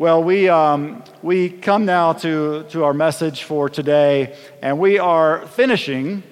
Well, 0.00 0.22
we, 0.22 0.48
um, 0.48 1.02
we 1.24 1.50
come 1.50 1.84
now 1.84 2.12
to, 2.12 2.62
to 2.70 2.84
our 2.84 2.94
message 2.94 3.42
for 3.42 3.68
today, 3.68 4.36
and 4.62 4.78
we 4.78 5.00
are 5.00 5.44
finishing 5.48 6.22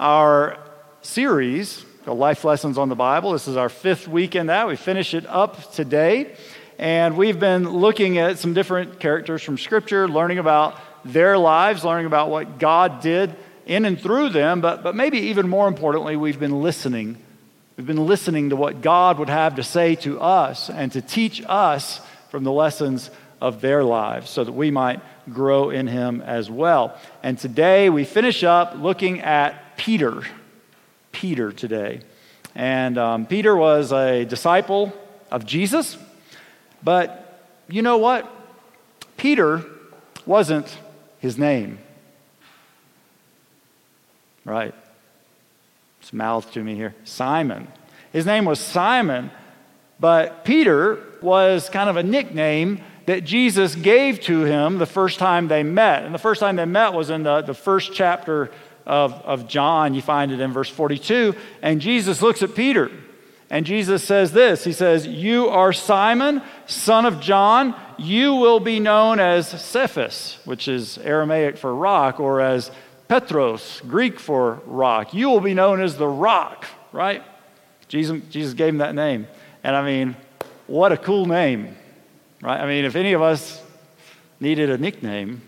our 0.00 0.56
series, 1.02 1.84
the 2.06 2.14
Life 2.14 2.44
Lessons 2.44 2.78
on 2.78 2.88
the 2.88 2.94
Bible. 2.94 3.32
This 3.32 3.46
is 3.46 3.58
our 3.58 3.68
fifth 3.68 4.08
week 4.08 4.34
in 4.34 4.46
that. 4.46 4.66
We 4.66 4.76
finish 4.76 5.12
it 5.12 5.26
up 5.26 5.70
today, 5.74 6.34
and 6.78 7.18
we've 7.18 7.38
been 7.38 7.68
looking 7.68 8.16
at 8.16 8.38
some 8.38 8.54
different 8.54 9.00
characters 9.00 9.42
from 9.42 9.58
Scripture, 9.58 10.08
learning 10.08 10.38
about 10.38 10.80
their 11.04 11.36
lives, 11.36 11.84
learning 11.84 12.06
about 12.06 12.30
what 12.30 12.58
God 12.58 13.02
did 13.02 13.36
in 13.66 13.84
and 13.84 14.00
through 14.00 14.30
them, 14.30 14.62
but, 14.62 14.82
but 14.82 14.96
maybe 14.96 15.18
even 15.18 15.46
more 15.46 15.68
importantly, 15.68 16.16
we've 16.16 16.40
been 16.40 16.62
listening. 16.62 17.18
We've 17.76 17.86
been 17.86 18.06
listening 18.06 18.48
to 18.48 18.56
what 18.56 18.80
God 18.80 19.18
would 19.18 19.28
have 19.28 19.56
to 19.56 19.62
say 19.62 19.94
to 19.96 20.18
us 20.22 20.70
and 20.70 20.90
to 20.92 21.02
teach 21.02 21.42
us 21.46 22.00
from 22.30 22.44
the 22.44 22.52
lessons 22.52 23.10
of 23.40 23.60
their 23.60 23.84
lives 23.84 24.30
so 24.30 24.44
that 24.44 24.52
we 24.52 24.70
might 24.70 25.00
grow 25.32 25.70
in 25.70 25.86
him 25.86 26.20
as 26.22 26.50
well. 26.50 26.96
And 27.22 27.38
today 27.38 27.90
we 27.90 28.04
finish 28.04 28.42
up 28.44 28.74
looking 28.76 29.20
at 29.20 29.76
Peter. 29.76 30.22
Peter 31.12 31.52
today. 31.52 32.00
And 32.54 32.98
um, 32.98 33.26
Peter 33.26 33.56
was 33.56 33.92
a 33.92 34.24
disciple 34.24 34.92
of 35.30 35.46
Jesus, 35.46 35.96
but 36.82 37.40
you 37.68 37.82
know 37.82 37.98
what? 37.98 38.28
Peter 39.16 39.64
wasn't 40.26 40.78
his 41.20 41.38
name. 41.38 41.78
Right? 44.44 44.74
It's 46.00 46.12
mouth 46.12 46.50
to 46.52 46.64
me 46.64 46.74
here. 46.74 46.94
Simon. 47.04 47.68
His 48.12 48.24
name 48.24 48.44
was 48.44 48.58
Simon, 48.58 49.30
but 50.00 50.44
Peter 50.44 51.04
was 51.22 51.68
kind 51.68 51.88
of 51.88 51.96
a 51.96 52.02
nickname 52.02 52.80
that 53.06 53.24
Jesus 53.24 53.74
gave 53.74 54.20
to 54.22 54.44
him 54.44 54.78
the 54.78 54.86
first 54.86 55.18
time 55.18 55.48
they 55.48 55.62
met. 55.62 56.04
And 56.04 56.14
the 56.14 56.18
first 56.18 56.40
time 56.40 56.56
they 56.56 56.64
met 56.64 56.92
was 56.92 57.10
in 57.10 57.22
the, 57.22 57.42
the 57.42 57.54
first 57.54 57.92
chapter 57.92 58.50
of, 58.86 59.12
of 59.12 59.48
John. 59.48 59.94
You 59.94 60.02
find 60.02 60.30
it 60.30 60.40
in 60.40 60.52
verse 60.52 60.68
42. 60.68 61.34
And 61.62 61.80
Jesus 61.80 62.20
looks 62.20 62.42
at 62.42 62.54
Peter 62.54 62.90
and 63.50 63.64
Jesus 63.64 64.04
says 64.04 64.32
this 64.32 64.64
He 64.64 64.72
says, 64.72 65.06
You 65.06 65.48
are 65.48 65.72
Simon, 65.72 66.42
son 66.66 67.06
of 67.06 67.20
John. 67.20 67.74
You 67.98 68.34
will 68.34 68.60
be 68.60 68.78
known 68.78 69.18
as 69.20 69.48
Cephas, 69.48 70.38
which 70.44 70.68
is 70.68 70.98
Aramaic 70.98 71.56
for 71.56 71.74
rock, 71.74 72.20
or 72.20 72.40
as 72.40 72.70
Petros, 73.08 73.80
Greek 73.88 74.20
for 74.20 74.60
rock. 74.66 75.14
You 75.14 75.30
will 75.30 75.40
be 75.40 75.54
known 75.54 75.80
as 75.80 75.96
the 75.96 76.06
rock, 76.06 76.66
right? 76.92 77.22
Jesus, 77.88 78.20
Jesus 78.28 78.54
gave 78.54 78.68
him 78.68 78.78
that 78.78 78.94
name. 78.94 79.26
And 79.64 79.74
I 79.74 79.84
mean, 79.84 80.14
what 80.68 80.92
a 80.92 80.96
cool 80.96 81.26
name, 81.26 81.76
right? 82.40 82.60
I 82.60 82.66
mean, 82.66 82.84
if 82.84 82.94
any 82.94 83.14
of 83.14 83.22
us 83.22 83.60
needed 84.38 84.70
a 84.70 84.78
nickname, 84.78 85.42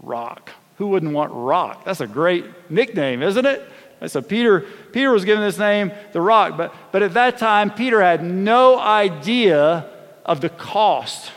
Rock. 0.00 0.50
Who 0.76 0.88
wouldn't 0.88 1.12
want 1.12 1.32
Rock? 1.32 1.84
That's 1.86 2.02
a 2.02 2.06
great 2.06 2.44
nickname, 2.70 3.22
isn't 3.22 3.46
it? 3.46 3.66
So 4.08 4.20
Peter, 4.20 4.60
Peter 4.92 5.10
was 5.10 5.24
given 5.24 5.42
this 5.42 5.56
name, 5.56 5.90
the 6.12 6.20
Rock, 6.20 6.58
but, 6.58 6.74
but 6.92 7.02
at 7.02 7.14
that 7.14 7.38
time, 7.38 7.70
Peter 7.70 8.02
had 8.02 8.22
no 8.22 8.78
idea 8.78 9.88
of 10.24 10.42
the 10.42 10.50
cost 10.50 11.32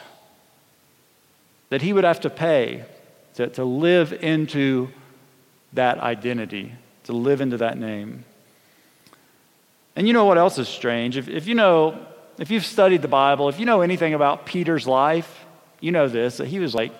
that 1.69 1.81
he 1.81 1.94
would 1.94 2.03
have 2.03 2.19
to 2.22 2.30
pay 2.30 2.83
to, 3.35 3.47
to 3.47 3.63
live 3.63 4.11
into 4.11 4.89
that 5.72 6.00
identity, 6.00 6.73
to 7.05 7.13
live 7.13 7.39
into 7.39 7.57
that 7.57 7.77
name. 7.77 8.25
And 9.95 10.07
you 10.07 10.13
know 10.13 10.25
what 10.25 10.38
else 10.38 10.57
is 10.57 10.67
strange? 10.67 11.16
If, 11.16 11.30
if 11.30 11.47
you 11.47 11.55
know 11.55 12.05
if 12.39 12.49
you've 12.51 12.65
studied 12.65 13.01
the 13.01 13.07
Bible, 13.07 13.49
if 13.49 13.59
you 13.59 13.65
know 13.65 13.81
anything 13.81 14.13
about 14.13 14.45
Peter's 14.45 14.87
life, 14.87 15.45
you 15.81 15.91
know 15.91 16.07
this 16.07 16.37
that 16.37 16.47
he 16.47 16.59
was 16.59 16.73
like 16.73 16.91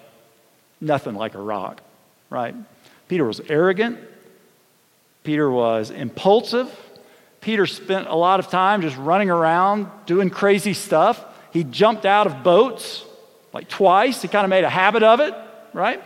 nothing 0.82 1.16
like 1.16 1.34
a 1.34 1.42
rock, 1.42 1.82
right? 2.30 2.54
Peter 3.08 3.26
was 3.26 3.40
arrogant. 3.50 4.00
Peter 5.24 5.50
was 5.50 5.92
impulsive. 5.92 6.74
Peter 7.42 7.66
spent 7.66 8.08
a 8.08 8.16
lot 8.16 8.40
of 8.40 8.50
time 8.50 8.82
just 8.82 8.98
running 8.98 9.30
around 9.30 9.90
doing 10.06 10.30
crazy 10.30 10.74
stuff. 10.74 11.24
He 11.52 11.64
jumped 11.64 12.06
out 12.06 12.28
of 12.28 12.44
boats 12.44 13.06
like 13.54 13.70
twice. 13.70 14.22
He 14.22 14.28
kind 14.28 14.44
of 14.44 14.50
made 14.50 14.66
a 14.66 14.70
habit 14.70 15.04
of 15.04 15.20
it, 15.22 15.34
right? 15.74 16.04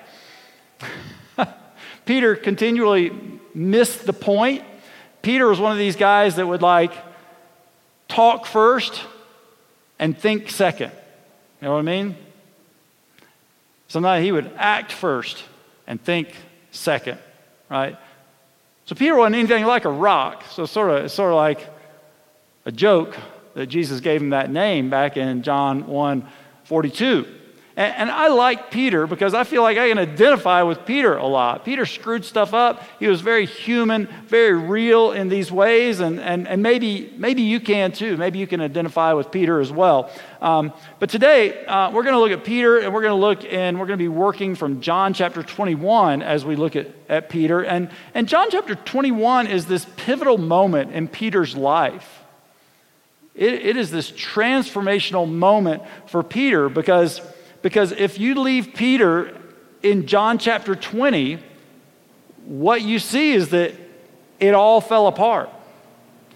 Peter 2.06 2.36
continually 2.36 3.12
missed 3.54 4.06
the 4.06 4.14
point. 4.14 4.64
Peter 5.22 5.48
was 5.48 5.60
one 5.60 5.72
of 5.72 5.78
these 5.78 5.96
guys 5.96 6.36
that 6.36 6.46
would 6.46 6.62
like 6.62 6.92
talk 8.08 8.46
first 8.46 9.02
and 10.00 10.18
think 10.18 10.50
second. 10.50 10.92
You 11.62 11.68
know 11.68 11.74
what 11.74 11.80
I 11.80 11.84
mean? 11.84 12.16
Sometimes 13.88 14.24
he 14.24 14.32
would 14.32 14.52
act 14.58 14.92
first 14.92 15.44
and 15.88 16.02
think 16.02 16.34
second, 16.72 17.20
right? 17.70 17.98
So 18.86 18.96
Peter 18.96 19.16
wasn't 19.16 19.36
anything 19.36 19.66
like 19.66 19.86
a 19.86 19.92
rock. 19.92 20.44
So 20.52 20.66
sort 20.66 20.90
of, 20.90 21.06
it's 21.06 21.14
sort 21.14 21.32
of 21.32 21.38
like 21.38 21.70
a 22.66 22.72
joke 22.72 23.16
that 23.54 23.68
Jesus 23.68 24.00
gave 24.00 24.22
him 24.22 24.32
that 24.32 24.50
name 24.52 24.90
back 24.90 25.16
in 25.18 25.44
John 25.44 25.88
1 25.88 26.28
42. 26.66 27.28
And, 27.76 27.96
and, 27.96 28.12
I 28.12 28.28
like 28.28 28.70
Peter 28.70 29.08
because 29.08 29.34
I 29.34 29.44
feel 29.44 29.64
like 29.64 29.80
I 29.80 29.90
can 29.90 29.98
identify 29.98 30.62
with 30.62 30.86
Peter 30.86 31.18
a 31.18 31.26
lot. 31.26 31.66
Peter 31.66 31.88
screwed 31.88 32.24
stuff 32.24 32.54
up. 32.54 32.84
He 33.00 33.08
was 33.08 33.22
very 33.22 33.48
human, 33.48 34.08
very 34.28 34.54
real 34.54 35.12
in 35.12 35.28
these 35.28 35.52
ways, 35.52 36.00
and, 36.00 36.20
and, 36.20 36.48
and 36.48 36.62
maybe, 36.62 37.12
maybe 37.18 37.42
you 37.42 37.60
can 37.60 37.92
too. 37.92 38.16
Maybe 38.16 38.38
you 38.38 38.46
can 38.46 38.62
identify 38.62 39.14
with 39.14 39.32
Peter 39.32 39.60
as 39.60 39.72
well. 39.72 40.12
Um, 40.40 40.72
but 41.00 41.10
today, 41.10 41.66
uh, 41.66 41.90
we're 41.90 42.04
going 42.04 42.14
to 42.14 42.20
look 42.20 42.32
at 42.32 42.44
Peter, 42.44 42.78
and 42.78 42.94
we're 42.94 43.02
going 43.02 43.12
to 43.12 43.16
look 43.16 43.44
and 43.52 43.80
we're 43.80 43.88
going 43.88 43.98
to 43.98 44.04
be 44.04 44.08
working 44.08 44.54
from 44.54 44.80
John 44.80 45.16
chapter 45.16 45.42
21 45.42 46.22
as 46.22 46.46
we 46.46 46.56
look 46.56 46.76
at, 46.76 46.90
at 47.10 47.30
Peter. 47.30 47.64
And, 47.64 47.90
and 48.14 48.28
John 48.28 48.52
chapter 48.52 48.76
21 48.76 49.48
is 49.48 49.66
this 49.66 49.88
pivotal 49.98 50.38
moment 50.38 50.92
in 50.92 51.08
Peter's 51.08 51.56
life. 51.56 52.24
It, 53.34 53.54
it 53.54 53.78
is 53.78 53.90
this 53.90 54.12
transformational 54.12 55.28
moment 55.28 55.82
for 56.06 56.22
Peter 56.22 56.70
because 56.70 57.20
because 57.64 57.94
if 57.94 58.20
you 58.20 58.36
leave 58.36 58.74
Peter 58.76 59.36
in 59.82 60.06
John 60.06 60.38
chapter 60.38 60.76
20, 60.76 61.40
what 62.46 62.82
you 62.82 63.00
see 63.00 63.32
is 63.32 63.50
that 63.50 63.74
it 64.40 64.54
all 64.54 64.82
fell 64.82 65.08
apart. 65.08 65.50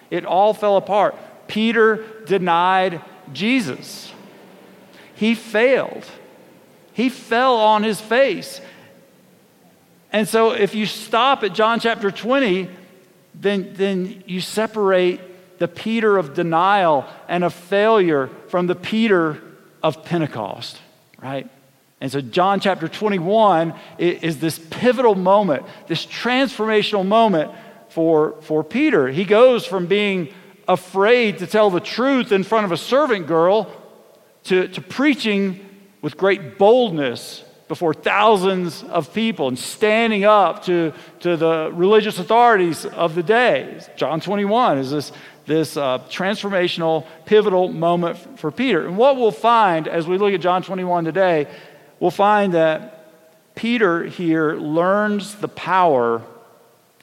It 0.09 0.25
all 0.25 0.53
fell 0.53 0.77
apart. 0.77 1.15
Peter 1.47 2.05
denied 2.25 3.01
Jesus. 3.33 4.11
He 5.15 5.35
failed. 5.35 6.05
He 6.93 7.09
fell 7.09 7.57
on 7.57 7.83
his 7.83 7.99
face. 7.99 8.61
And 10.13 10.29
so 10.29 10.51
if 10.51 10.73
you 10.73 10.85
stop 10.85 11.43
at 11.43 11.53
John 11.53 11.81
chapter 11.81 12.09
20, 12.09 12.69
then, 13.35 13.73
then 13.73 14.23
you 14.25 14.39
separate 14.39 15.59
the 15.59 15.67
Peter 15.67 16.17
of 16.17 16.33
denial 16.33 17.05
and 17.27 17.43
of 17.43 17.53
failure 17.53 18.29
from 18.47 18.67
the 18.67 18.75
Peter 18.75 19.41
of 19.83 20.05
Pentecost 20.05 20.79
right? 21.21 21.49
And 21.99 22.11
so, 22.11 22.21
John 22.21 22.59
chapter 22.59 22.87
21 22.87 23.73
is 23.97 24.39
this 24.39 24.59
pivotal 24.59 25.15
moment, 25.15 25.65
this 25.87 26.05
transformational 26.05 27.05
moment 27.05 27.51
for, 27.89 28.35
for 28.41 28.63
Peter. 28.63 29.07
He 29.07 29.25
goes 29.25 29.65
from 29.65 29.87
being 29.87 30.33
afraid 30.67 31.39
to 31.39 31.47
tell 31.47 31.69
the 31.69 31.79
truth 31.79 32.31
in 32.31 32.43
front 32.43 32.65
of 32.65 32.71
a 32.71 32.77
servant 32.77 33.25
girl 33.25 33.71
to, 34.43 34.67
to 34.67 34.81
preaching 34.81 35.67
with 36.01 36.17
great 36.17 36.57
boldness 36.57 37.43
before 37.67 37.93
thousands 37.93 38.83
of 38.83 39.13
people 39.13 39.47
and 39.47 39.59
standing 39.59 40.23
up 40.23 40.63
to, 40.65 40.93
to 41.19 41.35
the 41.35 41.69
religious 41.73 42.17
authorities 42.19 42.85
of 42.85 43.15
the 43.15 43.23
day. 43.23 43.81
John 43.97 44.21
21 44.21 44.77
is 44.77 44.91
this, 44.91 45.11
this 45.45 45.77
uh, 45.77 45.99
transformational, 46.09 47.05
pivotal 47.25 47.67
moment 47.67 48.39
for 48.39 48.51
Peter. 48.51 48.87
And 48.87 48.97
what 48.97 49.17
we'll 49.17 49.31
find 49.31 49.87
as 49.87 50.07
we 50.07 50.17
look 50.17 50.33
at 50.33 50.41
John 50.41 50.63
21 50.63 51.05
today, 51.05 51.47
we'll 51.99 52.11
find 52.11 52.53
that 52.53 52.93
Peter 53.55 54.05
here 54.05 54.53
learns 54.55 55.35
the 55.35 55.47
power 55.47 56.21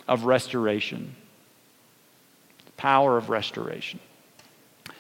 of 0.09 0.25
restoration. 0.25 1.15
The 2.67 2.73
power 2.73 3.19
of 3.19 3.29
restoration. 3.29 4.01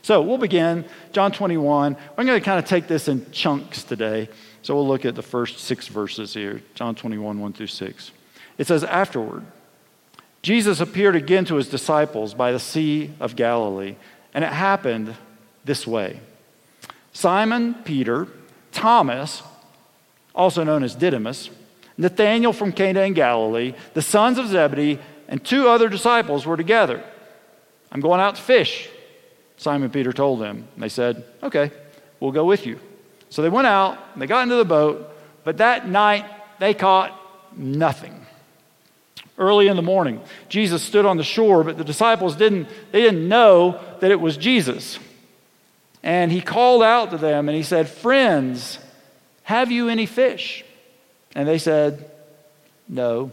So 0.03 0.21
we'll 0.21 0.37
begin 0.37 0.85
John 1.13 1.33
21. 1.33 1.97
I'm 2.19 2.27
going 2.27 2.39
to 2.39 2.45
kind 2.45 2.59
of 2.59 2.67
take 2.67 2.89
this 2.89 3.09
in 3.09 3.31
chunks 3.31 3.85
today. 3.85 4.29
So 4.65 4.75
we'll 4.75 4.89
look 4.89 5.05
at 5.05 5.15
the 5.15 5.23
first 5.23 5.59
six 5.59 5.89
verses 5.89 6.33
here 6.33 6.63
John 6.75 6.95
21, 6.95 7.39
1 7.39 7.53
through 7.53 7.67
6. 7.67 8.11
It 8.57 8.67
says, 8.67 8.83
Afterward, 8.83 9.45
Jesus 10.41 10.81
appeared 10.81 11.17
again 11.17 11.45
to 11.45 11.57
his 11.57 11.69
disciples 11.69 12.33
by 12.33 12.51
the 12.51 12.59
Sea 12.59 13.11
of 13.21 13.37
Galilee, 13.37 13.97
and 14.33 14.43
it 14.43 14.53
happened 14.53 15.15
this 15.67 15.87
way 15.87 16.19
Simon 17.13 17.75
Peter, 17.85 18.27
Thomas, 18.73 19.43
also 20.35 20.65
known 20.65 20.83
as 20.83 20.95
Didymus, 20.95 21.51
Nathanael 21.99 22.55
from 22.55 22.73
Cana 22.73 23.03
in 23.03 23.13
Galilee, 23.13 23.75
the 23.93 24.01
sons 24.01 24.39
of 24.39 24.49
Zebedee, 24.49 24.99
and 25.29 25.45
two 25.45 25.69
other 25.69 25.91
disciples 25.91 26.47
were 26.47 26.57
together. 26.57 27.05
I'm 27.93 28.01
going 28.01 28.21
out 28.21 28.37
to 28.37 28.43
fish, 28.43 28.89
Simon 29.59 29.91
Peter 29.91 30.15
told 30.15 30.41
them. 30.41 30.67
And 30.73 30.83
they 30.83 30.89
said, 30.89 31.23
Okay, 31.43 31.71
we'll 32.19 32.33
go 32.33 32.47
with 32.47 32.65
you. 32.65 32.81
So 33.35 33.43
they 33.43 33.49
went 33.49 33.67
out, 33.67 33.99
and 34.13 34.23
they 34.23 34.29
got 34.29 34.45
into 34.45 34.55
the 34.55 34.65
boat, 34.65 35.13
but 35.43 35.57
that 35.57 35.89
night 35.89 36.25
they 36.61 36.73
caught 36.73 37.21
nothing. 37.57 38.25
Early 39.37 39.67
in 39.67 39.75
the 39.75 39.83
morning, 39.83 40.21
Jesus 40.49 40.85
stood 40.85 41.05
on 41.05 41.17
the 41.17 41.25
shore, 41.25 41.65
but 41.65 41.77
the 41.77 41.83
disciples 41.83 42.37
didn't, 42.37 42.69
they 42.93 43.01
didn't 43.01 43.29
know 43.29 43.81
that 43.99 44.13
it 44.13 44.21
was 44.21 44.37
Jesus. 44.37 45.01
And 46.05 46.31
he 46.31 46.41
called 46.41 46.85
out 46.85 47.11
to 47.11 47.19
them 47.19 47.49
and 47.49 47.57
he 47.57 47.65
said, 47.65 47.89
Friends, 47.89 48.79
have 49.43 49.73
you 49.73 49.89
any 49.89 50.07
fish? 50.07 50.65
And 51.35 51.49
they 51.49 51.59
said, 51.59 52.09
No. 52.89 53.33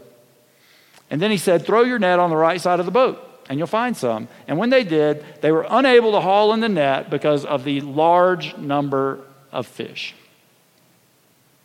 And 1.12 1.22
then 1.22 1.30
he 1.30 1.36
said, 1.36 1.64
Throw 1.64 1.84
your 1.84 2.00
net 2.00 2.18
on 2.18 2.30
the 2.30 2.36
right 2.36 2.60
side 2.60 2.80
of 2.80 2.86
the 2.86 2.92
boat, 2.92 3.24
and 3.48 3.56
you'll 3.56 3.68
find 3.68 3.96
some. 3.96 4.26
And 4.48 4.58
when 4.58 4.70
they 4.70 4.82
did, 4.82 5.24
they 5.42 5.52
were 5.52 5.64
unable 5.70 6.10
to 6.10 6.20
haul 6.20 6.52
in 6.54 6.58
the 6.58 6.68
net 6.68 7.08
because 7.08 7.44
of 7.44 7.62
the 7.62 7.82
large 7.82 8.56
number 8.56 9.20
of 9.52 9.66
fish. 9.66 10.14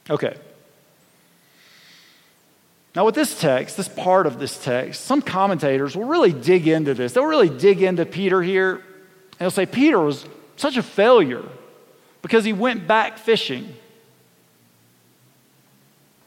Okay. 0.10 0.38
Now, 2.96 3.06
with 3.06 3.16
this 3.16 3.40
text, 3.40 3.78
this 3.78 3.88
part 3.88 4.26
of 4.26 4.40
this 4.40 4.62
text, 4.64 5.06
some 5.06 5.22
commentators 5.22 5.96
will 5.96 6.06
really 6.06 6.34
dig 6.34 6.68
into 6.68 6.94
this. 6.94 7.14
They'll 7.14 7.26
really 7.26 7.50
dig 7.50 7.82
into 7.82 8.06
Peter 8.06 8.42
here, 8.42 8.76
and 8.76 9.40
they'll 9.40 9.52
say 9.52 9.66
Peter 9.66 10.00
was 10.00 10.26
such 10.56 10.78
a 10.78 10.84
failure 10.84 11.44
because 12.22 12.44
he 12.44 12.54
went 12.54 12.88
back 12.88 13.20
fishing. 13.20 13.76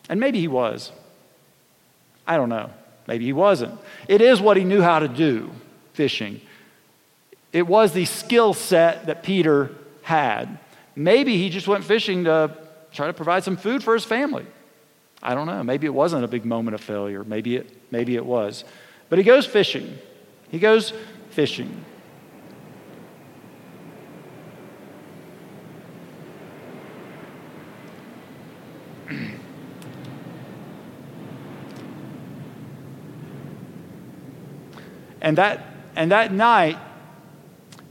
And 0.08 0.20
maybe 0.20 0.38
he 0.38 0.48
was. 0.48 0.92
I 2.26 2.36
don't 2.36 2.48
know. 2.48 2.70
Maybe 3.08 3.24
he 3.24 3.32
wasn't. 3.32 3.76
It 4.06 4.20
is 4.20 4.40
what 4.40 4.56
he 4.56 4.62
knew 4.62 4.82
how 4.82 5.00
to 5.00 5.08
do, 5.08 5.50
fishing. 5.94 6.40
It 7.52 7.66
was 7.66 7.92
the 7.92 8.04
skill 8.04 8.54
set 8.54 9.06
that 9.06 9.24
Peter 9.24 9.72
had. 10.02 10.58
Maybe 10.96 11.36
he 11.36 11.50
just 11.50 11.68
went 11.68 11.84
fishing 11.84 12.24
to 12.24 12.56
try 12.92 13.06
to 13.06 13.12
provide 13.12 13.44
some 13.44 13.56
food 13.56 13.82
for 13.82 13.94
his 13.94 14.04
family. 14.04 14.46
I 15.22 15.34
don't 15.34 15.46
know. 15.46 15.62
Maybe 15.62 15.86
it 15.86 15.94
wasn't 15.94 16.24
a 16.24 16.28
big 16.28 16.44
moment 16.44 16.74
of 16.74 16.80
failure. 16.80 17.24
Maybe 17.24 17.56
it, 17.56 17.70
maybe 17.90 18.16
it 18.16 18.24
was. 18.24 18.64
But 19.08 19.18
he 19.18 19.24
goes 19.24 19.46
fishing. 19.46 19.98
He 20.50 20.58
goes 20.58 20.92
fishing. 21.30 21.84
and 35.20 35.36
that 35.38 35.66
and 35.96 36.12
that 36.12 36.32
night 36.32 36.78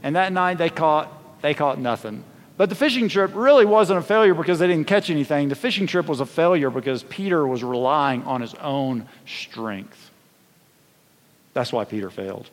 and 0.02 0.16
that 0.16 0.32
night 0.32 0.58
they 0.58 0.70
caught 0.70 1.42
they 1.42 1.54
caught 1.54 1.78
nothing 1.78 2.24
but 2.60 2.68
the 2.68 2.74
fishing 2.74 3.08
trip 3.08 3.30
really 3.32 3.64
wasn't 3.64 3.98
a 3.98 4.02
failure 4.02 4.34
because 4.34 4.58
they 4.58 4.66
didn't 4.66 4.86
catch 4.86 5.08
anything. 5.08 5.48
The 5.48 5.54
fishing 5.54 5.86
trip 5.86 6.04
was 6.04 6.20
a 6.20 6.26
failure 6.26 6.68
because 6.68 7.02
Peter 7.04 7.46
was 7.46 7.64
relying 7.64 8.22
on 8.24 8.42
his 8.42 8.52
own 8.52 9.08
strength. 9.24 10.10
That's 11.54 11.72
why 11.72 11.86
Peter 11.86 12.10
failed. 12.10 12.50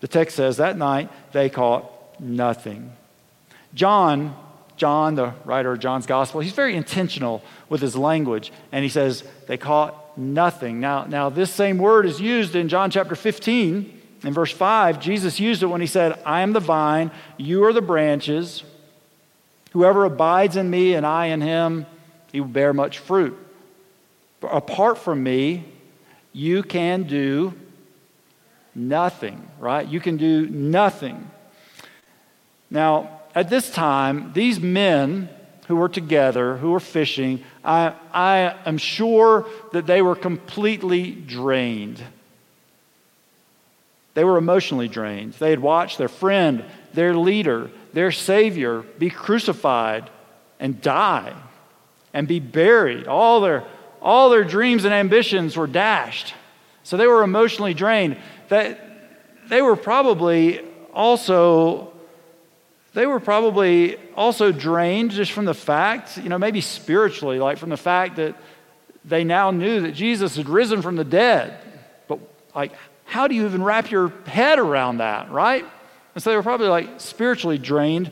The 0.00 0.08
text 0.08 0.34
says 0.34 0.56
that 0.56 0.76
night 0.76 1.08
they 1.30 1.50
caught 1.50 1.88
nothing. 2.20 2.90
John, 3.74 4.34
John, 4.76 5.14
the 5.14 5.34
writer 5.44 5.70
of 5.70 5.78
John's 5.78 6.06
gospel, 6.06 6.40
he's 6.40 6.52
very 6.52 6.74
intentional 6.74 7.44
with 7.68 7.80
his 7.80 7.94
language, 7.94 8.52
and 8.72 8.82
he 8.82 8.88
says 8.88 9.22
they 9.46 9.56
caught 9.56 10.18
nothing. 10.18 10.80
Now, 10.80 11.04
now 11.04 11.30
this 11.30 11.52
same 11.52 11.78
word 11.78 12.06
is 12.06 12.20
used 12.20 12.56
in 12.56 12.68
John 12.68 12.90
chapter 12.90 13.14
15. 13.14 14.00
In 14.24 14.32
verse 14.32 14.50
5, 14.50 14.98
Jesus 14.98 15.38
used 15.38 15.62
it 15.62 15.66
when 15.66 15.80
he 15.80 15.86
said, 15.86 16.20
I 16.26 16.40
am 16.40 16.54
the 16.54 16.58
vine, 16.58 17.12
you 17.36 17.62
are 17.62 17.72
the 17.72 17.80
branches. 17.80 18.64
Whoever 19.72 20.04
abides 20.04 20.56
in 20.56 20.68
me 20.68 20.94
and 20.94 21.06
I 21.06 21.26
in 21.26 21.40
him, 21.40 21.86
he 22.30 22.40
will 22.40 22.48
bear 22.48 22.72
much 22.72 22.98
fruit. 22.98 23.38
But 24.40 24.48
apart 24.48 24.98
from 24.98 25.22
me, 25.22 25.64
you 26.32 26.62
can 26.62 27.04
do 27.04 27.54
nothing, 28.74 29.48
right? 29.58 29.86
You 29.86 30.00
can 30.00 30.16
do 30.16 30.46
nothing. 30.48 31.30
Now, 32.70 33.20
at 33.34 33.48
this 33.48 33.70
time, 33.70 34.32
these 34.34 34.60
men 34.60 35.28
who 35.68 35.76
were 35.76 35.88
together, 35.88 36.56
who 36.56 36.72
were 36.72 36.80
fishing, 36.80 37.42
I, 37.64 37.94
I 38.12 38.56
am 38.66 38.78
sure 38.78 39.46
that 39.72 39.86
they 39.86 40.02
were 40.02 40.16
completely 40.16 41.12
drained. 41.12 42.02
They 44.14 44.24
were 44.24 44.36
emotionally 44.36 44.88
drained. 44.88 45.34
They 45.34 45.50
had 45.50 45.60
watched 45.60 45.96
their 45.96 46.08
friend, 46.08 46.64
their 46.92 47.14
leader, 47.14 47.70
their 47.92 48.12
Savior 48.12 48.82
be 48.98 49.10
crucified 49.10 50.10
and 50.58 50.80
die 50.80 51.34
and 52.12 52.28
be 52.28 52.40
buried. 52.40 53.06
All 53.06 53.40
their, 53.40 53.64
all 54.00 54.30
their 54.30 54.44
dreams 54.44 54.84
and 54.84 54.94
ambitions 54.94 55.56
were 55.56 55.66
dashed. 55.66 56.34
So 56.82 56.96
they 56.96 57.06
were 57.06 57.22
emotionally 57.22 57.74
drained. 57.74 58.16
That 58.48 59.48
they 59.48 59.62
were 59.62 59.76
probably 59.76 60.60
also 60.92 61.92
they 62.94 63.06
were 63.06 63.20
probably 63.20 63.96
also 64.14 64.52
drained 64.52 65.12
just 65.12 65.32
from 65.32 65.46
the 65.46 65.54
fact, 65.54 66.18
you 66.18 66.28
know, 66.28 66.38
maybe 66.38 66.60
spiritually, 66.60 67.38
like 67.38 67.56
from 67.56 67.70
the 67.70 67.76
fact 67.76 68.16
that 68.16 68.36
they 69.04 69.24
now 69.24 69.50
knew 69.50 69.80
that 69.80 69.92
Jesus 69.92 70.36
had 70.36 70.48
risen 70.48 70.82
from 70.82 70.96
the 70.96 71.04
dead. 71.04 71.58
But 72.06 72.18
like, 72.54 72.72
how 73.04 73.28
do 73.28 73.34
you 73.34 73.46
even 73.46 73.62
wrap 73.62 73.90
your 73.90 74.12
head 74.26 74.58
around 74.58 74.98
that, 74.98 75.30
right? 75.30 75.64
And 76.14 76.22
so 76.22 76.30
they 76.30 76.36
were 76.36 76.42
probably 76.42 76.68
like 76.68 77.00
spiritually 77.00 77.58
drained 77.58 78.10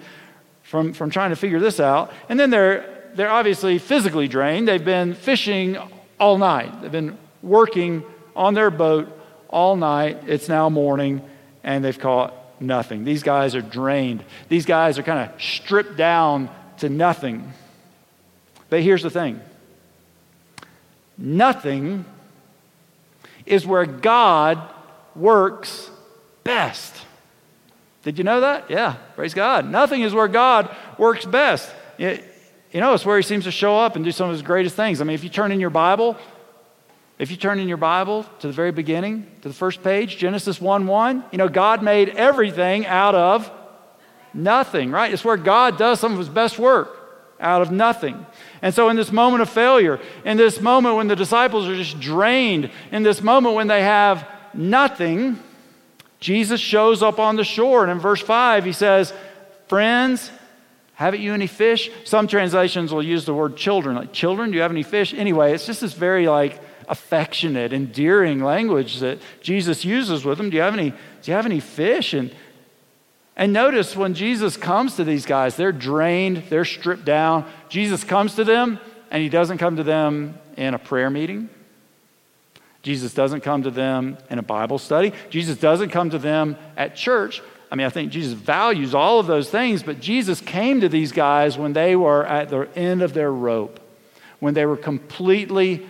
from, 0.62 0.92
from 0.92 1.10
trying 1.10 1.30
to 1.30 1.36
figure 1.36 1.60
this 1.60 1.80
out. 1.80 2.12
And 2.28 2.38
then 2.38 2.50
they're, 2.50 3.10
they're 3.14 3.30
obviously 3.30 3.78
physically 3.78 4.28
drained. 4.28 4.68
They've 4.68 4.84
been 4.84 5.14
fishing 5.14 5.76
all 6.18 6.38
night, 6.38 6.82
they've 6.82 6.92
been 6.92 7.16
working 7.42 8.04
on 8.36 8.54
their 8.54 8.70
boat 8.70 9.08
all 9.48 9.74
night. 9.76 10.18
It's 10.26 10.48
now 10.48 10.68
morning, 10.68 11.22
and 11.64 11.84
they've 11.84 11.98
caught 11.98 12.34
nothing. 12.60 13.04
These 13.04 13.22
guys 13.22 13.54
are 13.54 13.62
drained. 13.62 14.22
These 14.48 14.66
guys 14.66 14.98
are 14.98 15.02
kind 15.02 15.30
of 15.30 15.42
stripped 15.42 15.96
down 15.96 16.50
to 16.78 16.88
nothing. 16.88 17.52
But 18.68 18.82
here's 18.82 19.02
the 19.02 19.10
thing 19.10 19.40
nothing 21.18 22.04
is 23.46 23.66
where 23.66 23.86
God 23.86 24.60
works 25.16 25.90
best. 26.44 26.94
Did 28.02 28.18
you 28.18 28.24
know 28.24 28.40
that? 28.40 28.70
Yeah, 28.70 28.94
praise 29.14 29.34
God. 29.34 29.68
Nothing 29.68 30.02
is 30.02 30.14
where 30.14 30.28
God 30.28 30.74
works 30.98 31.24
best. 31.24 31.70
It, 31.98 32.24
you 32.72 32.80
know, 32.80 32.94
it's 32.94 33.04
where 33.04 33.16
He 33.16 33.22
seems 33.22 33.44
to 33.44 33.50
show 33.50 33.76
up 33.76 33.96
and 33.96 34.04
do 34.04 34.12
some 34.12 34.28
of 34.28 34.32
His 34.32 34.42
greatest 34.42 34.76
things. 34.76 35.00
I 35.00 35.04
mean, 35.04 35.14
if 35.14 35.24
you 35.24 35.30
turn 35.30 35.52
in 35.52 35.60
your 35.60 35.70
Bible, 35.70 36.16
if 37.18 37.30
you 37.30 37.36
turn 37.36 37.58
in 37.58 37.68
your 37.68 37.76
Bible 37.76 38.24
to 38.38 38.46
the 38.46 38.52
very 38.52 38.72
beginning, 38.72 39.26
to 39.42 39.48
the 39.48 39.54
first 39.54 39.82
page, 39.82 40.16
Genesis 40.16 40.60
1 40.60 40.86
1, 40.86 41.24
you 41.32 41.38
know, 41.38 41.48
God 41.48 41.82
made 41.82 42.10
everything 42.10 42.86
out 42.86 43.14
of 43.14 43.50
nothing, 44.32 44.90
right? 44.90 45.12
It's 45.12 45.24
where 45.24 45.36
God 45.36 45.76
does 45.76 46.00
some 46.00 46.12
of 46.12 46.18
His 46.18 46.28
best 46.28 46.58
work 46.58 46.96
out 47.38 47.62
of 47.62 47.70
nothing. 47.70 48.24
And 48.62 48.74
so, 48.74 48.88
in 48.88 48.96
this 48.96 49.12
moment 49.12 49.42
of 49.42 49.50
failure, 49.50 50.00
in 50.24 50.36
this 50.36 50.60
moment 50.60 50.96
when 50.96 51.08
the 51.08 51.16
disciples 51.16 51.66
are 51.68 51.76
just 51.76 52.00
drained, 52.00 52.70
in 52.92 53.02
this 53.02 53.20
moment 53.22 53.54
when 53.54 53.66
they 53.66 53.82
have 53.82 54.26
nothing, 54.54 55.38
Jesus 56.20 56.60
shows 56.60 57.02
up 57.02 57.18
on 57.18 57.36
the 57.36 57.44
shore, 57.44 57.82
and 57.82 57.90
in 57.90 57.98
verse 57.98 58.20
5, 58.20 58.64
he 58.64 58.72
says, 58.72 59.12
Friends, 59.68 60.30
haven't 60.94 61.22
you 61.22 61.32
any 61.32 61.46
fish? 61.46 61.90
Some 62.04 62.26
translations 62.26 62.92
will 62.92 63.02
use 63.02 63.24
the 63.24 63.34
word 63.34 63.56
children, 63.56 63.96
like, 63.96 64.12
Children, 64.12 64.50
do 64.50 64.56
you 64.56 64.62
have 64.62 64.70
any 64.70 64.82
fish? 64.82 65.14
Anyway, 65.14 65.54
it's 65.54 65.64
just 65.64 65.80
this 65.80 65.94
very, 65.94 66.28
like, 66.28 66.60
affectionate, 66.88 67.72
endearing 67.72 68.42
language 68.42 68.98
that 68.98 69.18
Jesus 69.40 69.84
uses 69.84 70.24
with 70.24 70.36
them. 70.36 70.50
Do 70.50 70.56
you 70.56 70.62
have 70.62 70.74
any, 70.74 70.90
do 70.90 70.96
you 71.30 71.32
have 71.34 71.46
any 71.46 71.60
fish? 71.60 72.12
And, 72.12 72.34
and 73.36 73.52
notice 73.52 73.96
when 73.96 74.12
Jesus 74.12 74.56
comes 74.56 74.96
to 74.96 75.04
these 75.04 75.24
guys, 75.24 75.56
they're 75.56 75.72
drained, 75.72 76.42
they're 76.50 76.64
stripped 76.64 77.04
down. 77.06 77.48
Jesus 77.68 78.04
comes 78.04 78.34
to 78.34 78.44
them, 78.44 78.78
and 79.10 79.22
he 79.22 79.28
doesn't 79.28 79.58
come 79.58 79.76
to 79.76 79.84
them 79.84 80.36
in 80.56 80.74
a 80.74 80.78
prayer 80.78 81.08
meeting. 81.08 81.48
Jesus 82.82 83.12
doesn't 83.12 83.42
come 83.42 83.62
to 83.64 83.70
them 83.70 84.16
in 84.30 84.38
a 84.38 84.42
Bible 84.42 84.78
study. 84.78 85.12
Jesus 85.28 85.58
doesn't 85.58 85.90
come 85.90 86.10
to 86.10 86.18
them 86.18 86.56
at 86.76 86.96
church. 86.96 87.42
I 87.70 87.76
mean, 87.76 87.86
I 87.86 87.90
think 87.90 88.10
Jesus 88.10 88.32
values 88.32 88.94
all 88.94 89.20
of 89.20 89.26
those 89.26 89.50
things, 89.50 89.82
but 89.82 90.00
Jesus 90.00 90.40
came 90.40 90.80
to 90.80 90.88
these 90.88 91.12
guys 91.12 91.56
when 91.56 91.72
they 91.72 91.94
were 91.94 92.26
at 92.26 92.48
the 92.48 92.68
end 92.76 93.02
of 93.02 93.12
their 93.12 93.30
rope, 93.30 93.78
when 94.40 94.54
they 94.54 94.66
were 94.66 94.76
completely 94.76 95.86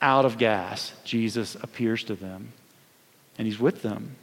out 0.00 0.24
of 0.24 0.36
gas. 0.36 0.92
Jesus 1.04 1.54
appears 1.54 2.04
to 2.04 2.14
them 2.14 2.52
and 3.38 3.46
he's 3.46 3.58
with 3.58 3.82
them. 3.82 4.16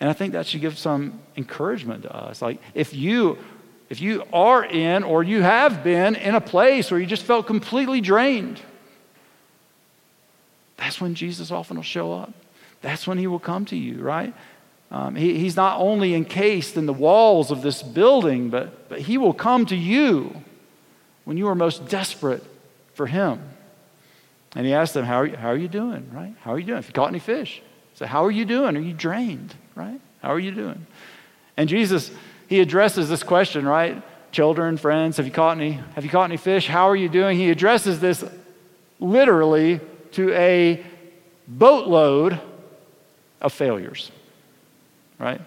And 0.00 0.10
I 0.10 0.12
think 0.12 0.32
that 0.32 0.46
should 0.46 0.60
give 0.60 0.76
some 0.76 1.20
encouragement 1.36 2.02
to 2.02 2.14
us. 2.14 2.42
Like, 2.42 2.60
if 2.74 2.92
you 2.92 3.38
if 3.88 4.00
you 4.00 4.24
are 4.32 4.64
in 4.64 5.02
or 5.02 5.22
you 5.22 5.42
have 5.42 5.84
been 5.84 6.14
in 6.14 6.34
a 6.34 6.40
place 6.40 6.90
where 6.90 6.98
you 6.98 7.06
just 7.06 7.24
felt 7.24 7.46
completely 7.46 8.00
drained, 8.00 8.58
that's 10.82 11.00
when 11.00 11.14
Jesus 11.14 11.52
often 11.52 11.76
will 11.76 11.84
show 11.84 12.12
up. 12.12 12.32
That's 12.80 13.06
when 13.06 13.16
he 13.16 13.28
will 13.28 13.38
come 13.38 13.64
to 13.66 13.76
you, 13.76 14.02
right? 14.02 14.34
Um, 14.90 15.14
he, 15.14 15.38
he's 15.38 15.54
not 15.54 15.78
only 15.78 16.12
encased 16.12 16.76
in 16.76 16.86
the 16.86 16.92
walls 16.92 17.52
of 17.52 17.62
this 17.62 17.84
building, 17.84 18.50
but, 18.50 18.88
but 18.88 18.98
he 18.98 19.16
will 19.16 19.32
come 19.32 19.64
to 19.66 19.76
you 19.76 20.42
when 21.24 21.36
you 21.36 21.46
are 21.46 21.54
most 21.54 21.86
desperate 21.88 22.42
for 22.94 23.06
Him. 23.06 23.40
And 24.56 24.66
he 24.66 24.74
asked 24.74 24.92
them, 24.92 25.04
How 25.04 25.20
are 25.20 25.26
you, 25.26 25.36
how 25.36 25.50
are 25.50 25.56
you 25.56 25.68
doing? 25.68 26.10
Right? 26.12 26.34
How 26.40 26.52
are 26.52 26.58
you 26.58 26.66
doing? 26.66 26.80
If 26.80 26.88
you 26.88 26.92
caught 26.92 27.10
any 27.10 27.20
fish, 27.20 27.62
so 27.94 28.04
how 28.04 28.24
are 28.24 28.30
you 28.30 28.44
doing? 28.44 28.76
Are 28.76 28.80
you 28.80 28.92
drained? 28.92 29.54
Right? 29.76 30.00
How 30.20 30.32
are 30.32 30.40
you 30.40 30.50
doing? 30.50 30.84
And 31.56 31.68
Jesus, 31.68 32.10
he 32.48 32.58
addresses 32.58 33.08
this 33.08 33.22
question, 33.22 33.66
right? 33.66 34.02
Children, 34.32 34.78
friends, 34.78 35.18
have 35.18 35.26
you 35.26 35.32
caught 35.32 35.56
any, 35.56 35.72
have 35.94 36.04
you 36.04 36.10
caught 36.10 36.24
any 36.24 36.36
fish? 36.36 36.66
How 36.66 36.88
are 36.88 36.96
you 36.96 37.08
doing? 37.08 37.38
He 37.38 37.50
addresses 37.50 38.00
this 38.00 38.24
literally 38.98 39.80
to 40.12 40.32
a 40.32 40.84
boatload 41.46 42.40
of 43.40 43.52
failures. 43.52 44.10
Right? 45.18 45.40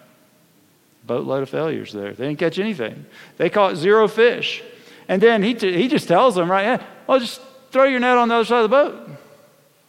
Boatload 1.06 1.44
of 1.44 1.50
failures 1.50 1.94
there. 1.94 2.14
They 2.14 2.28
didn't 2.28 2.40
catch 2.40 2.60
anything. 2.60 3.06
They 3.38 3.50
caught 3.50 3.76
zero 3.76 4.08
fish. 4.08 4.64
And 5.08 5.22
then 5.22 5.44
he, 5.44 5.54
t- 5.54 5.78
he 5.78 5.88
just 5.88 6.08
tells 6.08 6.36
them, 6.36 6.50
right, 6.50 6.82
well, 7.08 7.20
just 7.20 7.42
throw 7.72 7.84
your 7.86 8.00
net 8.00 8.18
on 8.18 8.28
the 8.28 8.36
other 8.36 8.46
side 8.46 8.64
of 8.64 8.70
the 8.70 8.76
boat. 8.76 9.10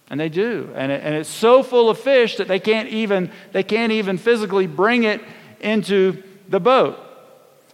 And 0.09 0.21
they 0.21 0.29
do. 0.29 0.71
And, 0.75 0.93
it, 0.93 1.03
and 1.03 1.15
it's 1.15 1.29
so 1.29 1.63
full 1.63 1.91
of 1.91 1.99
fish 1.99 2.37
that 2.37 2.49
they 2.49 2.61
can't, 2.61 2.89
even, 2.89 3.31
they 3.53 3.63
can't 3.63 3.93
even 3.93 4.19
physically 4.19 4.67
bring 4.67 5.05
it 5.05 5.21
into 5.61 6.23
the 6.49 6.61
boat. 6.61 6.99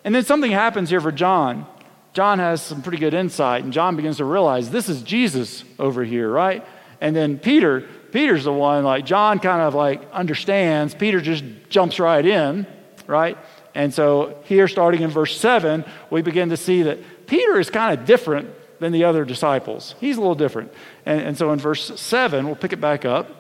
And 0.05 0.15
then 0.15 0.25
something 0.25 0.51
happens 0.51 0.91
here 0.91 1.01
for 1.01 1.13
John. 1.13 1.67
John 2.15 2.39
has 2.39 2.61
some 2.61 2.83
pretty 2.83 2.99
good 2.99 3.15
insight, 3.15 3.65
and 3.65 3.73
John 3.73 3.97
begins 3.97 4.19
to 4.19 4.25
realize 4.25 4.71
this 4.71 4.89
is 4.89 5.03
Jesus 5.03 5.65
over 5.79 6.05
here, 6.05 6.31
right? 6.31 6.65
And 7.03 7.17
then 7.17 7.37
Peter, 7.37 7.81
Peter's 8.13 8.45
the 8.45 8.53
one, 8.53 8.85
like, 8.85 9.05
John 9.05 9.41
kind 9.41 9.61
of 9.61 9.75
like 9.75 10.09
understands. 10.13 10.95
Peter 10.95 11.21
just 11.21 11.43
jumps 11.69 11.99
right 11.99 12.25
in, 12.25 12.65
right? 13.09 13.37
And 13.75 13.93
so 13.93 14.39
here, 14.45 14.69
starting 14.69 15.03
in 15.03 15.11
verse 15.11 15.37
7, 15.37 15.85
we 16.11 16.23
begin 16.23 16.51
to 16.51 16.57
see 16.57 16.85
that 16.85 17.27
Peter 17.27 17.59
is 17.59 17.71
kind 17.71 17.99
of 17.99 18.07
different 18.07 18.51
than 18.79 18.93
the 18.93 19.03
other 19.03 19.25
disciples. 19.25 19.97
He's 19.99 20.17
a 20.17 20.21
little 20.21 20.37
different. 20.37 20.73
And, 21.05 21.21
and 21.21 21.37
so 21.37 21.51
in 21.53 21.59
verse 21.59 22.01
7, 22.01 22.47
we'll 22.47 22.55
pick 22.55 22.73
it 22.73 22.81
back 22.81 23.05
up. 23.05 23.31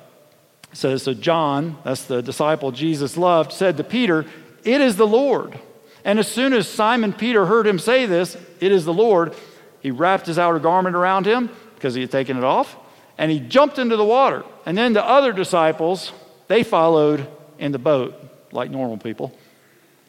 It 0.73 0.77
says, 0.77 1.05
So 1.05 1.15
John, 1.15 1.79
that's 1.85 2.03
the 2.05 2.21
disciple 2.21 2.73
Jesus 2.73 3.17
loved, 3.17 3.53
said 3.53 3.77
to 3.77 3.85
Peter, 3.85 4.27
It 4.65 4.81
is 4.81 4.97
the 4.97 5.07
Lord. 5.07 5.57
And 6.05 6.19
as 6.19 6.27
soon 6.27 6.53
as 6.53 6.69
Simon 6.69 7.13
Peter 7.13 7.47
heard 7.47 7.69
him 7.69 7.79
say 7.79 8.07
this, 8.07 8.37
It 8.59 8.73
is 8.73 8.85
the 8.85 8.93
Lord, 8.93 9.37
he 9.79 9.93
wrapped 9.93 10.27
his 10.27 10.37
outer 10.37 10.59
garment 10.59 10.97
around 10.97 11.27
him 11.27 11.49
because 11.77 11.95
he 11.95 12.01
had 12.01 12.11
taken 12.11 12.37
it 12.37 12.45
off, 12.45 12.77
and 13.19 13.31
he 13.31 13.41
jumped 13.41 13.79
into 13.79 13.97
the 13.97 14.05
water. 14.05 14.45
And 14.67 14.77
then 14.77 14.93
the 14.93 15.05
other 15.05 15.33
disciples, 15.33 16.13
they 16.49 16.63
followed 16.63 17.27
in 17.59 17.73
the 17.73 17.79
boat 17.79 18.15
like 18.53 18.71
normal 18.71 18.99
people, 18.99 19.37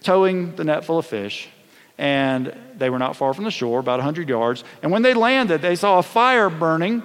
towing 0.02 0.56
the 0.56 0.64
net 0.64 0.86
full 0.86 0.98
of 1.00 1.06
fish 1.06 1.50
and 1.98 2.56
they 2.76 2.90
were 2.90 3.00
not 3.00 3.16
far 3.16 3.34
from 3.34 3.44
the 3.44 3.52
shore, 3.52 3.80
about 3.80 4.00
100 4.00 4.28
yards. 4.28 4.64
And 4.82 4.92
when 4.92 5.04
they 5.04 5.14
landed, 5.14 5.62
they 5.62 5.76
saw 5.76 6.00
a 6.00 6.04
fire 6.04 6.50
burning. 6.50 7.04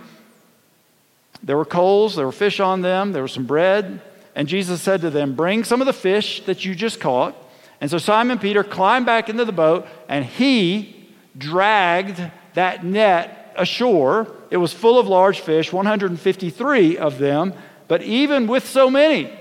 There 1.42 1.56
were 1.56 1.64
coals, 1.64 2.16
there 2.16 2.26
were 2.26 2.32
fish 2.32 2.58
on 2.58 2.80
them, 2.80 3.12
there 3.12 3.22
was 3.22 3.32
some 3.32 3.46
bread. 3.46 4.00
And 4.34 4.48
Jesus 4.48 4.80
said 4.80 5.02
to 5.02 5.10
them, 5.10 5.34
Bring 5.34 5.64
some 5.64 5.80
of 5.80 5.86
the 5.86 5.92
fish 5.92 6.44
that 6.46 6.64
you 6.64 6.74
just 6.74 7.00
caught. 7.00 7.36
And 7.80 7.90
so 7.90 7.98
Simon 7.98 8.38
Peter 8.38 8.64
climbed 8.64 9.06
back 9.06 9.28
into 9.28 9.44
the 9.44 9.52
boat, 9.52 9.86
and 10.08 10.24
he 10.24 11.08
dragged 11.36 12.20
that 12.54 12.84
net 12.84 13.37
ashore. 13.58 14.28
It 14.50 14.56
was 14.56 14.72
full 14.72 14.98
of 14.98 15.06
large 15.06 15.40
fish, 15.40 15.72
153 15.72 16.96
of 16.96 17.18
them. 17.18 17.52
But 17.86 18.02
even 18.02 18.46
with 18.46 18.66
so 18.66 18.90
many, 18.90 19.32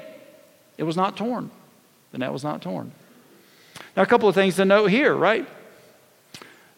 it 0.77 0.83
was 0.83 0.95
not 0.95 1.17
torn. 1.17 1.51
The 2.11 2.17
net 2.17 2.31
was 2.31 2.43
not 2.43 2.61
torn. 2.61 2.91
Now, 3.95 4.03
a 4.03 4.05
couple 4.05 4.29
of 4.29 4.35
things 4.35 4.55
to 4.55 4.65
note 4.65 4.87
here, 4.87 5.13
right? 5.13 5.47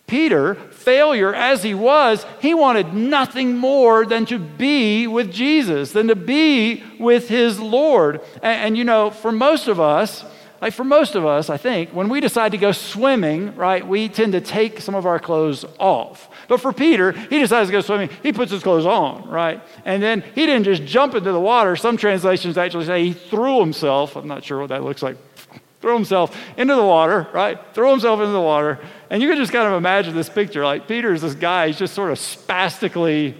Peter, 0.07 0.55
failure 0.55 1.33
as 1.33 1.61
he 1.61 1.75
was, 1.75 2.25
he 2.41 2.53
wanted 2.53 2.93
nothing 2.93 3.55
more 3.57 4.05
than 4.05 4.25
to 4.25 4.39
be 4.39 5.05
with 5.05 5.31
Jesus, 5.31 5.91
than 5.91 6.07
to 6.07 6.15
be 6.15 6.83
with 6.99 7.29
his 7.29 7.59
Lord. 7.59 8.21
And, 8.41 8.65
and, 8.65 8.77
you 8.77 8.83
know, 8.83 9.11
for 9.11 9.31
most 9.31 9.67
of 9.67 9.79
us, 9.79 10.25
like 10.61 10.73
for 10.73 10.83
most 10.83 11.15
of 11.15 11.25
us, 11.25 11.49
I 11.49 11.57
think, 11.57 11.91
when 11.91 12.09
we 12.09 12.19
decide 12.19 12.51
to 12.51 12.57
go 12.57 12.71
swimming, 12.71 13.55
right, 13.55 13.85
we 13.85 14.09
tend 14.09 14.33
to 14.33 14.41
take 14.41 14.81
some 14.81 14.95
of 14.95 15.05
our 15.05 15.19
clothes 15.19 15.65
off. 15.79 16.29
But 16.47 16.59
for 16.59 16.73
Peter, 16.73 17.11
he 17.11 17.39
decides 17.39 17.69
to 17.69 17.71
go 17.71 17.81
swimming, 17.81 18.09
he 18.23 18.33
puts 18.33 18.51
his 18.51 18.63
clothes 18.63 18.85
on, 18.85 19.27
right? 19.29 19.61
And 19.85 20.01
then 20.03 20.23
he 20.35 20.45
didn't 20.45 20.65
just 20.65 20.83
jump 20.83 21.15
into 21.15 21.31
the 21.31 21.39
water. 21.39 21.75
Some 21.75 21.97
translations 21.97 22.57
actually 22.57 22.85
say 22.85 23.05
he 23.05 23.13
threw 23.13 23.59
himself. 23.59 24.15
I'm 24.15 24.27
not 24.27 24.43
sure 24.43 24.59
what 24.59 24.69
that 24.69 24.83
looks 24.83 25.01
like 25.01 25.17
throw 25.81 25.95
himself 25.95 26.37
into 26.57 26.75
the 26.75 26.83
water, 26.83 27.27
right? 27.33 27.57
Throw 27.73 27.91
himself 27.91 28.19
into 28.19 28.31
the 28.31 28.41
water. 28.41 28.79
And 29.09 29.21
you 29.21 29.29
can 29.29 29.37
just 29.37 29.51
kind 29.51 29.67
of 29.67 29.73
imagine 29.73 30.15
this 30.15 30.29
picture. 30.29 30.63
Like 30.63 30.87
Peter 30.87 31.13
is 31.13 31.21
this 31.21 31.35
guy, 31.35 31.67
he's 31.67 31.77
just 31.77 31.93
sort 31.93 32.11
of 32.11 32.19
spastically, 32.19 33.35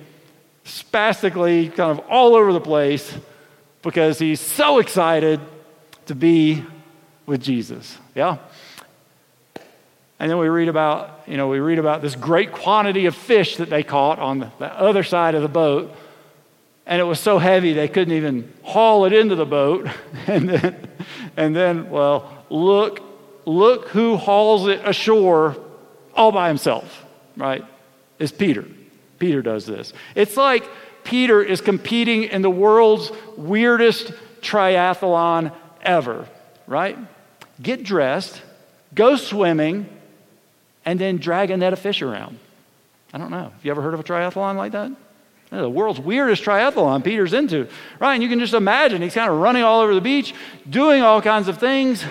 spastically 0.64 1.70
kind 1.70 1.92
of 1.92 2.00
all 2.10 2.36
over 2.36 2.54
the 2.54 2.62
place 2.62 3.14
because 3.82 4.20
he's 4.20 4.40
so 4.40 4.80
excited 4.80 5.40
to 6.06 6.16
be 6.16 6.64
with 7.30 7.42
Jesus. 7.42 7.98
Yeah? 8.16 8.38
And 10.20 10.30
then 10.30 10.38
we 10.38 10.50
read 10.50 10.68
about, 10.68 11.22
you 11.28 11.38
know, 11.38 11.48
we 11.48 11.60
read 11.60 11.80
about 11.80 12.02
this 12.02 12.16
great 12.16 12.52
quantity 12.52 13.06
of 13.06 13.16
fish 13.16 13.56
that 13.58 13.70
they 13.70 13.84
caught 13.84 14.20
on 14.20 14.40
the, 14.40 14.52
the 14.60 14.66
other 14.66 15.04
side 15.04 15.36
of 15.36 15.42
the 15.42 15.48
boat. 15.48 15.96
And 16.86 17.00
it 17.00 17.06
was 17.06 17.20
so 17.20 17.38
heavy 17.38 17.72
they 17.72 17.88
couldn't 17.88 18.14
even 18.14 18.52
haul 18.64 19.06
it 19.06 19.14
into 19.14 19.36
the 19.36 19.46
boat. 19.46 19.88
And 20.28 20.50
then 20.50 20.90
and 21.38 21.56
then, 21.56 21.90
well, 21.90 22.46
look, 22.50 23.02
look 23.46 23.88
who 23.90 24.18
hauls 24.18 24.68
it 24.68 24.82
ashore 24.84 25.58
all 26.14 26.32
by 26.32 26.50
himself, 26.50 27.06
right? 27.38 27.64
Is 28.20 28.32
Peter. 28.32 28.66
Peter 29.20 29.42
does 29.42 29.66
this. 29.66 29.94
It's 30.16 30.36
like 30.36 30.70
Peter 31.04 31.42
is 31.42 31.62
competing 31.62 32.24
in 32.24 32.42
the 32.42 32.50
world's 32.50 33.12
weirdest 33.38 34.12
triathlon 34.42 35.54
ever, 35.82 36.28
right? 36.68 36.98
Get 37.62 37.84
dressed, 37.84 38.42
go 38.94 39.16
swimming, 39.16 39.90
and 40.86 41.00
then 41.00 41.18
drag 41.18 41.52
a 41.52 41.58
net 41.58 41.74
of 41.74 41.80
fish 41.80 42.02
around. 42.02 42.40
I 43.14 43.18
don't 43.18 43.32
know. 43.32 43.50
Have 43.50 43.64
you 43.66 43.72
ever 43.72 43.82
heard 43.82 43.94
of 43.94 44.00
a 44.00 44.04
triathlon 44.04 44.56
like 44.56 44.72
that? 44.72 44.92
The 45.52 45.70
world's 45.70 46.00
weirdest 46.00 46.44
triathlon 46.44 47.04
Peter's 47.04 47.34
into, 47.34 47.68
right? 48.00 48.14
And 48.14 48.22
you 48.22 48.30
can 48.30 48.40
just 48.40 48.54
imagine 48.54 49.02
he's 49.02 49.16
kind 49.16 49.32
of 49.32 49.40
running 49.40 49.64
all 49.64 49.82
over 49.82 49.96
the 49.96 50.02
beach, 50.02 50.36
doing 50.70 51.02
all 51.02 51.22
kinds 51.22 51.48
of 51.48 51.58
things. 51.58 52.06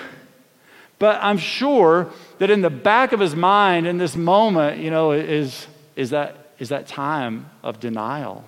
But 0.99 1.21
I'm 1.23 1.39
sure 1.39 2.11
that 2.39 2.51
in 2.51 2.63
the 2.63 2.71
back 2.71 3.13
of 3.13 3.21
his 3.21 3.37
mind, 3.37 3.87
in 3.87 3.99
this 3.99 4.17
moment, 4.17 4.81
you 4.81 4.91
know, 4.91 5.13
is, 5.13 5.69
is, 5.95 6.11
that, 6.11 6.53
is 6.59 6.71
that 6.71 6.89
time 6.89 7.49
of 7.63 7.79
denial? 7.79 8.45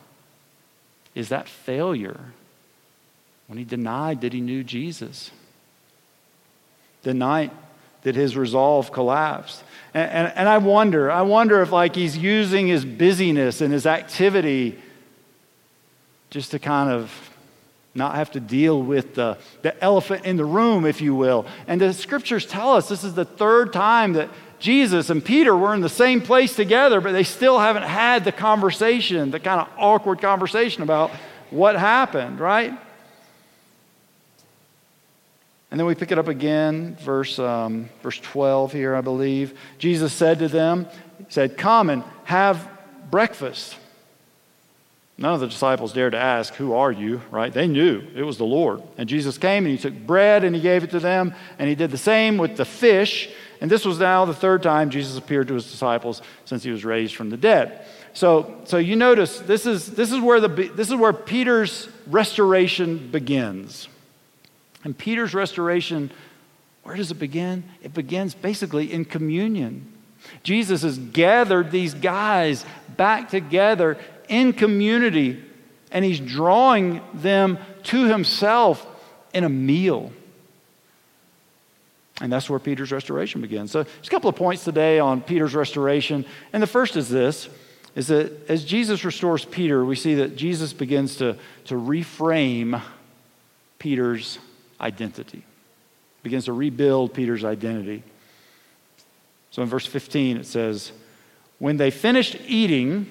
Is 1.14 1.28
that 1.28 1.48
failure? 1.48 2.20
When 3.46 3.58
he 3.58 3.64
denied 3.64 4.22
that 4.22 4.32
he 4.32 4.40
knew 4.40 4.64
Jesus. 4.64 5.30
The 7.02 7.14
night 7.14 7.52
that 8.02 8.14
his 8.14 8.36
resolve 8.36 8.92
collapsed. 8.92 9.62
And, 9.92 10.10
and, 10.10 10.32
and, 10.36 10.48
I 10.48 10.58
wonder, 10.58 11.10
I 11.10 11.22
wonder 11.22 11.60
if 11.62 11.72
like 11.72 11.94
he's 11.94 12.16
using 12.16 12.68
his 12.68 12.84
busyness 12.84 13.60
and 13.60 13.72
his 13.72 13.86
activity 13.86 14.78
just 16.30 16.52
to 16.52 16.58
kind 16.58 16.90
of 16.90 17.30
not 17.94 18.14
have 18.14 18.30
to 18.30 18.40
deal 18.40 18.80
with 18.80 19.14
the, 19.16 19.36
the 19.62 19.82
elephant 19.82 20.24
in 20.24 20.36
the 20.36 20.44
room, 20.44 20.86
if 20.86 21.00
you 21.00 21.14
will. 21.14 21.44
And 21.66 21.80
the 21.80 21.92
scriptures 21.92 22.46
tell 22.46 22.74
us 22.74 22.88
this 22.88 23.02
is 23.02 23.14
the 23.14 23.24
third 23.24 23.72
time 23.72 24.12
that 24.12 24.30
Jesus 24.60 25.10
and 25.10 25.24
Peter 25.24 25.56
were 25.56 25.74
in 25.74 25.80
the 25.80 25.88
same 25.88 26.20
place 26.20 26.54
together, 26.54 27.00
but 27.00 27.12
they 27.12 27.24
still 27.24 27.58
haven't 27.58 27.82
had 27.82 28.24
the 28.24 28.32
conversation, 28.32 29.30
the 29.30 29.40
kind 29.40 29.60
of 29.60 29.68
awkward 29.76 30.20
conversation 30.20 30.82
about 30.82 31.10
what 31.50 31.76
happened, 31.76 32.38
right? 32.38 32.78
And 35.70 35.78
then 35.78 35.86
we 35.86 35.94
pick 35.94 36.10
it 36.10 36.18
up 36.18 36.28
again, 36.28 36.96
verse, 36.96 37.38
um, 37.38 37.88
verse 38.02 38.18
12 38.18 38.72
here, 38.72 38.94
I 38.94 39.00
believe. 39.02 39.56
Jesus 39.78 40.12
said 40.12 40.40
to 40.40 40.48
them, 40.48 40.86
He 41.18 41.26
said, 41.28 41.56
Come 41.56 41.90
and 41.90 42.02
have 42.24 42.68
breakfast. 43.10 43.76
None 45.16 45.34
of 45.34 45.40
the 45.40 45.48
disciples 45.48 45.92
dared 45.92 46.12
to 46.12 46.18
ask, 46.18 46.54
Who 46.54 46.72
are 46.72 46.90
you? 46.90 47.20
Right? 47.30 47.52
They 47.52 47.68
knew 47.68 48.02
it 48.16 48.22
was 48.22 48.38
the 48.38 48.44
Lord. 48.44 48.82
And 48.96 49.08
Jesus 49.08 49.38
came 49.38 49.64
and 49.64 49.70
he 49.72 49.78
took 49.78 49.94
bread 49.94 50.42
and 50.42 50.56
he 50.56 50.62
gave 50.62 50.82
it 50.82 50.90
to 50.90 50.98
them. 50.98 51.34
And 51.58 51.68
he 51.68 51.74
did 51.74 51.90
the 51.90 51.98
same 51.98 52.36
with 52.36 52.56
the 52.56 52.64
fish. 52.64 53.30
And 53.60 53.70
this 53.70 53.84
was 53.84 54.00
now 54.00 54.24
the 54.24 54.34
third 54.34 54.62
time 54.62 54.90
Jesus 54.90 55.18
appeared 55.18 55.48
to 55.48 55.54
his 55.54 55.70
disciples 55.70 56.22
since 56.46 56.62
he 56.62 56.70
was 56.70 56.84
raised 56.84 57.14
from 57.14 57.30
the 57.30 57.36
dead. 57.36 57.84
So, 58.12 58.62
so 58.64 58.78
you 58.78 58.96
notice 58.96 59.38
this 59.38 59.66
is, 59.66 59.86
this, 59.92 60.10
is 60.10 60.18
where 60.18 60.40
the, 60.40 60.48
this 60.48 60.88
is 60.88 60.96
where 60.96 61.12
Peter's 61.12 61.88
restoration 62.06 63.10
begins. 63.10 63.88
And 64.84 64.96
Peter's 64.96 65.34
restoration, 65.34 66.10
where 66.82 66.96
does 66.96 67.10
it 67.10 67.18
begin? 67.18 67.64
It 67.82 67.94
begins 67.94 68.34
basically 68.34 68.92
in 68.92 69.04
communion. 69.04 69.92
Jesus 70.42 70.82
has 70.82 70.98
gathered 70.98 71.70
these 71.70 71.94
guys 71.94 72.64
back 72.96 73.30
together 73.30 73.98
in 74.28 74.52
community, 74.52 75.42
and 75.90 76.04
he's 76.04 76.20
drawing 76.20 77.00
them 77.14 77.58
to 77.84 78.04
himself 78.04 78.86
in 79.32 79.44
a 79.44 79.48
meal. 79.48 80.12
And 82.20 82.30
that's 82.30 82.50
where 82.50 82.58
Peter's 82.58 82.92
restoration 82.92 83.40
begins. 83.40 83.70
So, 83.70 83.82
there's 83.82 84.08
a 84.08 84.10
couple 84.10 84.28
of 84.28 84.36
points 84.36 84.62
today 84.64 84.98
on 84.98 85.22
Peter's 85.22 85.54
restoration. 85.54 86.26
And 86.52 86.62
the 86.62 86.66
first 86.66 86.96
is 86.96 87.08
this 87.08 87.48
is 87.96 88.06
that 88.06 88.48
as 88.48 88.64
Jesus 88.64 89.04
restores 89.04 89.44
Peter, 89.44 89.84
we 89.84 89.96
see 89.96 90.14
that 90.16 90.36
Jesus 90.36 90.72
begins 90.72 91.16
to, 91.16 91.36
to 91.64 91.74
reframe 91.74 92.80
Peter's 93.78 94.38
identity, 94.80 95.42
begins 96.22 96.46
to 96.46 96.52
rebuild 96.52 97.14
Peter's 97.14 97.44
identity. 97.44 98.02
So 99.50 99.62
in 99.62 99.68
verse 99.68 99.86
15, 99.86 100.38
it 100.38 100.46
says, 100.46 100.92
When 101.58 101.76
they 101.76 101.90
finished 101.90 102.36
eating, 102.46 103.06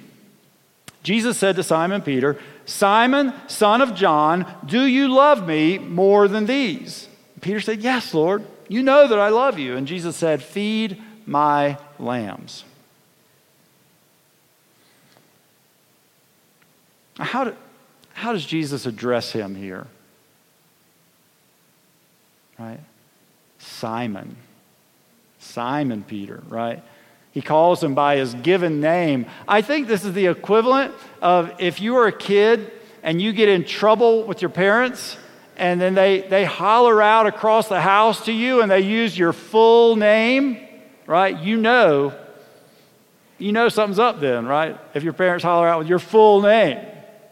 Jesus 1.04 1.38
said 1.38 1.56
to 1.56 1.64
Simon 1.64 2.02
Peter, 2.02 2.38
Simon, 2.66 3.34
son 3.48 3.82
of 3.82 3.96
John, 3.96 4.46
do 4.66 4.84
you 4.84 5.14
love 5.14 5.48
me 5.48 5.78
more 5.78 6.28
than 6.28 6.46
these? 6.46 7.08
Peter 7.42 7.60
said, 7.60 7.82
Yes, 7.82 8.14
Lord. 8.14 8.46
You 8.68 8.84
know 8.84 9.08
that 9.08 9.18
I 9.18 9.30
love 9.30 9.58
you. 9.58 9.76
And 9.76 9.88
Jesus 9.88 10.16
said, 10.16 10.44
Feed 10.44 11.02
my 11.26 11.78
lambs. 11.98 12.64
How, 17.18 17.46
do, 17.46 17.56
how 18.14 18.32
does 18.32 18.46
Jesus 18.46 18.86
address 18.86 19.32
him 19.32 19.56
here? 19.56 19.88
Right? 22.60 22.80
Simon. 23.60 24.36
Simon 25.40 26.04
Peter, 26.04 26.44
right? 26.50 26.84
He 27.32 27.42
calls 27.42 27.84
him 27.84 27.96
by 27.96 28.18
his 28.18 28.34
given 28.34 28.82
name. 28.82 29.28
I 29.48 29.62
think 29.62 29.88
this 29.88 30.04
is 30.04 30.14
the 30.14 30.28
equivalent 30.28 30.94
of 31.22 31.54
if 31.60 31.80
you 31.80 31.94
were 31.94 32.08
a 32.08 32.12
kid 32.12 32.72
and 33.04 33.22
you 33.22 33.32
get 33.32 33.50
in 33.50 33.64
trouble 33.64 34.24
with 34.24 34.42
your 34.42 34.50
parents 34.50 35.18
and 35.56 35.80
then 35.80 35.94
they, 35.94 36.22
they 36.22 36.46
holler 36.46 37.02
out 37.02 37.28
across 37.28 37.68
the 37.68 37.82
house 37.82 38.26
to 38.26 38.32
you 38.32 38.62
and 38.62 38.72
they 38.72 38.82
use 38.82 39.18
your 39.18 39.34
full 39.34 39.96
name, 39.96 40.58
right? 41.06 41.38
You 41.38 41.58
know, 41.58 42.14
you 43.38 43.52
know 43.52 43.70
something's 43.70 44.00
up 44.00 44.20
then, 44.20 44.46
right? 44.46 44.78
If 44.94 45.04
your 45.04 45.14
parents 45.14 45.44
holler 45.44 45.68
out 45.68 45.80
with 45.80 45.88
your 45.88 46.00
full 46.00 46.42
name 46.42 46.78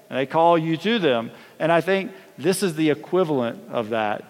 and 0.10 0.18
they 0.18 0.26
call 0.26 0.58
you 0.58 0.78
to 0.78 1.00
them. 1.00 1.32
And 1.60 1.72
I 1.72 1.82
think 1.82 2.12
this 2.38 2.64
is 2.64 2.76
the 2.76 2.92
equivalent 2.92 3.60
of 3.72 3.90
that. 3.90 4.24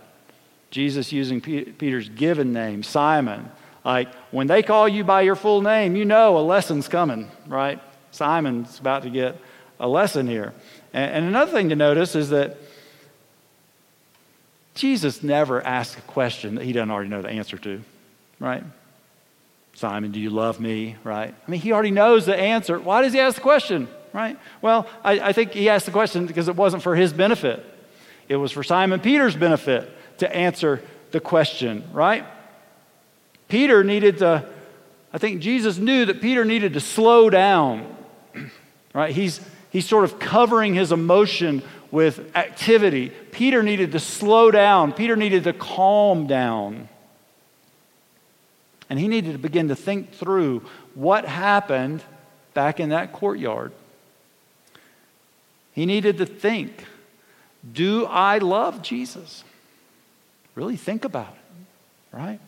Jesus 0.70 1.12
using 1.12 1.42
Peter's 1.42 2.10
given 2.10 2.54
name, 2.54 2.84
Simon. 2.84 3.50
Like 3.86 4.14
when 4.32 4.48
they 4.48 4.64
call 4.64 4.88
you 4.88 5.04
by 5.04 5.22
your 5.22 5.36
full 5.36 5.62
name, 5.62 5.96
you 5.96 6.06
know 6.06 6.38
a 6.38 6.40
lesson's 6.40 6.88
coming, 6.88 7.32
right? 7.48 7.82
Simon's 8.12 8.80
about 8.80 9.04
to 9.04 9.10
get 9.10 9.40
a 9.80 9.88
lesson 9.88 10.28
here. 10.28 10.54
And, 10.94 11.26
another 11.26 11.52
thing 11.52 11.70
to 11.70 11.76
notice 11.76 12.16
is 12.16 12.30
that 12.30 12.58
Jesus 14.76 15.24
never 15.24 15.62
asks 15.62 15.98
a 15.98 16.02
question 16.02 16.56
that 16.56 16.66
he 16.66 16.72
doesn't 16.72 16.92
already 16.92 17.10
know 17.10 17.22
the 17.22 17.30
answer 17.30 17.58
to, 17.58 17.82
right? 18.40 18.64
Simon, 19.74 20.12
do 20.12 20.20
you 20.20 20.32
love 20.32 20.60
me? 20.60 20.96
Right? 21.04 21.34
I 21.48 21.52
mean, 21.52 21.62
he 21.62 21.72
already 21.72 21.92
knows 21.92 22.26
the 22.26 22.36
answer. 22.36 22.80
Why 22.80 23.04
does 23.04 23.14
he 23.14 23.20
ask 23.20 23.36
the 23.36 23.42
question? 23.42 23.88
Right? 24.12 24.38
Well, 24.62 24.88
I, 25.04 25.20
I 25.20 25.34
think 25.34 25.52
he 25.52 25.70
asked 25.70 25.86
the 25.86 25.92
question 25.92 26.26
because 26.26 26.48
it 26.48 26.56
wasn't 26.56 26.82
for 26.82 26.96
his 26.96 27.14
benefit. 27.14 27.64
It 28.28 28.38
was 28.38 28.52
for 28.52 28.64
Simon 28.64 29.00
Peter's 29.00 29.36
benefit 29.36 29.92
to 30.18 30.36
answer 30.36 30.82
the 31.12 31.20
question, 31.20 31.88
right? 31.94 32.26
Peter 33.48 33.84
needed 33.84 34.20
to, 34.20 34.48
I 35.14 35.18
think 35.18 35.42
Jesus 35.42 35.78
knew 35.78 36.06
that 36.06 36.22
Peter 36.22 36.44
needed 36.44 36.74
to 36.74 36.80
slow 36.80 37.30
down, 37.30 37.96
right? 38.94 39.14
He's, 39.14 39.40
he's 39.70 39.88
sort 39.88 40.04
of 40.04 40.20
covering 40.20 40.74
his 40.74 40.92
emotion 40.92 41.64
with 41.92 42.36
activity. 42.36 43.10
Peter 43.32 43.64
needed 43.64 43.94
to 43.94 44.00
slow 44.00 44.52
down, 44.52 44.92
Peter 44.92 45.16
needed 45.16 45.46
to 45.46 45.54
calm 45.54 46.28
down. 46.28 46.90
And 48.90 48.98
he 48.98 49.08
needed 49.08 49.34
to 49.34 49.38
begin 49.38 49.68
to 49.68 49.76
think 49.76 50.14
through 50.14 50.64
what 50.94 51.26
happened 51.26 52.02
back 52.54 52.80
in 52.80 52.90
that 52.90 53.12
courtyard. 53.12 53.74
He 55.74 55.86
needed 55.86 56.18
to 56.18 56.26
think 56.26 56.86
do 57.72 58.06
I 58.06 58.38
love 58.38 58.82
Jesus? 58.82 59.44
Really 60.58 60.76
think 60.76 61.06
about 61.06 61.30
it, 61.30 62.18
right? 62.18 62.40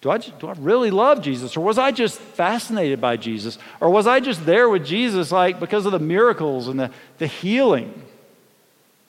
Do 0.00 0.08
I, 0.10 0.16
do 0.16 0.48
I 0.48 0.54
really 0.56 0.90
love 0.90 1.20
Jesus? 1.20 1.54
Or 1.54 1.60
was 1.60 1.76
I 1.76 1.90
just 1.90 2.18
fascinated 2.18 2.98
by 2.98 3.18
Jesus? 3.18 3.58
Or 3.78 3.90
was 3.90 4.06
I 4.06 4.20
just 4.20 4.46
there 4.46 4.70
with 4.70 4.86
Jesus 4.86 5.30
like 5.30 5.60
because 5.60 5.84
of 5.84 5.92
the 5.92 5.98
miracles 5.98 6.66
and 6.66 6.80
the, 6.80 6.90
the 7.18 7.26
healing? 7.26 8.02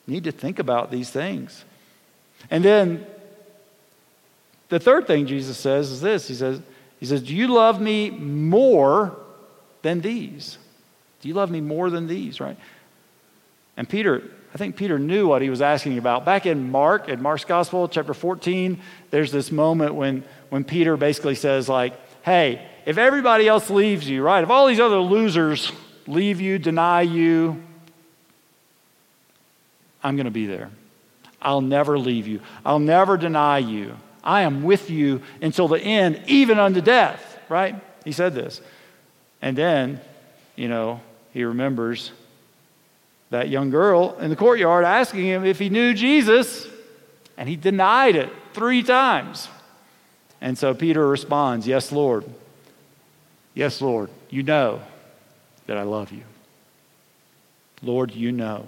need 0.07 0.25
to 0.25 0.31
think 0.31 0.59
about 0.59 0.91
these 0.91 1.09
things. 1.09 1.63
And 2.51 2.65
then 2.65 3.05
the 4.67 4.79
third 4.79 5.07
thing 5.07 5.25
Jesus 5.25 5.57
says 5.57 5.89
is 5.89 6.01
this 6.01 6.27
He 6.27 6.35
says, 6.35 6.61
he 6.99 7.05
says, 7.05 7.21
Do 7.21 7.33
you 7.33 7.47
love 7.47 7.79
me 7.79 8.09
more 8.09 9.17
than 9.83 10.01
these? 10.01 10.57
Do 11.21 11.29
you 11.29 11.33
love 11.33 11.49
me 11.49 11.61
more 11.61 11.89
than 11.89 12.07
these, 12.07 12.41
right? 12.41 12.57
And 13.77 13.87
Peter, 13.87 14.23
I 14.57 14.59
think 14.59 14.75
Peter 14.75 14.97
knew 14.97 15.27
what 15.27 15.43
he 15.43 15.51
was 15.51 15.61
asking 15.61 15.99
about. 15.99 16.25
Back 16.25 16.47
in 16.47 16.71
Mark, 16.71 17.09
in 17.09 17.21
Mark's 17.21 17.45
Gospel, 17.45 17.87
chapter 17.87 18.15
14, 18.15 18.81
there's 19.11 19.31
this 19.31 19.51
moment 19.51 19.93
when, 19.93 20.23
when 20.49 20.63
Peter 20.63 20.97
basically 20.97 21.35
says, 21.35 21.69
like, 21.69 21.93
hey, 22.23 22.67
if 22.83 22.97
everybody 22.97 23.47
else 23.47 23.69
leaves 23.69 24.09
you, 24.09 24.23
right? 24.23 24.43
If 24.43 24.49
all 24.49 24.65
these 24.65 24.79
other 24.79 24.97
losers 24.97 25.71
leave 26.07 26.41
you, 26.41 26.57
deny 26.57 27.01
you, 27.01 27.61
I'm 30.03 30.15
going 30.15 30.25
to 30.25 30.31
be 30.31 30.47
there. 30.47 30.71
I'll 31.39 31.61
never 31.61 31.99
leave 31.99 32.25
you. 32.25 32.41
I'll 32.65 32.79
never 32.79 33.15
deny 33.15 33.59
you. 33.59 33.95
I 34.23 34.41
am 34.41 34.63
with 34.63 34.89
you 34.89 35.21
until 35.39 35.67
the 35.67 35.79
end, 35.79 36.23
even 36.25 36.57
unto 36.57 36.81
death, 36.81 37.37
right? 37.47 37.75
He 38.03 38.11
said 38.11 38.33
this. 38.33 38.59
And 39.39 39.55
then, 39.55 40.01
you 40.55 40.67
know, 40.67 40.99
he 41.31 41.43
remembers 41.43 42.11
that 43.29 43.49
young 43.49 43.69
girl 43.69 44.17
in 44.19 44.29
the 44.29 44.35
courtyard 44.35 44.85
asking 44.85 45.25
him 45.25 45.45
if 45.45 45.59
he 45.59 45.69
knew 45.69 45.93
Jesus, 45.93 46.67
and 47.37 47.47
he 47.47 47.55
denied 47.55 48.15
it 48.15 48.31
three 48.53 48.83
times. 48.83 49.49
And 50.41 50.57
so 50.57 50.73
Peter 50.73 51.07
responds, 51.07 51.67
Yes, 51.67 51.91
Lord. 51.91 52.25
Yes, 53.53 53.81
Lord. 53.81 54.09
You 54.29 54.43
know 54.43 54.81
that 55.65 55.77
I 55.77 55.83
love 55.83 56.11
you. 56.11 56.23
Lord, 57.81 58.13
you 58.13 58.31
know. 58.31 58.67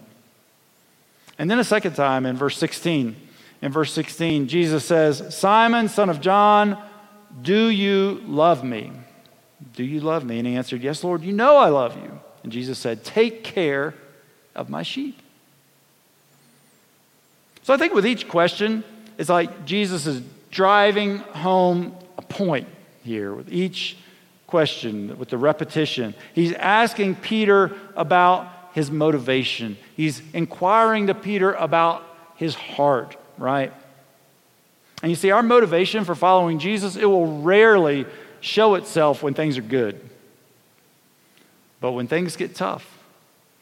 And 1.37 1.49
then 1.49 1.59
a 1.59 1.63
second 1.63 1.93
time 1.93 2.25
in 2.25 2.35
verse 2.35 2.57
16. 2.57 3.15
In 3.61 3.71
verse 3.71 3.93
16, 3.93 4.47
Jesus 4.47 4.85
says, 4.85 5.35
Simon, 5.35 5.89
son 5.89 6.09
of 6.09 6.21
John, 6.21 6.77
do 7.41 7.67
you 7.67 8.21
love 8.25 8.63
me? 8.63 8.91
Do 9.73 9.83
you 9.83 9.99
love 9.99 10.25
me? 10.25 10.39
And 10.39 10.47
he 10.47 10.55
answered, 10.55 10.81
Yes, 10.81 11.03
Lord, 11.03 11.23
you 11.23 11.33
know 11.33 11.57
I 11.57 11.69
love 11.69 11.95
you. 11.97 12.19
And 12.43 12.51
Jesus 12.51 12.79
said, 12.79 13.03
Take 13.03 13.43
care 13.43 13.93
of 14.59 14.69
my 14.69 14.83
sheep. 14.83 15.17
So 17.63 17.73
I 17.73 17.77
think 17.77 17.93
with 17.93 18.05
each 18.05 18.27
question, 18.27 18.83
it's 19.17 19.29
like 19.29 19.65
Jesus 19.65 20.05
is 20.05 20.21
driving 20.51 21.19
home 21.19 21.95
a 22.17 22.21
point 22.21 22.67
here 23.03 23.33
with 23.33 23.51
each 23.51 23.97
question, 24.47 25.17
with 25.17 25.29
the 25.29 25.37
repetition. 25.37 26.13
He's 26.33 26.53
asking 26.53 27.15
Peter 27.15 27.75
about 27.95 28.47
his 28.73 28.91
motivation. 28.91 29.77
He's 29.95 30.21
inquiring 30.33 31.07
to 31.07 31.13
Peter 31.13 31.53
about 31.53 32.03
his 32.35 32.55
heart, 32.55 33.15
right? 33.37 33.71
And 35.01 35.09
you 35.09 35.15
see, 35.15 35.31
our 35.31 35.43
motivation 35.43 36.03
for 36.03 36.15
following 36.15 36.59
Jesus, 36.59 36.97
it 36.97 37.05
will 37.05 37.41
rarely 37.41 38.05
show 38.41 38.75
itself 38.75 39.23
when 39.23 39.33
things 39.33 39.57
are 39.57 39.61
good. 39.61 39.99
But 41.79 41.93
when 41.93 42.07
things 42.07 42.35
get 42.35 42.55
tough, 42.55 42.98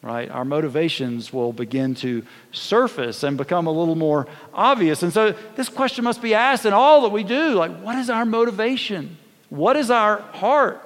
right, 0.01 0.29
our 0.29 0.45
motivations 0.45 1.33
will 1.33 1.51
begin 1.51 1.95
to 1.95 2.23
surface 2.51 3.23
and 3.23 3.38
become 3.38 3.67
a 3.67 3.71
little 3.71 3.95
more 3.95 4.27
obvious. 4.53 5.03
And 5.03 5.12
so 5.12 5.33
this 5.55 5.69
question 5.69 6.03
must 6.03 6.21
be 6.21 6.33
asked 6.33 6.65
in 6.65 6.73
all 6.73 7.01
that 7.01 7.10
we 7.10 7.23
do 7.23 7.53
like, 7.53 7.79
what 7.81 7.97
is 7.97 8.10
our 8.10 8.25
motivation? 8.25 9.17
What 9.49 9.75
is 9.75 9.89
our 9.89 10.19
heart? 10.19 10.83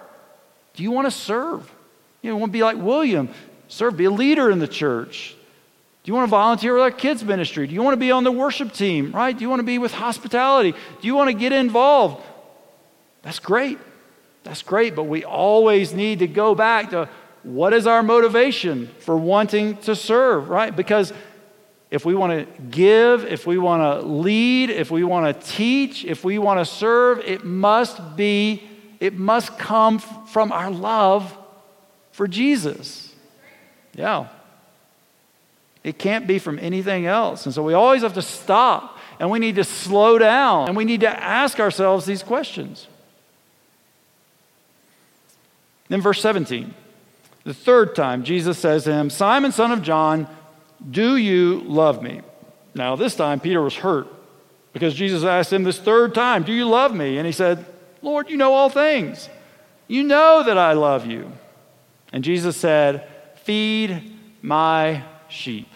Do 0.73 0.83
you 0.83 0.91
want 0.91 1.07
to 1.07 1.11
serve? 1.11 1.69
You 2.21 2.35
want 2.35 2.51
to 2.51 2.53
be 2.53 2.63
like 2.63 2.77
William, 2.77 3.29
serve, 3.67 3.97
be 3.97 4.05
a 4.05 4.11
leader 4.11 4.49
in 4.49 4.59
the 4.59 4.67
church? 4.67 5.35
Do 6.03 6.09
you 6.09 6.15
want 6.15 6.27
to 6.27 6.31
volunteer 6.31 6.73
with 6.73 6.83
our 6.83 6.91
kids' 6.91 7.23
ministry? 7.23 7.67
Do 7.67 7.75
you 7.75 7.83
want 7.83 7.93
to 7.93 7.99
be 7.99 8.11
on 8.11 8.23
the 8.23 8.31
worship 8.31 8.73
team, 8.73 9.11
right? 9.11 9.37
Do 9.37 9.43
you 9.43 9.49
want 9.49 9.59
to 9.59 9.65
be 9.65 9.77
with 9.77 9.91
hospitality? 9.91 10.71
Do 10.71 11.07
you 11.07 11.15
want 11.15 11.29
to 11.29 11.35
get 11.35 11.51
involved? 11.51 12.23
That's 13.21 13.39
great. 13.39 13.77
That's 14.43 14.63
great, 14.63 14.95
but 14.95 15.03
we 15.03 15.23
always 15.23 15.93
need 15.93 16.19
to 16.19 16.27
go 16.27 16.55
back 16.55 16.89
to 16.91 17.07
what 17.43 17.73
is 17.73 17.87
our 17.87 18.03
motivation 18.03 18.87
for 18.99 19.17
wanting 19.17 19.77
to 19.77 19.95
serve, 19.95 20.49
right? 20.49 20.75
Because 20.75 21.11
if 21.89 22.05
we 22.05 22.15
want 22.15 22.31
to 22.31 22.61
give, 22.63 23.25
if 23.25 23.45
we 23.45 23.57
want 23.57 23.81
to 23.81 24.07
lead, 24.07 24.69
if 24.69 24.91
we 24.91 25.03
want 25.03 25.41
to 25.41 25.47
teach, 25.47 26.05
if 26.05 26.23
we 26.23 26.37
want 26.37 26.59
to 26.59 26.65
serve, 26.65 27.19
it 27.19 27.43
must 27.43 28.15
be, 28.15 28.63
it 28.99 29.13
must 29.13 29.57
come 29.57 29.99
from 29.99 30.51
our 30.51 30.71
love 30.71 31.37
for 32.11 32.27
Jesus. 32.27 33.13
Yeah. 33.93 34.27
It 35.83 35.97
can't 35.97 36.27
be 36.27 36.39
from 36.39 36.59
anything 36.59 37.07
else. 37.07 37.45
And 37.45 37.53
so 37.53 37.63
we 37.63 37.73
always 37.73 38.03
have 38.03 38.13
to 38.13 38.21
stop 38.21 38.99
and 39.19 39.29
we 39.29 39.39
need 39.39 39.55
to 39.55 39.63
slow 39.63 40.17
down 40.17 40.67
and 40.67 40.77
we 40.77 40.85
need 40.85 41.01
to 41.01 41.09
ask 41.09 41.59
ourselves 41.59 42.05
these 42.05 42.23
questions. 42.23 42.87
Then, 45.89 45.99
verse 45.99 46.21
17, 46.21 46.73
the 47.43 47.53
third 47.53 47.95
time, 47.95 48.23
Jesus 48.23 48.57
says 48.57 48.83
to 48.83 48.93
him, 48.93 49.09
Simon, 49.09 49.51
son 49.51 49.71
of 49.71 49.81
John, 49.81 50.27
do 50.89 51.15
you 51.15 51.61
love 51.61 52.03
me? 52.03 52.21
Now, 52.73 52.95
this 52.95 53.15
time, 53.15 53.39
Peter 53.39 53.61
was 53.61 53.75
hurt 53.75 54.07
because 54.73 54.93
Jesus 54.93 55.23
asked 55.23 55.51
him 55.51 55.63
this 55.63 55.79
third 55.79 56.15
time, 56.15 56.43
Do 56.43 56.53
you 56.53 56.67
love 56.67 56.93
me? 56.93 57.17
And 57.17 57.25
he 57.25 57.31
said, 57.31 57.65
Lord, 58.01 58.29
you 58.29 58.37
know 58.37 58.53
all 58.53 58.69
things. 58.69 59.29
You 59.87 60.03
know 60.03 60.43
that 60.43 60.57
I 60.57 60.73
love 60.73 61.05
you. 61.05 61.31
And 62.13 62.23
Jesus 62.23 62.55
said, 62.55 63.07
Feed 63.43 64.13
my 64.41 65.03
sheep. 65.27 65.67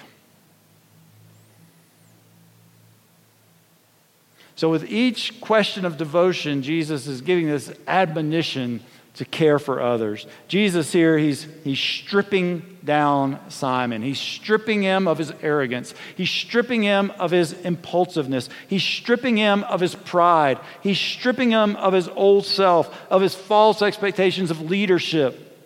So, 4.55 4.69
with 4.69 4.89
each 4.89 5.41
question 5.41 5.83
of 5.83 5.97
devotion, 5.97 6.61
Jesus 6.61 7.07
is 7.07 7.19
giving 7.19 7.47
this 7.47 7.73
admonition 7.87 8.81
to 9.15 9.25
care 9.25 9.59
for 9.59 9.81
others. 9.81 10.27
Jesus 10.47 10.91
here, 10.91 11.17
he's, 11.17 11.47
he's 11.63 11.79
stripping 11.79 12.77
down 12.83 13.39
Simon. 13.49 14.01
He's 14.01 14.19
stripping 14.19 14.83
him 14.83 15.07
of 15.07 15.17
his 15.17 15.31
arrogance. 15.41 15.93
He's 16.15 16.29
stripping 16.29 16.83
him 16.83 17.11
of 17.17 17.31
his 17.31 17.53
impulsiveness. 17.53 18.49
He's 18.67 18.83
stripping 18.83 19.37
him 19.37 19.63
of 19.63 19.79
his 19.79 19.95
pride. 19.95 20.59
He's 20.81 20.99
stripping 20.99 21.51
him 21.51 21.75
of 21.77 21.93
his 21.93 22.09
old 22.09 22.45
self, 22.45 22.93
of 23.09 23.21
his 23.21 23.33
false 23.33 23.81
expectations 23.81 24.51
of 24.51 24.61
leadership, 24.61 25.57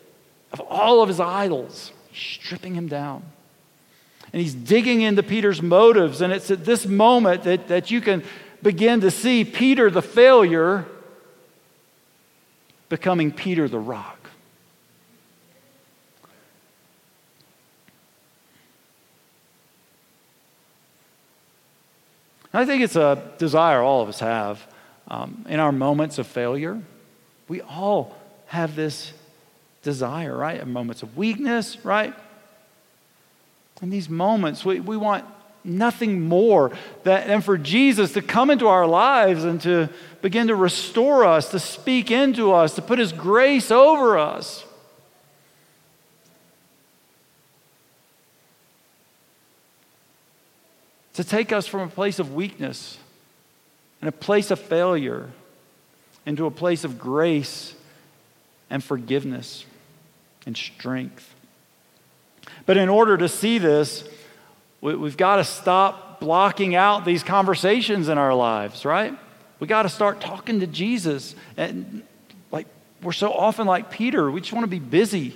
of 0.54 0.62
all 0.62 1.02
of 1.02 1.10
his 1.10 1.20
idols. 1.20 1.92
He's 2.12 2.22
stripping 2.22 2.76
him 2.76 2.88
down. 2.88 3.24
And 4.32 4.42
he's 4.42 4.54
digging 4.54 5.02
into 5.02 5.24
Peter's 5.24 5.62
motives. 5.62 6.22
And 6.22 6.32
it's 6.32 6.52
at 6.52 6.66
this 6.66 6.86
moment 6.86 7.44
that, 7.44 7.68
that 7.70 7.90
you 7.90 8.00
can 8.00 8.24
begin 8.62 9.02
to 9.02 9.10
see 9.10 9.44
Peter 9.44 9.90
the 9.90 10.04
failure 10.04 10.86
becoming 12.90 13.32
Peter 13.32 13.68
the 13.68 13.80
rock. 13.80 14.20
I 22.52 22.66
think 22.66 22.82
it's 22.82 22.96
a 22.96 23.32
desire 23.38 23.82
all 23.82 24.02
of 24.02 24.10
us 24.10 24.20
have 24.20 24.66
um, 25.08 25.46
in 25.48 25.60
our 25.60 25.72
moments 25.72 26.18
of 26.18 26.26
failure. 26.26 26.82
We 27.48 27.62
all 27.62 28.18
have 28.48 28.76
this 28.76 29.14
desire, 29.84 30.36
right? 30.36 30.60
In 30.60 30.74
moments 30.74 31.04
of 31.04 31.16
weakness, 31.16 31.78
right? 31.86 32.14
In 33.82 33.92
these 33.92 34.10
moments, 34.10 34.66
we, 34.66 34.80
we 34.80 34.98
want 34.98 35.26
nothing 35.64 36.22
more 36.22 36.72
than 37.04 37.42
for 37.42 37.58
Jesus 37.58 38.14
to 38.14 38.22
come 38.22 38.50
into 38.50 38.68
our 38.68 38.88
lives 38.88 39.44
and 39.44 39.62
to 39.62 39.90
begin 40.22 40.48
to 40.48 40.56
restore 40.56 41.26
us, 41.26 41.52
to 41.52 41.60
speak 41.60 42.12
into 42.12 42.52
us, 42.54 42.76
to 42.76 42.82
put 42.82 43.00
His 43.00 43.12
grace 43.12 43.72
over 43.72 44.18
us. 44.18 44.66
To 51.14 51.24
take 51.24 51.52
us 51.52 51.68
from 51.68 51.82
a 51.82 51.88
place 51.88 52.20
of 52.20 52.34
weakness 52.34 52.98
and 54.02 54.08
a 54.08 54.14
place 54.14 54.52
of 54.52 54.60
failure 54.60 55.30
into 56.26 56.46
a 56.46 56.52
place 56.52 56.84
of 56.84 56.98
grace 56.98 57.74
and 58.70 58.84
forgiveness 58.84 59.66
and 60.46 60.56
strength. 60.56 61.34
But 62.66 62.78
in 62.78 62.88
order 62.88 63.18
to 63.18 63.28
see 63.28 63.58
this, 63.58 64.08
we, 64.82 64.94
have 64.94 65.18
got 65.18 65.38
to 65.38 65.44
stop 65.44 66.20
blocking 66.20 66.76
out 66.76 67.06
these 67.06 67.24
conversations 67.24 68.10
in 68.10 68.18
our 68.18 68.34
lives, 68.34 68.86
right? 68.86 69.18
We 69.60 69.68
got 69.68 69.84
to 69.84 69.90
start 69.90 70.22
talking 70.22 70.62
to 70.62 70.68
Jesus. 70.68 71.36
And 71.58 72.04
like 72.52 72.68
we're 73.02 73.12
so 73.12 73.32
often 73.32 73.68
like 73.68 73.90
Peter, 73.92 74.30
we 74.32 74.42
just 74.42 74.54
want 74.54 74.64
to 74.64 74.70
be 74.70 74.80
busy. 74.80 75.36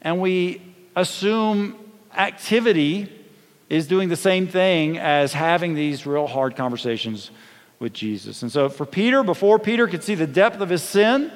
And 0.00 0.20
we 0.20 0.60
assume 0.94 1.76
activity 2.16 3.10
is 3.68 3.86
doing 3.86 4.10
the 4.10 4.16
same 4.16 4.46
thing 4.46 4.98
as 4.98 5.32
having 5.32 5.74
these 5.74 6.06
real 6.06 6.26
hard 6.26 6.56
conversations 6.56 7.30
with 7.78 7.92
Jesus. 7.92 8.42
And 8.42 8.52
so 8.52 8.68
for 8.68 8.84
Peter, 8.84 9.22
before 9.22 9.58
Peter 9.58 9.88
could 9.88 10.04
see 10.04 10.14
the 10.14 10.26
depth 10.26 10.60
of 10.60 10.68
his 10.68 10.82
sin, 10.82 11.32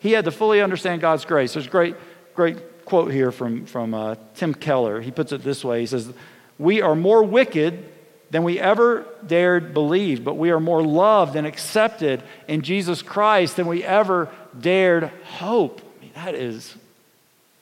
he 0.00 0.12
had 0.12 0.24
to 0.24 0.30
fully 0.30 0.62
understand 0.62 1.00
God's 1.00 1.24
grace. 1.24 1.52
There's 1.52 1.68
great, 1.68 1.94
great 2.34 2.58
quote 2.84 3.12
here 3.12 3.32
from, 3.32 3.66
from 3.66 3.94
uh, 3.94 4.16
Tim 4.36 4.54
Keller. 4.54 5.00
He 5.00 5.10
puts 5.10 5.32
it 5.32 5.42
this 5.42 5.64
way 5.64 5.80
He 5.80 5.86
says, 5.86 6.12
We 6.58 6.82
are 6.82 6.94
more 6.94 7.22
wicked 7.22 7.84
than 8.30 8.42
we 8.42 8.58
ever 8.58 9.06
dared 9.26 9.74
believe, 9.74 10.24
but 10.24 10.34
we 10.34 10.50
are 10.50 10.60
more 10.60 10.82
loved 10.82 11.36
and 11.36 11.46
accepted 11.46 12.22
in 12.48 12.62
Jesus 12.62 13.02
Christ 13.02 13.56
than 13.56 13.66
we 13.66 13.84
ever 13.84 14.28
dared 14.58 15.04
hope. 15.24 15.80
I 15.80 16.02
mean, 16.02 16.12
that 16.14 16.34
is 16.34 16.74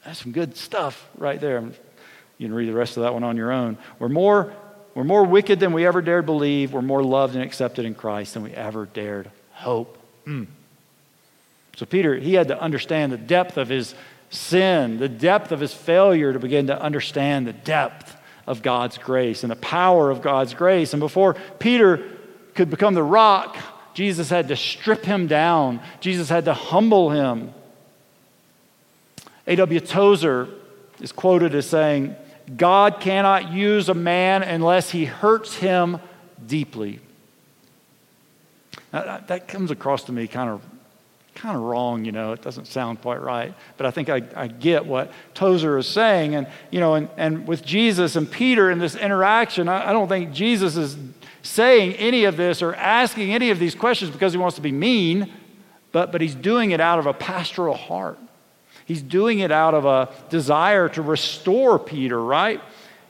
that's 0.04 0.22
some 0.22 0.32
good 0.32 0.56
stuff 0.56 1.08
right 1.16 1.40
there. 1.40 1.60
You 1.60 2.48
can 2.48 2.54
read 2.54 2.68
the 2.68 2.74
rest 2.74 2.96
of 2.96 3.04
that 3.04 3.12
one 3.12 3.22
on 3.22 3.36
your 3.36 3.52
own. 3.52 3.78
We're 3.98 4.08
more, 4.08 4.52
we're 4.94 5.04
more 5.04 5.24
wicked 5.24 5.60
than 5.60 5.72
we 5.72 5.86
ever 5.86 6.02
dared 6.02 6.26
believe. 6.26 6.72
We're 6.72 6.82
more 6.82 7.04
loved 7.04 7.34
and 7.34 7.44
accepted 7.44 7.84
in 7.84 7.94
Christ 7.94 8.34
than 8.34 8.42
we 8.42 8.52
ever 8.52 8.86
dared 8.86 9.30
hope. 9.52 9.96
Mm. 10.26 10.46
So 11.76 11.86
Peter, 11.86 12.16
he 12.16 12.34
had 12.34 12.48
to 12.48 12.60
understand 12.60 13.12
the 13.12 13.18
depth 13.18 13.56
of 13.56 13.68
his 13.68 13.94
sin, 14.32 14.98
the 14.98 15.08
depth 15.08 15.52
of 15.52 15.60
his 15.60 15.72
failure 15.72 16.32
to 16.32 16.38
begin 16.38 16.66
to 16.68 16.80
understand 16.80 17.46
the 17.46 17.52
depth 17.52 18.16
of 18.46 18.62
God's 18.62 18.98
grace 18.98 19.44
and 19.44 19.50
the 19.50 19.56
power 19.56 20.10
of 20.10 20.22
God's 20.22 20.54
grace. 20.54 20.92
And 20.92 21.00
before 21.00 21.34
Peter 21.58 22.02
could 22.54 22.70
become 22.70 22.94
the 22.94 23.02
rock, 23.02 23.56
Jesus 23.94 24.30
had 24.30 24.48
to 24.48 24.56
strip 24.56 25.04
him 25.04 25.26
down, 25.26 25.80
Jesus 26.00 26.28
had 26.28 26.46
to 26.46 26.54
humble 26.54 27.10
him. 27.10 27.52
A.W. 29.46 29.80
Tozer 29.80 30.48
is 31.00 31.12
quoted 31.12 31.54
as 31.54 31.66
saying, 31.66 32.16
God 32.56 33.00
cannot 33.00 33.52
use 33.52 33.88
a 33.88 33.94
man 33.94 34.42
unless 34.42 34.90
he 34.90 35.04
hurts 35.04 35.56
him 35.56 35.98
deeply. 36.46 37.00
Now, 38.92 39.20
that 39.26 39.48
comes 39.48 39.70
across 39.70 40.04
to 40.04 40.12
me 40.12 40.26
kind 40.26 40.50
of 40.50 40.62
kind 41.34 41.56
of 41.56 41.62
wrong, 41.62 42.04
you 42.04 42.12
know, 42.12 42.32
it 42.32 42.42
doesn't 42.42 42.66
sound 42.66 43.00
quite 43.00 43.20
right. 43.20 43.54
But 43.76 43.86
I 43.86 43.90
think 43.90 44.08
I, 44.08 44.22
I 44.36 44.48
get 44.48 44.86
what 44.86 45.12
Tozer 45.34 45.78
is 45.78 45.86
saying. 45.86 46.34
And, 46.34 46.46
you 46.70 46.80
know, 46.80 46.94
and, 46.94 47.08
and 47.16 47.48
with 47.48 47.64
Jesus 47.64 48.16
and 48.16 48.30
Peter 48.30 48.70
in 48.70 48.78
this 48.78 48.94
interaction, 48.94 49.68
I, 49.68 49.90
I 49.90 49.92
don't 49.92 50.08
think 50.08 50.32
Jesus 50.32 50.76
is 50.76 50.96
saying 51.42 51.94
any 51.94 52.24
of 52.24 52.36
this 52.36 52.62
or 52.62 52.74
asking 52.74 53.32
any 53.32 53.50
of 53.50 53.58
these 53.58 53.74
questions 53.74 54.10
because 54.10 54.32
he 54.32 54.38
wants 54.38 54.56
to 54.56 54.62
be 54.62 54.72
mean, 54.72 55.32
but, 55.90 56.12
but 56.12 56.20
he's 56.20 56.34
doing 56.34 56.70
it 56.70 56.80
out 56.80 56.98
of 56.98 57.06
a 57.06 57.12
pastoral 57.12 57.74
heart. 57.74 58.18
He's 58.84 59.02
doing 59.02 59.38
it 59.38 59.50
out 59.50 59.74
of 59.74 59.84
a 59.84 60.12
desire 60.28 60.88
to 60.90 61.02
restore 61.02 61.78
Peter, 61.78 62.22
right? 62.22 62.60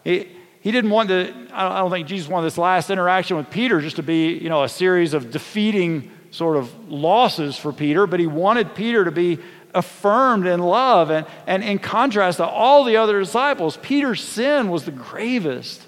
He, 0.05 0.29
he 0.61 0.71
didn't 0.71 0.91
want 0.91 1.09
to, 1.09 1.35
I 1.53 1.81
don't 1.81 1.91
think 1.91 2.07
Jesus 2.07 2.29
wanted 2.29 2.47
this 2.47 2.59
last 2.59 2.89
interaction 2.89 3.37
with 3.37 3.51
Peter 3.51 3.81
just 3.81 3.97
to 3.97 4.03
be, 4.03 4.35
you 4.35 4.49
know, 4.49 4.63
a 4.63 4.69
series 4.69 5.13
of 5.13 5.31
defeating 5.31 6.11
sort 6.33 6.57
of 6.57 6.91
losses 6.91 7.57
for 7.57 7.73
Peter, 7.73 8.07
but 8.07 8.19
he 8.19 8.27
wanted 8.27 8.75
Peter 8.75 9.05
to 9.05 9.13
be 9.13 9.39
affirmed 9.75 10.47
in 10.47 10.61
love. 10.61 11.11
And, 11.11 11.27
and 11.47 11.63
in 11.63 11.79
contrast 11.79 12.39
to 12.39 12.47
all 12.47 12.85
the 12.85 12.97
other 12.97 13.21
disciples, 13.21 13.77
Peter's 13.77 14.23
sin 14.23 14.69
was 14.69 14.85
the 14.85 14.93
gravest. 14.93 15.87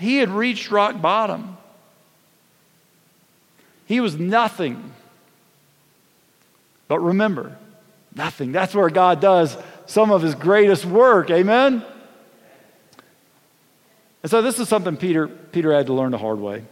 He 0.00 0.16
had 0.16 0.30
reached 0.30 0.70
rock 0.70 1.00
bottom, 1.00 1.56
he 3.86 4.00
was 4.00 4.18
nothing. 4.18 4.92
But 6.88 6.98
remember, 6.98 7.56
nothing. 8.14 8.52
That's 8.52 8.74
where 8.74 8.90
God 8.90 9.20
does 9.20 9.56
some 9.86 10.10
of 10.10 10.20
his 10.20 10.34
greatest 10.34 10.84
work. 10.84 11.30
Amen? 11.30 11.82
And 14.22 14.30
so 14.30 14.42
this 14.42 14.58
is 14.58 14.68
something 14.68 14.98
Peter, 14.98 15.26
Peter 15.26 15.72
had 15.72 15.86
to 15.86 15.94
learn 15.94 16.10
the 16.10 16.18
hard 16.18 16.38
way. 16.38 16.64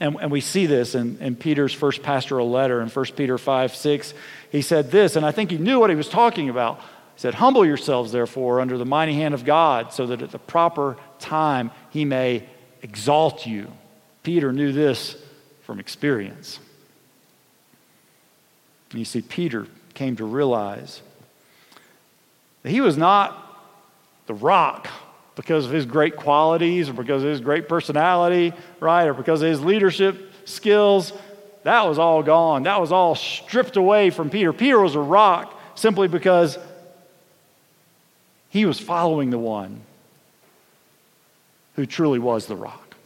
And, 0.00 0.16
and 0.20 0.30
we 0.30 0.40
see 0.40 0.66
this 0.66 0.94
in, 0.94 1.18
in 1.20 1.34
Peter's 1.34 1.72
first 1.72 2.02
pastoral 2.02 2.50
letter 2.50 2.80
in 2.80 2.88
1 2.88 3.04
Peter 3.16 3.36
5 3.36 3.74
6. 3.74 4.14
He 4.50 4.62
said 4.62 4.90
this, 4.90 5.16
and 5.16 5.26
I 5.26 5.32
think 5.32 5.50
he 5.50 5.58
knew 5.58 5.80
what 5.80 5.90
he 5.90 5.96
was 5.96 6.08
talking 6.08 6.48
about. 6.48 6.78
He 6.78 7.20
said, 7.20 7.34
Humble 7.34 7.66
yourselves, 7.66 8.12
therefore, 8.12 8.60
under 8.60 8.78
the 8.78 8.86
mighty 8.86 9.14
hand 9.14 9.34
of 9.34 9.44
God, 9.44 9.92
so 9.92 10.06
that 10.06 10.22
at 10.22 10.30
the 10.30 10.38
proper 10.38 10.96
time 11.18 11.72
he 11.90 12.04
may 12.04 12.44
exalt 12.82 13.44
you. 13.44 13.72
Peter 14.22 14.52
knew 14.52 14.72
this 14.72 15.16
from 15.62 15.80
experience. 15.80 16.60
And 18.90 18.98
you 18.98 19.04
see, 19.04 19.20
Peter 19.20 19.66
came 19.94 20.16
to 20.16 20.24
realize 20.24 21.02
that 22.62 22.70
he 22.70 22.80
was 22.80 22.96
not 22.96 23.44
the 24.26 24.34
rock 24.34 24.88
because 25.38 25.66
of 25.66 25.70
his 25.70 25.86
great 25.86 26.16
qualities 26.16 26.88
or 26.88 26.94
because 26.94 27.22
of 27.22 27.28
his 27.30 27.40
great 27.40 27.68
personality, 27.68 28.52
right? 28.80 29.04
Or 29.04 29.14
because 29.14 29.40
of 29.40 29.48
his 29.48 29.60
leadership 29.60 30.32
skills. 30.44 31.12
That 31.62 31.82
was 31.82 31.96
all 31.96 32.24
gone. 32.24 32.64
That 32.64 32.80
was 32.80 32.90
all 32.90 33.14
stripped 33.14 33.76
away 33.76 34.10
from 34.10 34.30
Peter. 34.30 34.52
Peter 34.52 34.80
was 34.80 34.96
a 34.96 35.00
rock 35.00 35.56
simply 35.76 36.08
because 36.08 36.58
he 38.48 38.66
was 38.66 38.80
following 38.80 39.30
the 39.30 39.38
one 39.38 39.82
who 41.76 41.86
truly 41.86 42.18
was 42.18 42.46
the 42.46 42.56
rock. 42.56 42.96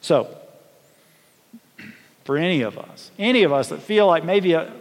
So, 0.00 0.34
for 2.24 2.38
any 2.38 2.62
of 2.62 2.78
us, 2.78 3.10
any 3.18 3.42
of 3.42 3.52
us 3.52 3.68
that 3.68 3.82
feel 3.82 4.06
like 4.06 4.24
maybe 4.24 4.54
a, 4.54 4.72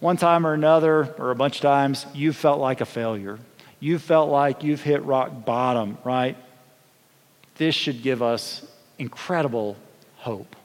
one 0.00 0.16
time 0.16 0.44
or 0.44 0.54
another, 0.54 1.14
or 1.18 1.30
a 1.30 1.36
bunch 1.36 1.56
of 1.56 1.62
times, 1.62 2.04
you 2.12 2.32
felt 2.32 2.58
like 2.58 2.80
a 2.80 2.84
failure. 2.84 3.38
You 3.80 3.98
felt 3.98 4.30
like 4.30 4.62
you've 4.62 4.82
hit 4.82 5.02
rock 5.04 5.44
bottom, 5.44 5.98
right? 6.04 6.36
This 7.56 7.74
should 7.74 8.02
give 8.02 8.22
us 8.22 8.64
incredible 8.98 9.76
hope. 10.16 10.56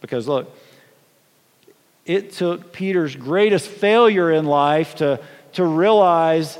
Because 0.00 0.28
look, 0.28 0.54
it 2.04 2.32
took 2.32 2.72
Peter's 2.72 3.16
greatest 3.16 3.68
failure 3.68 4.30
in 4.30 4.44
life 4.44 4.96
to, 4.96 5.20
to 5.54 5.64
realize 5.64 6.58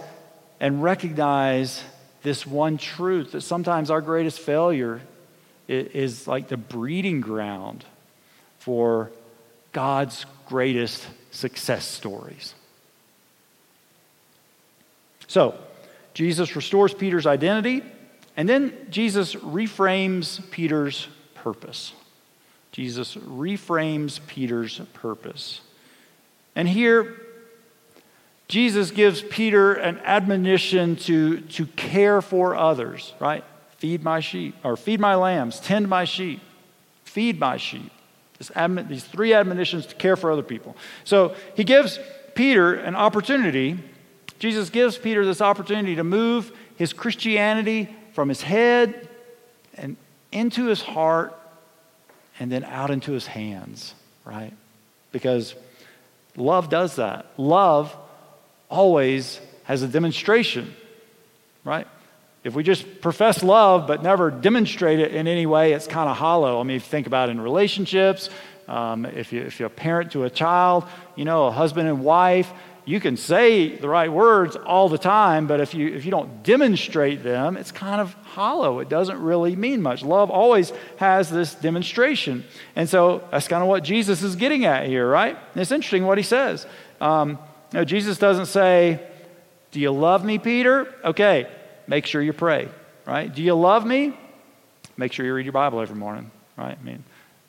and 0.60 0.82
recognize 0.82 1.82
this 2.22 2.46
one 2.46 2.78
truth 2.78 3.32
that 3.32 3.42
sometimes 3.42 3.90
our 3.90 4.00
greatest 4.00 4.40
failure 4.40 5.00
is 5.68 6.26
like 6.26 6.48
the 6.48 6.56
breeding 6.56 7.20
ground 7.20 7.84
for 8.58 9.10
God's 9.72 10.24
greatest 10.46 11.06
success 11.30 11.86
stories. 11.86 12.54
So, 15.26 15.54
Jesus 16.14 16.54
restores 16.54 16.94
Peter's 16.94 17.26
identity, 17.26 17.82
and 18.36 18.48
then 18.48 18.72
Jesus 18.90 19.34
reframes 19.34 20.48
Peter's 20.50 21.08
purpose. 21.34 21.92
Jesus 22.72 23.14
reframes 23.14 24.20
Peter's 24.26 24.80
purpose. 24.94 25.60
And 26.56 26.68
here, 26.68 27.20
Jesus 28.48 28.90
gives 28.90 29.22
Peter 29.22 29.74
an 29.74 29.98
admonition 30.04 30.96
to, 30.96 31.40
to 31.40 31.66
care 31.66 32.20
for 32.20 32.54
others, 32.54 33.12
right? 33.18 33.44
Feed 33.78 34.02
my 34.02 34.20
sheep, 34.20 34.54
or 34.64 34.76
feed 34.76 35.00
my 35.00 35.14
lambs, 35.14 35.60
tend 35.60 35.88
my 35.88 36.04
sheep, 36.04 36.40
feed 37.04 37.38
my 37.38 37.56
sheep. 37.56 37.90
This 38.38 38.50
these 38.88 39.04
three 39.04 39.32
admonitions 39.32 39.86
to 39.86 39.94
care 39.94 40.16
for 40.16 40.30
other 40.30 40.42
people. 40.42 40.76
So 41.04 41.34
he 41.54 41.64
gives 41.64 41.98
Peter 42.34 42.74
an 42.74 42.96
opportunity. 42.96 43.78
Jesus 44.38 44.70
gives 44.70 44.98
Peter 44.98 45.24
this 45.24 45.40
opportunity 45.40 45.96
to 45.96 46.04
move 46.04 46.52
his 46.76 46.92
Christianity 46.92 47.94
from 48.12 48.28
his 48.28 48.42
head 48.42 49.08
and 49.76 49.96
into 50.32 50.66
his 50.66 50.82
heart 50.82 51.38
and 52.38 52.50
then 52.50 52.64
out 52.64 52.90
into 52.90 53.12
his 53.12 53.26
hands, 53.26 53.94
right? 54.24 54.52
Because 55.12 55.54
love 56.36 56.68
does 56.68 56.96
that. 56.96 57.26
Love 57.36 57.94
always 58.68 59.40
has 59.64 59.82
a 59.82 59.88
demonstration, 59.88 60.74
right? 61.64 61.86
If 62.42 62.54
we 62.54 62.62
just 62.62 63.00
profess 63.00 63.42
love 63.42 63.86
but 63.86 64.02
never 64.02 64.30
demonstrate 64.30 64.98
it 64.98 65.14
in 65.14 65.26
any 65.26 65.46
way, 65.46 65.72
it's 65.72 65.86
kind 65.86 66.08
of 66.08 66.16
hollow. 66.16 66.60
I 66.60 66.62
mean, 66.64 66.76
if 66.76 66.84
you 66.84 66.90
think 66.90 67.06
about 67.06 67.30
in 67.30 67.40
relationships, 67.40 68.28
um, 68.68 69.06
if, 69.06 69.32
you, 69.32 69.42
if 69.42 69.58
you're 69.58 69.68
a 69.68 69.70
parent 69.70 70.12
to 70.12 70.24
a 70.24 70.30
child, 70.30 70.84
you 71.16 71.24
know, 71.24 71.46
a 71.46 71.50
husband 71.50 71.88
and 71.88 72.02
wife, 72.04 72.50
you 72.86 73.00
can 73.00 73.16
say 73.16 73.76
the 73.76 73.88
right 73.88 74.12
words 74.12 74.56
all 74.56 74.88
the 74.88 74.98
time, 74.98 75.46
but 75.46 75.60
if 75.60 75.74
you, 75.74 75.88
if 75.88 76.04
you 76.04 76.10
don't 76.10 76.42
demonstrate 76.42 77.22
them, 77.22 77.56
it's 77.56 77.72
kind 77.72 78.00
of 78.00 78.12
hollow. 78.24 78.80
It 78.80 78.90
doesn't 78.90 79.18
really 79.20 79.56
mean 79.56 79.80
much. 79.80 80.02
Love 80.02 80.30
always 80.30 80.72
has 80.98 81.30
this 81.30 81.54
demonstration. 81.54 82.44
And 82.76 82.88
so 82.88 83.26
that's 83.30 83.48
kind 83.48 83.62
of 83.62 83.68
what 83.68 83.84
Jesus 83.84 84.22
is 84.22 84.36
getting 84.36 84.66
at 84.66 84.86
here, 84.86 85.08
right? 85.08 85.34
And 85.34 85.62
it's 85.62 85.72
interesting 85.72 86.04
what 86.04 86.18
he 86.18 86.24
says. 86.24 86.66
Um, 87.00 87.38
you 87.72 87.78
know, 87.78 87.84
Jesus 87.84 88.18
doesn't 88.18 88.46
say, 88.46 89.00
Do 89.70 89.80
you 89.80 89.90
love 89.90 90.22
me, 90.24 90.38
Peter? 90.38 90.92
Okay, 91.04 91.50
make 91.86 92.04
sure 92.04 92.20
you 92.20 92.34
pray, 92.34 92.68
right? 93.06 93.34
Do 93.34 93.42
you 93.42 93.54
love 93.54 93.86
me? 93.86 94.16
Make 94.98 95.12
sure 95.12 95.24
you 95.24 95.34
read 95.34 95.46
your 95.46 95.52
Bible 95.52 95.80
every 95.80 95.96
morning, 95.96 96.30
right? 96.56 96.76
I 96.78 96.84
mean, 96.84 97.02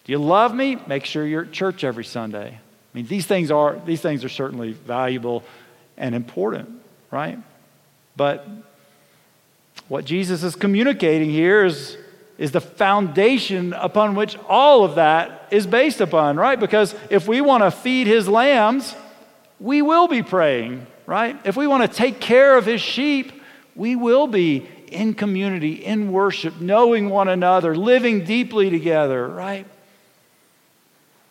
do 0.06 0.12
you 0.14 0.18
love 0.18 0.56
me? 0.56 0.78
Make 0.88 1.04
sure 1.06 1.26
you're 1.26 1.44
at 1.44 1.52
church 1.52 1.84
every 1.84 2.06
Sunday. 2.06 2.60
I 2.96 2.98
mean, 3.00 3.08
these 3.08 3.26
things 3.26 3.52
are, 3.52 3.78
these 3.86 4.00
things 4.00 4.24
are 4.24 4.30
certainly 4.30 4.72
valuable 4.72 5.44
and 5.98 6.16
important, 6.16 6.82
right? 7.12 7.38
But 8.16 8.48
what 9.90 10.06
Jesus 10.06 10.44
is 10.44 10.56
communicating 10.56 11.30
here 11.30 11.66
is, 11.66 11.98
is 12.38 12.54
the 12.54 12.62
foundation 12.62 13.74
upon 13.74 14.16
which 14.16 14.38
all 14.48 14.86
of 14.86 14.96
that 14.96 15.50
is 15.52 15.68
based 15.68 16.00
upon, 16.00 16.38
right? 16.38 16.58
Because 16.58 16.96
if 17.10 17.28
we 17.28 17.42
want 17.42 17.64
to 17.64 17.72
feed 17.72 18.08
his 18.08 18.30
lambs, 18.30 18.96
we 19.60 19.82
will 19.82 20.08
be 20.08 20.24
praying, 20.24 20.88
right? 21.06 21.38
If 21.44 21.58
we 21.58 21.68
want 21.68 21.84
to 21.84 21.94
take 21.94 22.22
care 22.22 22.58
of 22.58 22.66
his 22.66 22.80
sheep, 22.80 23.34
we 23.76 23.98
will 23.98 24.28
be 24.28 24.70
in 24.88 25.16
community, 25.16 25.84
in 25.84 26.14
worship, 26.14 26.62
knowing 26.62 27.10
one 27.10 27.28
another, 27.28 27.76
living 27.76 28.24
deeply 28.24 28.70
together, 28.70 29.28
right? 29.28 29.68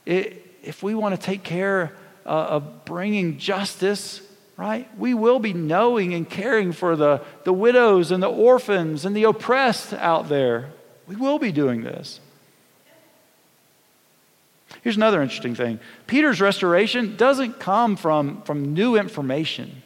It, 0.05 0.44
if 0.65 0.83
we 0.83 0.95
want 0.95 1.15
to 1.15 1.21
take 1.21 1.43
care 1.43 1.93
uh, 2.27 2.29
of 2.29 2.85
bringing 2.85 3.39
justice, 3.39 4.21
right, 4.57 4.89
we 4.99 5.15
will 5.15 5.39
be 5.39 5.53
knowing 5.53 6.15
and 6.15 6.29
caring 6.29 6.73
for 6.73 6.97
the, 6.97 7.23
the 7.45 7.53
widows 7.53 8.11
and 8.11 8.23
the 8.23 8.31
orphans 8.31 9.05
and 9.05 9.15
the 9.15 9.25
oppressed 9.25 9.93
out 9.93 10.29
there. 10.29 10.71
We 11.07 11.17
will 11.17 11.39
be 11.39 11.53
doing 11.53 11.83
this. 11.83 12.21
Here's 14.83 14.97
another 14.97 15.23
interesting 15.23 15.55
thing 15.55 15.79
Peter's 16.07 16.41
restoration 16.41 17.17
doesn't 17.17 17.61
come 17.61 17.97
from, 17.97 18.43
from 18.43 18.75
new 18.75 18.97
information, 18.97 19.83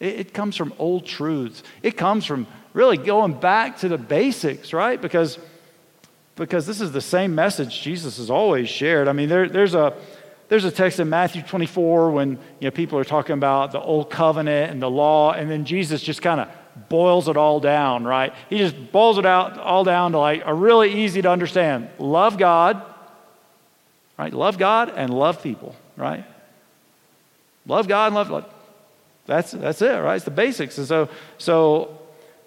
it, 0.00 0.20
it 0.20 0.34
comes 0.34 0.56
from 0.56 0.74
old 0.78 1.06
truths. 1.06 1.62
It 1.82 1.96
comes 1.96 2.24
from 2.24 2.46
really 2.72 2.96
going 2.96 3.34
back 3.34 3.78
to 3.78 3.88
the 3.88 3.98
basics, 3.98 4.72
right? 4.72 5.00
Because 5.00 5.38
because 6.38 6.66
this 6.66 6.80
is 6.80 6.92
the 6.92 7.00
same 7.00 7.34
message 7.34 7.82
Jesus 7.82 8.18
has 8.18 8.30
always 8.30 8.68
shared. 8.68 9.08
I 9.08 9.12
mean, 9.12 9.28
there, 9.28 9.48
there's, 9.48 9.74
a, 9.74 9.94
there's 10.48 10.64
a 10.64 10.70
text 10.70 11.00
in 11.00 11.08
Matthew 11.08 11.42
24 11.42 12.10
when 12.12 12.30
you 12.30 12.38
know, 12.62 12.70
people 12.70 12.98
are 12.98 13.04
talking 13.04 13.34
about 13.34 13.72
the 13.72 13.80
old 13.80 14.08
covenant 14.08 14.70
and 14.70 14.80
the 14.80 14.90
law, 14.90 15.32
and 15.32 15.50
then 15.50 15.64
Jesus 15.64 16.00
just 16.00 16.22
kind 16.22 16.40
of 16.40 16.48
boils 16.88 17.28
it 17.28 17.36
all 17.36 17.60
down, 17.60 18.04
right? 18.04 18.32
He 18.48 18.58
just 18.58 18.92
boils 18.92 19.18
it 19.18 19.26
out 19.26 19.58
all 19.58 19.84
down 19.84 20.12
to 20.12 20.18
like 20.18 20.42
a 20.46 20.54
really 20.54 21.04
easy 21.04 21.20
to 21.22 21.30
understand. 21.30 21.88
Love 21.98 22.38
God, 22.38 22.82
right? 24.16 24.32
Love 24.32 24.58
God 24.58 24.92
and 24.94 25.12
love 25.12 25.42
people, 25.42 25.74
right? 25.96 26.24
Love 27.66 27.88
God 27.88 28.06
and 28.06 28.14
love, 28.14 28.30
love. 28.30 28.54
That's, 29.26 29.50
that's 29.50 29.82
it, 29.82 29.96
right? 29.96 30.16
It's 30.16 30.24
the 30.24 30.30
basics. 30.30 30.78
And 30.78 30.86
so, 30.86 31.08
so 31.36 31.97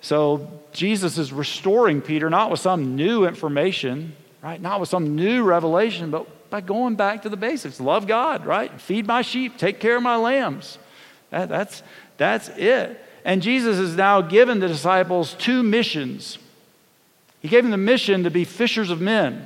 so 0.01 0.49
Jesus 0.73 1.17
is 1.17 1.31
restoring 1.31 2.01
Peter, 2.01 2.29
not 2.29 2.49
with 2.49 2.59
some 2.59 2.95
new 2.95 3.25
information, 3.25 4.15
right? 4.41 4.59
Not 4.59 4.79
with 4.79 4.89
some 4.89 5.15
new 5.15 5.43
revelation, 5.43 6.09
but 6.09 6.49
by 6.49 6.61
going 6.61 6.95
back 6.95 7.21
to 7.21 7.29
the 7.29 7.37
basics. 7.37 7.79
Love 7.79 8.07
God, 8.07 8.45
right? 8.45 8.81
Feed 8.81 9.05
my 9.05 9.21
sheep, 9.21 9.57
take 9.57 9.79
care 9.79 9.95
of 9.95 10.03
my 10.03 10.17
lambs. 10.17 10.77
That, 11.29 11.49
that's, 11.49 11.83
that's 12.17 12.49
it. 12.49 12.99
And 13.23 13.41
Jesus 13.41 13.77
has 13.77 13.95
now 13.95 14.21
given 14.21 14.59
the 14.59 14.67
disciples 14.67 15.35
two 15.35 15.61
missions. 15.63 16.39
He 17.39 17.47
gave 17.47 17.63
them 17.63 17.71
the 17.71 17.77
mission 17.77 18.23
to 18.23 18.31
be 18.31 18.43
fishers 18.43 18.89
of 18.89 18.99
men. 18.99 19.45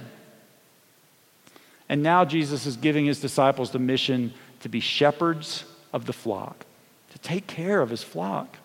And 1.87 2.01
now 2.01 2.25
Jesus 2.25 2.65
is 2.65 2.77
giving 2.77 3.05
his 3.05 3.19
disciples 3.19 3.71
the 3.71 3.79
mission 3.79 4.33
to 4.61 4.69
be 4.69 4.79
shepherds 4.79 5.65
of 5.93 6.05
the 6.05 6.13
flock, 6.13 6.65
to 7.11 7.19
take 7.19 7.45
care 7.45 7.81
of 7.81 7.89
his 7.89 8.01
flock. 8.01 8.57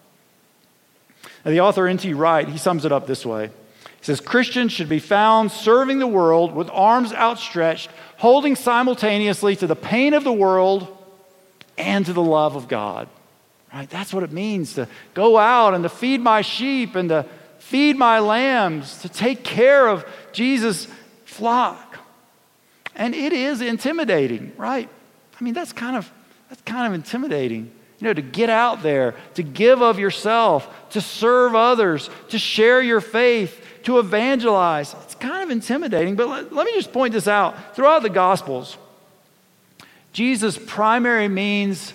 Now, 1.45 1.51
the 1.51 1.61
author 1.61 1.87
N.T. 1.87 2.13
Wright, 2.15 2.49
he 2.49 2.59
sums 2.59 2.85
it 2.85 2.93
up 2.93 3.07
this 3.07 3.25
way. 3.25 3.47
He 3.47 4.05
says, 4.05 4.21
Christians 4.21 4.73
should 4.73 4.89
be 4.89 4.99
found 4.99 5.51
serving 5.51 5.99
the 5.99 6.07
world 6.07 6.55
with 6.55 6.71
arms 6.71 7.13
outstretched, 7.13 7.91
holding 8.17 8.57
simultaneously 8.57 9.57
to 9.57 9.67
the 9.67 9.77
pain 9.77 10.15
of 10.15 10.25
the 10.25 10.33
world 10.33 10.97
and 11.77 12.05
to 12.07 12.13
the 12.13 12.23
love 12.23 12.57
of 12.57 12.69
God. 12.69 13.09
Right? 13.73 13.89
That's 13.89 14.13
what 14.13 14.23
it 14.23 14.33
means 14.33 14.75
to 14.75 14.89
go 15.15 15.39
out 15.39 15.75
and 15.75 15.83
to 15.85 15.89
feed 15.89 16.21
my 16.21 16.43
sheep 16.43 16.95
and 16.95 17.09
to 17.11 17.27
feed 17.59 17.97
my 17.97 18.19
lambs, 18.19 19.03
to 19.03 19.09
take 19.09 19.45
care 19.45 19.87
of 19.87 20.05
Jesus' 20.33 20.89
flock. 21.25 21.99
And 22.97 23.15
it 23.15 23.33
is 23.33 23.61
intimidating, 23.61 24.53
right? 24.57 24.89
I 25.39 25.45
mean, 25.45 25.55
that's 25.55 25.73
kind 25.73 25.97
of 25.97 26.11
that's 26.49 26.63
kind 26.63 26.87
of 26.87 26.95
intimidating. 26.95 27.71
You 28.01 28.07
know, 28.07 28.15
to 28.15 28.23
get 28.23 28.49
out 28.49 28.83
there, 28.83 29.15
to 29.35 29.43
give 29.43 29.83
of 29.83 29.99
yourself, 29.99 30.69
to 30.91 31.01
serve 31.01 31.55
others, 31.55 32.09
to 32.31 32.39
share 32.39 32.81
your 32.81 33.01
faith, 33.01 33.63
to 33.85 33.99
evangelize. 33.99 34.95
It's 35.05 35.15
kind 35.15 35.43
of 35.43 35.51
intimidating, 35.51 36.17
but 36.17 36.29
let, 36.29 36.53
let 36.53 36.67
me 36.67 36.73
just 36.73 36.93
point 36.93 37.13
this 37.13 37.29
out. 37.29 37.77
Throughout 37.77 38.03
the 38.03 38.11
Gospels, 38.11 38.79
Jesus' 40.13 40.59
primary 40.59 41.29
means 41.29 41.93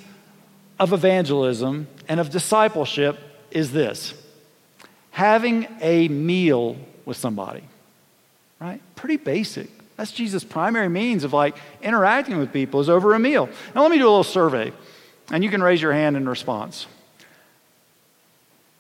of 0.80 0.94
evangelism 0.94 1.88
and 2.08 2.20
of 2.20 2.30
discipleship 2.30 3.18
is 3.52 3.72
this 3.72 4.14
having 5.12 5.66
a 5.80 6.10
meal 6.10 6.76
with 7.06 7.16
somebody, 7.16 7.64
right? 8.60 8.82
Pretty 8.96 9.16
basic. 9.16 9.70
That's 9.96 10.12
Jesus' 10.12 10.44
primary 10.44 10.90
means 10.90 11.24
of 11.24 11.32
like 11.32 11.56
interacting 11.82 12.38
with 12.38 12.52
people 12.52 12.82
is 12.82 12.90
over 12.90 13.14
a 13.14 13.20
meal. 13.20 13.48
Now, 13.74 13.84
let 13.84 13.92
me 13.92 13.98
do 13.98 14.04
a 14.04 14.12
little 14.12 14.24
survey. 14.26 14.74
And 15.32 15.44
you 15.44 15.50
can 15.50 15.62
raise 15.62 15.82
your 15.82 15.94
hand 15.94 16.16
in 16.18 16.28
response. 16.28 16.88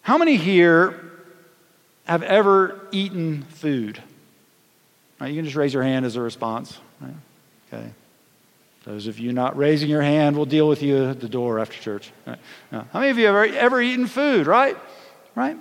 How 0.01 0.17
many 0.17 0.35
here 0.35 1.11
have 2.05 2.21
ever 2.21 2.87
eaten 2.91 3.43
food? 3.43 4.01
Right, 5.19 5.29
you 5.29 5.35
can 5.35 5.45
just 5.45 5.55
raise 5.55 5.73
your 5.73 5.83
hand 5.83 6.05
as 6.05 6.15
a 6.15 6.21
response. 6.21 6.77
Right? 7.01 7.13
Okay. 7.73 7.89
Those 8.83 9.07
of 9.07 9.17
you 9.17 9.33
not 9.33 9.57
raising 9.57 9.89
your 9.89 10.03
hand, 10.03 10.35
we'll 10.35 10.45
deal 10.45 10.67
with 10.67 10.83
you 10.83 11.09
at 11.09 11.19
the 11.19 11.29
door 11.29 11.59
after 11.59 11.81
church. 11.81 12.11
Right. 12.27 12.37
How 12.71 12.99
many 12.99 13.09
of 13.09 13.17
you 13.17 13.25
have 13.25 13.35
ever, 13.35 13.57
ever 13.57 13.81
eaten 13.81 14.05
food, 14.05 14.45
right? 14.45 14.77
Right? 15.33 15.57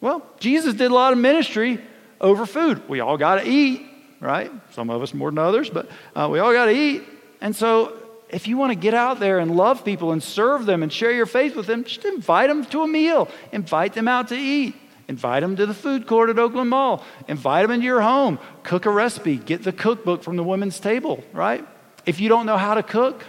Well, 0.00 0.26
Jesus 0.40 0.74
did 0.74 0.90
a 0.90 0.94
lot 0.94 1.12
of 1.12 1.18
ministry 1.18 1.78
over 2.20 2.46
food. 2.46 2.88
We 2.88 2.98
all 2.98 3.16
got 3.16 3.36
to 3.36 3.46
eat, 3.46 3.86
right? 4.18 4.50
Some 4.72 4.90
of 4.90 5.02
us 5.02 5.14
more 5.14 5.30
than 5.30 5.38
others, 5.38 5.70
but 5.70 5.88
uh, 6.16 6.28
we 6.30 6.40
all 6.40 6.52
got 6.52 6.64
to 6.64 6.72
eat. 6.72 7.02
And 7.40 7.54
so, 7.54 7.96
if 8.32 8.48
you 8.48 8.56
want 8.56 8.70
to 8.70 8.76
get 8.76 8.94
out 8.94 9.20
there 9.20 9.38
and 9.38 9.56
love 9.56 9.84
people 9.84 10.12
and 10.12 10.22
serve 10.22 10.66
them 10.66 10.82
and 10.82 10.92
share 10.92 11.12
your 11.12 11.26
faith 11.26 11.56
with 11.56 11.66
them, 11.66 11.84
just 11.84 12.04
invite 12.04 12.48
them 12.48 12.64
to 12.66 12.82
a 12.82 12.86
meal, 12.86 13.28
invite 13.52 13.94
them 13.94 14.08
out 14.08 14.28
to 14.28 14.36
eat. 14.36 14.74
Invite 15.08 15.42
them 15.42 15.56
to 15.56 15.66
the 15.66 15.74
food 15.74 16.06
court 16.06 16.30
at 16.30 16.38
Oakland 16.38 16.70
Mall. 16.70 17.04
Invite 17.26 17.64
them 17.64 17.72
into 17.72 17.84
your 17.84 18.00
home. 18.00 18.38
Cook 18.62 18.86
a 18.86 18.90
recipe. 18.90 19.38
Get 19.38 19.64
the 19.64 19.72
cookbook 19.72 20.22
from 20.22 20.36
the 20.36 20.44
women's 20.44 20.78
table, 20.78 21.24
right? 21.32 21.66
If 22.06 22.20
you 22.20 22.28
don't 22.28 22.46
know 22.46 22.56
how 22.56 22.74
to 22.74 22.84
cook, 22.84 23.24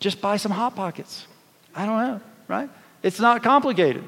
just 0.00 0.22
buy 0.22 0.38
some 0.38 0.50
Hot 0.50 0.74
Pockets. 0.74 1.26
I 1.74 1.84
don't 1.84 1.98
know, 1.98 2.20
right? 2.48 2.70
It's 3.02 3.20
not 3.20 3.42
complicated. 3.42 4.02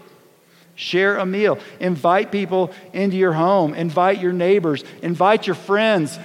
Share 0.74 1.18
a 1.18 1.26
meal. 1.26 1.58
Invite 1.80 2.32
people 2.32 2.72
into 2.94 3.18
your 3.18 3.34
home. 3.34 3.74
Invite 3.74 4.18
your 4.18 4.32
neighbors. 4.32 4.82
Invite 5.02 5.46
your 5.46 5.54
friends. 5.54 6.18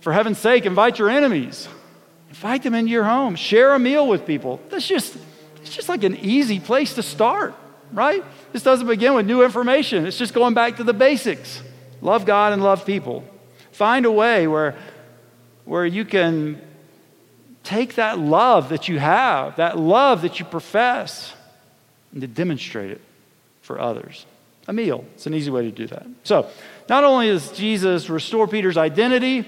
For 0.00 0.14
heaven's 0.14 0.38
sake, 0.38 0.64
invite 0.64 0.98
your 0.98 1.10
enemies. 1.10 1.68
Invite 2.28 2.62
them 2.62 2.74
into 2.74 2.90
your 2.90 3.04
home. 3.04 3.36
Share 3.36 3.74
a 3.74 3.78
meal 3.78 4.06
with 4.06 4.26
people. 4.26 4.60
That's 4.68 4.86
just, 4.86 5.16
it's 5.60 5.74
just 5.74 5.88
like 5.88 6.04
an 6.04 6.16
easy 6.16 6.60
place 6.60 6.94
to 6.94 7.02
start, 7.02 7.54
right? 7.92 8.24
This 8.52 8.62
doesn't 8.62 8.86
begin 8.86 9.14
with 9.14 9.26
new 9.26 9.42
information. 9.42 10.06
It's 10.06 10.18
just 10.18 10.34
going 10.34 10.54
back 10.54 10.76
to 10.76 10.84
the 10.84 10.92
basics. 10.92 11.62
Love 12.00 12.26
God 12.26 12.52
and 12.52 12.62
love 12.62 12.84
people. 12.84 13.24
Find 13.72 14.06
a 14.06 14.12
way 14.12 14.46
where, 14.46 14.76
where 15.64 15.86
you 15.86 16.04
can 16.04 16.60
take 17.64 17.96
that 17.96 18.18
love 18.18 18.70
that 18.70 18.88
you 18.88 18.98
have, 18.98 19.56
that 19.56 19.78
love 19.78 20.22
that 20.22 20.38
you 20.38 20.44
profess, 20.44 21.34
and 22.12 22.20
to 22.20 22.26
demonstrate 22.26 22.90
it 22.90 23.00
for 23.62 23.80
others. 23.80 24.26
A 24.66 24.72
meal. 24.72 25.04
It's 25.14 25.26
an 25.26 25.34
easy 25.34 25.50
way 25.50 25.62
to 25.62 25.70
do 25.70 25.86
that. 25.86 26.06
So, 26.24 26.48
not 26.88 27.04
only 27.04 27.28
does 27.28 27.52
Jesus 27.52 28.10
restore 28.10 28.46
Peter's 28.46 28.76
identity 28.76 29.46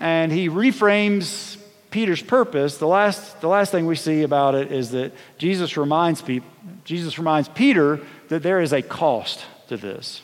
and 0.00 0.32
he 0.32 0.48
reframes 0.48 1.59
Peter's 1.90 2.22
purpose, 2.22 2.78
the 2.78 2.86
last, 2.86 3.40
the 3.40 3.48
last 3.48 3.72
thing 3.72 3.86
we 3.86 3.96
see 3.96 4.22
about 4.22 4.54
it 4.54 4.70
is 4.70 4.90
that 4.92 5.12
Jesus 5.38 5.76
reminds, 5.76 6.22
people, 6.22 6.48
Jesus 6.84 7.18
reminds 7.18 7.48
Peter 7.48 8.00
that 8.28 8.42
there 8.42 8.60
is 8.60 8.72
a 8.72 8.82
cost 8.82 9.44
to 9.68 9.76
this. 9.76 10.22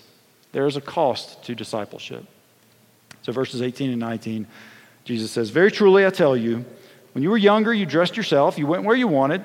There 0.53 0.67
is 0.67 0.77
a 0.77 0.81
cost 0.81 1.43
to 1.45 1.55
discipleship. 1.55 2.25
So, 3.23 3.33
verses 3.33 3.63
18 3.63 3.91
and 3.91 4.01
19, 4.01 4.47
Jesus 5.05 5.31
says, 5.31 5.51
Very 5.51 5.71
truly 5.71 6.07
I 6.07 6.11
tell 6.11 6.37
you, 6.37 6.65
when 7.13 7.23
you 7.23 7.31
were 7.31 7.37
younger, 7.37 7.75
you 7.75 7.87
dressed 7.87 8.17
yourself, 8.17 8.59
you 8.59 8.67
went 8.67 8.85
where 8.85 8.97
you 8.97 9.09
wanted. 9.09 9.43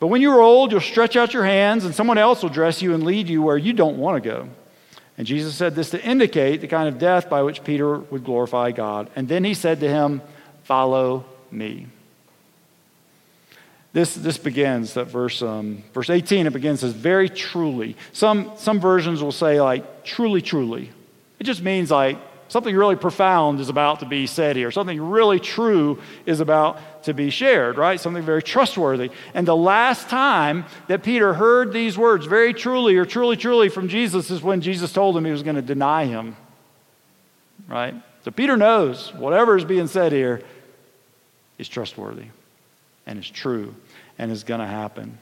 But 0.00 0.08
when 0.08 0.20
you 0.20 0.30
are 0.32 0.40
old, 0.40 0.70
you'll 0.70 0.80
stretch 0.80 1.16
out 1.16 1.34
your 1.34 1.44
hands, 1.44 1.84
and 1.84 1.94
someone 1.94 2.18
else 2.18 2.42
will 2.42 2.50
dress 2.50 2.82
you 2.82 2.94
and 2.94 3.02
lead 3.02 3.28
you 3.28 3.42
where 3.42 3.56
you 3.56 3.72
don't 3.72 3.98
want 3.98 4.22
to 4.22 4.28
go. 4.28 4.48
And 5.16 5.26
Jesus 5.26 5.56
said 5.56 5.74
this 5.74 5.90
to 5.90 6.04
indicate 6.04 6.60
the 6.60 6.68
kind 6.68 6.88
of 6.88 6.98
death 6.98 7.28
by 7.28 7.42
which 7.42 7.64
Peter 7.64 7.98
would 7.98 8.24
glorify 8.24 8.70
God. 8.70 9.10
And 9.16 9.26
then 9.28 9.42
he 9.42 9.54
said 9.54 9.80
to 9.80 9.88
him, 9.88 10.22
Follow 10.62 11.24
me. 11.50 11.86
This, 13.92 14.14
this 14.14 14.38
begins 14.38 14.96
at 14.96 15.06
verse, 15.06 15.42
um, 15.42 15.82
verse 15.94 16.10
18, 16.10 16.46
it 16.46 16.52
begins 16.52 16.84
as 16.84 16.92
very 16.92 17.28
truly. 17.28 17.96
Some, 18.12 18.52
some 18.56 18.80
versions 18.80 19.22
will 19.22 19.32
say, 19.32 19.60
like, 19.60 20.04
truly, 20.04 20.42
truly. 20.42 20.90
It 21.40 21.44
just 21.44 21.62
means 21.62 21.90
like 21.90 22.18
something 22.48 22.76
really 22.76 22.96
profound 22.96 23.60
is 23.60 23.68
about 23.68 24.00
to 24.00 24.06
be 24.06 24.26
said 24.26 24.56
here. 24.56 24.70
Something 24.70 25.00
really 25.00 25.40
true 25.40 26.00
is 26.26 26.40
about 26.40 27.04
to 27.04 27.14
be 27.14 27.30
shared, 27.30 27.78
right? 27.78 27.98
Something 27.98 28.22
very 28.22 28.42
trustworthy. 28.42 29.10
And 29.32 29.48
the 29.48 29.56
last 29.56 30.08
time 30.08 30.66
that 30.88 31.02
Peter 31.02 31.32
heard 31.34 31.72
these 31.72 31.96
words, 31.96 32.26
very 32.26 32.52
truly 32.52 32.96
or 32.96 33.06
truly, 33.06 33.36
truly 33.36 33.68
from 33.70 33.88
Jesus, 33.88 34.30
is 34.30 34.42
when 34.42 34.60
Jesus 34.60 34.92
told 34.92 35.16
him 35.16 35.24
he 35.24 35.30
was 35.30 35.42
going 35.42 35.56
to 35.56 35.62
deny 35.62 36.04
him, 36.04 36.36
right? 37.68 37.94
So 38.22 38.30
Peter 38.30 38.56
knows 38.56 39.14
whatever 39.14 39.56
is 39.56 39.64
being 39.64 39.86
said 39.86 40.12
here 40.12 40.42
is 41.58 41.68
trustworthy 41.68 42.26
and 43.06 43.18
is 43.18 43.28
true 43.28 43.74
and 44.18 44.30
is 44.30 44.44
going 44.44 44.60
to 44.60 44.66
happen. 44.66 45.18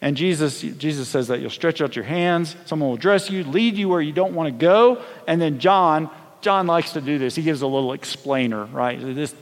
And 0.00 0.16
Jesus, 0.16 0.60
Jesus 0.60 1.08
says 1.08 1.28
that 1.28 1.40
you'll 1.40 1.50
stretch 1.50 1.80
out 1.80 1.94
your 1.94 2.04
hands, 2.04 2.56
someone 2.66 2.90
will 2.90 2.96
dress 2.96 3.30
you, 3.30 3.44
lead 3.44 3.76
you 3.76 3.88
where 3.88 4.00
you 4.00 4.12
don't 4.12 4.34
want 4.34 4.48
to 4.48 4.52
go. 4.52 5.02
And 5.28 5.40
then 5.40 5.60
John, 5.60 6.10
John 6.40 6.66
likes 6.66 6.92
to 6.94 7.00
do 7.00 7.18
this. 7.18 7.36
He 7.36 7.42
gives 7.42 7.62
a 7.62 7.66
little 7.68 7.92
explainer, 7.92 8.64
right? 8.66 9.00
This, 9.00 9.32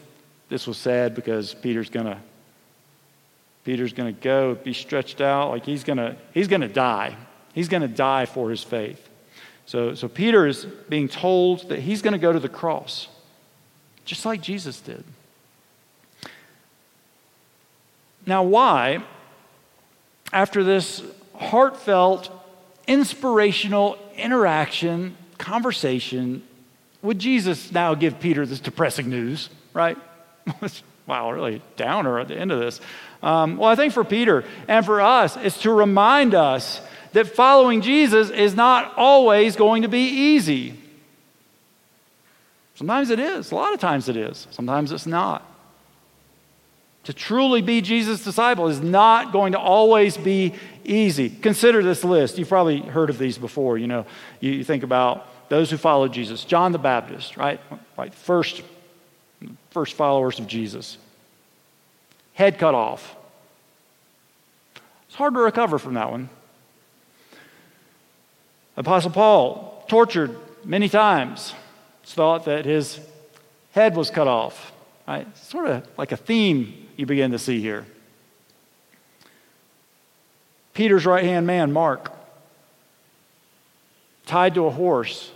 this 0.51 0.67
was 0.67 0.77
said 0.77 1.15
because 1.15 1.55
Peter's 1.55 1.91
going 1.91 2.07
to 2.07 2.19
Peter's 3.63 3.93
going 3.93 4.15
to 4.15 4.21
go, 4.21 4.55
be 4.55 4.73
stretched 4.73 5.21
out, 5.21 5.51
like 5.51 5.67
he's 5.67 5.85
going 5.85 5.99
to 5.99 6.17
he's 6.33 6.49
going 6.49 6.63
to 6.63 6.69
die. 6.69 7.17
He's 7.53 7.69
going 7.69 7.83
to 7.83 7.89
die 7.89 8.27
for 8.27 8.51
his 8.51 8.63
faith. 8.63 9.09
So, 9.67 9.95
so 9.95 10.09
Peter 10.09 10.47
is 10.47 10.65
being 10.89 11.09
told 11.09 11.69
that 11.69 11.79
he's 11.79 12.03
going 12.03 12.13
to 12.13 12.19
go 12.19 12.33
to 12.33 12.41
the 12.41 12.49
cross, 12.49 13.09
just 14.05 14.25
like 14.25 14.41
Jesus 14.41 14.81
did. 14.81 15.05
Now, 18.31 18.45
why, 18.45 19.03
after 20.33 20.63
this 20.63 21.03
heartfelt, 21.35 22.31
inspirational 22.87 23.99
interaction, 24.17 25.17
conversation, 25.37 26.45
would 27.03 27.19
Jesus 27.19 27.73
now 27.73 27.95
give 27.95 28.21
Peter 28.21 28.47
this 28.47 28.61
depressing 28.61 29.11
news, 29.11 29.51
right? 29.75 29.99
wow, 31.09 31.33
really 31.33 31.61
downer 31.77 32.21
at 32.21 32.29
the 32.29 32.37
end 32.37 32.53
of 32.53 32.61
this. 32.61 32.81
Um, 33.21 33.57
well, 33.57 33.69
I 33.69 33.75
think 33.75 33.93
for 33.93 34.05
Peter 34.05 34.45
and 34.69 34.87
for 34.87 35.01
us, 35.01 35.37
it's 35.37 35.63
to 35.63 35.73
remind 35.73 36.33
us 36.33 36.81
that 37.11 37.27
following 37.27 37.81
Jesus 37.81 38.31
is 38.31 38.55
not 38.55 38.97
always 38.97 39.57
going 39.57 39.83
to 39.83 39.89
be 39.89 40.07
easy. 40.07 40.79
Sometimes 42.77 43.11
it 43.11 43.19
is, 43.19 43.51
a 43.51 43.57
lot 43.57 43.75
of 43.75 43.81
times 43.81 44.09
it 44.09 44.17
is, 44.17 44.47
sometimes 44.53 44.93
it's 44.93 45.05
not. 45.05 45.50
To 47.05 47.13
truly 47.15 47.63
be 47.63 47.81
Jesus' 47.81 48.23
disciple 48.23 48.69
is 48.69 48.81
not 48.81 49.33
going 49.33 49.53
to 49.53 49.59
always 49.59 50.17
be 50.17 50.55
easy. 50.85 51.31
Consider 51.31 51.83
this 51.83 52.05
list. 52.05 52.39
You've 52.39 52.49
probably 52.49 52.81
heard 52.81 53.11
of 53.11 53.19
these 53.19 53.39
before. 53.39 53.79
You 53.79 53.87
know, 53.87 54.07
you 54.41 54.65
think 54.65 54.83
about 54.83 55.27
those 55.49 55.71
who 55.71 55.77
followed 55.77 56.13
Jesus. 56.13 56.45
John 56.45 56.73
the 56.73 56.79
Baptist, 56.79 57.37
right? 57.37 57.61
Right, 57.97 58.13
first, 58.15 58.63
first 59.71 59.95
followers 59.95 60.39
of 60.39 60.47
Jesus. 60.47 60.99
Head 62.35 62.59
cut 62.59 62.75
off. 62.75 63.17
It's 65.09 65.17
hard 65.17 65.35
to 65.35 65.41
recover 65.41 65.79
from 65.79 65.95
that 65.95 66.11
one. 66.11 66.29
Apostle 68.77 69.11
Paul, 69.11 69.85
tortured 69.89 70.37
many 70.65 70.89
times. 70.89 71.55
It's 72.03 72.15
thought 72.15 72.45
that 72.45 72.65
his 72.65 73.01
head 73.73 73.97
was 73.97 74.11
cut 74.11 74.29
off. 74.29 74.73
Right? 75.09 75.37
Sort 75.37 75.67
of 75.67 75.89
like 75.99 76.13
a 76.13 76.17
theme 76.17 76.89
you 77.01 77.07
begin 77.07 77.31
to 77.31 77.39
see 77.39 77.63
here. 77.63 77.87
Peter's 80.75 81.07
right 81.07 81.25
hand 81.25 81.47
man, 81.47 81.73
Mark, 81.73 82.13
tied 84.27 84.55
to 84.55 84.67
a 84.67 84.71
horse 84.71 85.33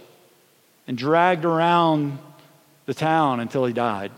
and 0.86 0.98
dragged 0.98 1.46
around 1.46 2.18
the 2.84 2.92
town 2.92 3.40
until 3.40 3.64
he 3.64 3.72
died. 3.72 4.12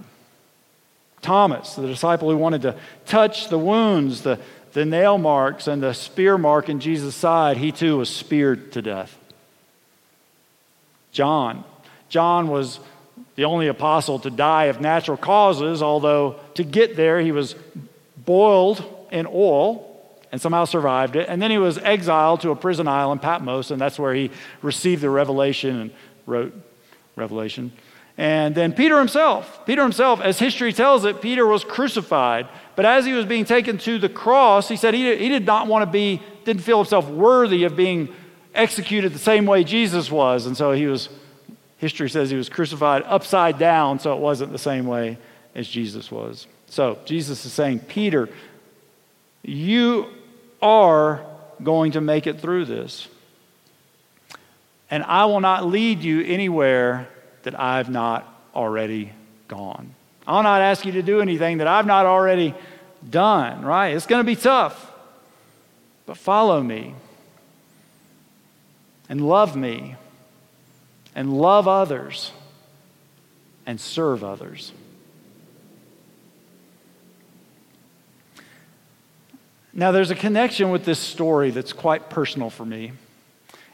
Thomas, 1.23 1.77
the 1.77 1.87
disciple 1.87 2.31
who 2.31 2.37
wanted 2.37 2.63
to 2.63 2.75
touch 3.07 3.49
the 3.49 3.59
wounds, 3.59 4.23
the, 4.23 4.41
the 4.73 4.85
nail 4.85 5.17
marks, 5.17 5.69
and 5.69 5.81
the 5.81 5.95
spear 5.95 6.37
mark 6.37 6.69
in 6.69 6.81
Jesus' 6.81 7.15
side, 7.15 7.59
he 7.59 7.71
too 7.71 7.99
was 7.99 8.11
speared 8.11 8.73
to 8.73 8.83
death. 8.83 9.17
John. 11.12 11.62
John 12.09 12.49
was 12.49 12.81
the 13.37 13.45
only 13.45 13.68
apostle 13.68 14.18
to 14.20 14.30
die 14.30 14.64
of 14.64 14.80
natural 14.80 15.16
causes, 15.16 15.82
although 15.82 16.41
to 16.55 16.64
get 16.64 16.97
there 16.97 17.20
he 17.20 17.32
was 17.32 17.55
boiled 18.16 18.84
in 19.12 19.26
oil 19.26 19.87
and 20.32 20.41
somehow 20.41 20.64
survived 20.64 21.16
it. 21.16 21.28
And 21.28 21.41
then 21.41 21.51
he 21.51 21.59
was 21.59 21.78
exiled 21.78 22.41
to 22.41 22.51
a 22.51 22.57
prison 22.57 22.89
island, 22.89 23.22
Patmos, 23.22 23.70
and 23.70 23.80
that's 23.80 23.99
where 23.99 24.14
he 24.14 24.30
received 24.62 25.03
the 25.03 25.11
revelation 25.11 25.80
and 25.80 25.91
wrote 26.26 26.55
Revelation. 27.14 27.72
And 28.18 28.55
then 28.55 28.72
Peter 28.72 28.99
himself, 28.99 29.66
Peter 29.66 29.82
himself, 29.82 30.20
as 30.20 30.39
history 30.39 30.72
tells 30.72 31.05
it, 31.05 31.20
Peter 31.20 31.47
was 31.47 31.64
crucified. 31.64 32.49
But 32.74 32.87
as 32.87 33.05
he 33.05 33.12
was 33.12 33.26
being 33.26 33.45
taken 33.45 33.76
to 33.78 33.99
the 33.99 34.09
cross, 34.09 34.68
he 34.68 34.76
said 34.76 34.95
he, 34.95 35.16
he 35.16 35.28
did 35.28 35.45
not 35.45 35.66
want 35.66 35.82
to 35.82 35.91
be, 35.91 36.22
didn't 36.45 36.62
feel 36.62 36.78
himself 36.78 37.09
worthy 37.09 37.64
of 37.64 37.76
being 37.76 38.09
executed 38.55 39.12
the 39.12 39.18
same 39.18 39.45
way 39.45 39.64
Jesus 39.64 40.11
was. 40.11 40.47
And 40.47 40.57
so 40.57 40.72
he 40.72 40.87
was 40.87 41.11
History 41.79 42.09
says 42.09 42.31
he 42.31 42.37
was 42.37 42.49
crucified 42.49 43.03
upside 43.05 43.59
down, 43.59 43.99
so 43.99 44.14
it 44.14 44.20
wasn't 44.20 44.53
the 44.53 44.59
same 44.59 44.87
way 44.87 45.18
as 45.55 45.68
Jesus 45.68 46.11
was. 46.11 46.47
So 46.68 46.99
Jesus 47.05 47.45
is 47.45 47.53
saying, 47.53 47.81
Peter, 47.81 48.29
you 49.43 50.07
are 50.61 51.24
going 51.62 51.93
to 51.93 52.01
make 52.01 52.27
it 52.27 52.41
through 52.41 52.64
this. 52.64 53.09
and 54.91 55.03
I 55.03 55.24
will 55.24 55.41
not 55.41 55.66
lead 55.66 56.03
you 56.03 56.22
anywhere 56.22 57.09
that 57.43 57.59
I've 57.59 57.91
not 57.91 58.27
already 58.55 59.12
gone. 59.49 59.95
I'll 60.27 60.43
not 60.43 60.61
ask 60.61 60.85
you 60.85 60.93
to 60.93 61.03
do 61.03 61.20
anything 61.20 61.59
that 61.59 61.66
I've 61.66 61.87
not 61.87 62.07
already 62.07 62.55
done, 63.09 63.62
right? 63.62 63.89
It's 63.89 64.07
going 64.07 64.20
to 64.20 64.27
be 64.27 64.37
tough. 64.37 64.93
But 66.07 66.16
follow 66.16 66.62
me 66.62 66.95
and 69.09 69.27
love 69.27 69.57
me 69.57 69.97
and 71.17 71.33
love 71.33 71.67
others 71.67 72.31
and 73.64 73.81
serve 73.81 74.23
others. 74.23 74.73
Now, 79.73 79.93
there's 79.93 80.11
a 80.11 80.14
connection 80.14 80.71
with 80.71 80.85
this 80.85 80.99
story 80.99 81.51
that's 81.51 81.73
quite 81.73 82.09
personal 82.09 82.51
for 82.51 82.64
me. 82.64 82.93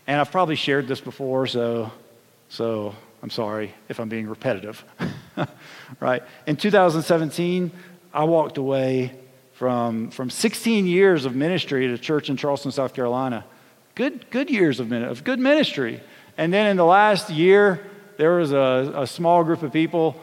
And 0.07 0.21
I've 0.21 0.31
probably 0.31 0.57
shared 0.57 0.89
this 0.89 1.01
before, 1.01 1.47
so, 1.47 1.93
so 2.49 2.95
I'm 3.23 3.31
sorry 3.31 3.75
if 3.89 4.01
I'm 4.01 4.09
being 4.09 4.29
repetitive. 4.29 4.85
right? 6.01 6.23
In 6.47 6.57
2017, 6.57 7.71
I 8.15 8.25
walked 8.25 8.57
away 8.57 9.13
from, 9.55 10.11
from 10.11 10.31
16 10.31 10.87
years 10.87 11.25
of 11.25 11.37
ministry 11.37 11.87
at 11.87 11.93
a 11.93 11.99
church 11.99 12.31
in 12.31 12.37
Charleston, 12.37 12.73
South 12.73 12.95
Carolina. 12.95 13.45
Good, 13.95 14.31
good 14.31 14.51
years 14.51 14.81
of, 14.81 14.91
of 14.91 15.23
good 15.23 15.39
ministry. 15.39 16.01
And 16.37 16.53
then 16.53 16.67
in 16.67 16.77
the 16.77 16.85
last 16.85 17.31
year, 17.31 17.85
there 18.17 18.37
was 18.37 18.53
a, 18.53 18.93
a 18.97 19.07
small 19.07 19.45
group 19.45 19.63
of 19.63 19.73
people. 19.73 20.21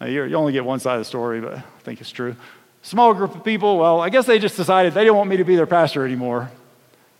You 0.00 0.34
only 0.34 0.52
get 0.52 0.64
one 0.64 0.80
side 0.80 0.94
of 0.94 1.00
the 1.00 1.04
story, 1.04 1.40
but 1.40 1.54
I 1.54 1.62
think 1.80 2.00
it's 2.00 2.10
true. 2.10 2.34
Small 2.82 3.14
group 3.14 3.34
of 3.36 3.44
people, 3.44 3.78
well, 3.78 4.00
I 4.00 4.08
guess 4.08 4.26
they 4.26 4.38
just 4.38 4.56
decided 4.56 4.94
they 4.94 5.02
didn't 5.04 5.16
want 5.16 5.30
me 5.30 5.36
to 5.36 5.44
be 5.44 5.54
their 5.54 5.66
pastor 5.66 6.04
anymore. 6.04 6.50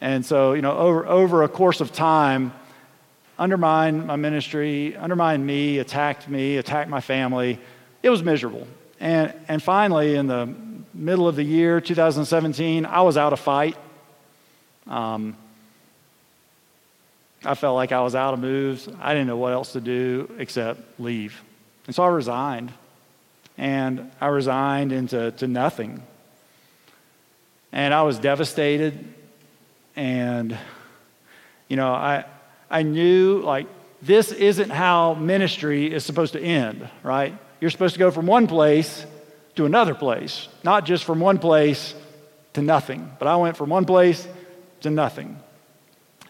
And 0.01 0.27
so, 0.27 0.55
you 0.55 0.63
know, 0.63 0.77
over, 0.77 1.07
over 1.07 1.43
a 1.45 1.49
course 1.49 1.81
of 1.81 1.93
time, 1.93 2.53
undermined 3.39 4.07
my 4.07 4.17
ministry, 4.17 4.97
undermined 4.97 5.47
me, 5.47 5.79
attacked 5.79 6.29
me, 6.29 6.57
attacked 6.57 6.91
my 6.91 7.01
family. 7.01 7.61
It 8.03 8.11
was 8.11 8.23
miserable. 8.23 8.67
And, 8.99 9.33
and 9.47 9.63
finally, 9.63 10.17
in 10.17 10.27
the 10.27 10.53
middle 10.93 11.29
of 11.29 11.37
the 11.37 11.45
year, 11.45 11.81
2017, 11.81 12.85
I 12.85 13.03
was 13.03 13.17
out 13.17 13.33
of 13.33 13.39
fight. 13.41 13.77
Um, 14.87 15.37
I 17.45 17.55
felt 17.55 17.75
like 17.75 17.93
I 17.93 18.01
was 18.03 18.15
out 18.15 18.35
of 18.35 18.41
moves. 18.41 18.89
I 19.01 19.15
didn't 19.15 19.27
know 19.27 19.37
what 19.37 19.53
else 19.53 19.73
to 19.73 19.81
do 19.81 20.31
except 20.39 21.01
leave. 21.01 21.41
And 21.87 21.95
so 21.95 22.03
I 22.03 22.09
resigned. 22.09 22.73
And 23.59 24.11
I 24.21 24.29
resigned 24.29 24.93
into 24.93 25.33
to 25.33 25.47
nothing. 25.47 26.03
And 27.73 27.93
I 27.93 28.03
was 28.03 28.19
devastated. 28.19 29.13
And, 29.97 30.57
you 31.69 31.77
know, 31.77 31.93
I, 31.93 32.25
I 32.71 32.83
knew 32.83 33.41
like 33.41 33.67
this 34.01 34.33
isn't 34.33 34.71
how 34.71 35.15
ministry 35.15 35.93
is 35.93 36.05
supposed 36.05 36.33
to 36.33 36.41
end, 36.41 36.89
right? 37.03 37.37
You're 37.61 37.71
supposed 37.71 37.95
to 37.95 37.99
go 37.99 38.11
from 38.11 38.27
one 38.27 38.47
place 38.47 39.05
to 39.57 39.67
another 39.67 39.95
place, 39.95 40.49
not 40.65 40.85
just 40.87 41.05
from 41.05 41.21
one 41.21 41.39
place 41.39 41.95
to 42.55 42.63
nothing. 42.63 43.11
But 43.19 43.29
I 43.29 43.37
went 43.37 43.57
from 43.57 43.71
one 43.71 43.85
place 43.85 44.27
to 44.81 44.91
nothing. 44.91 45.39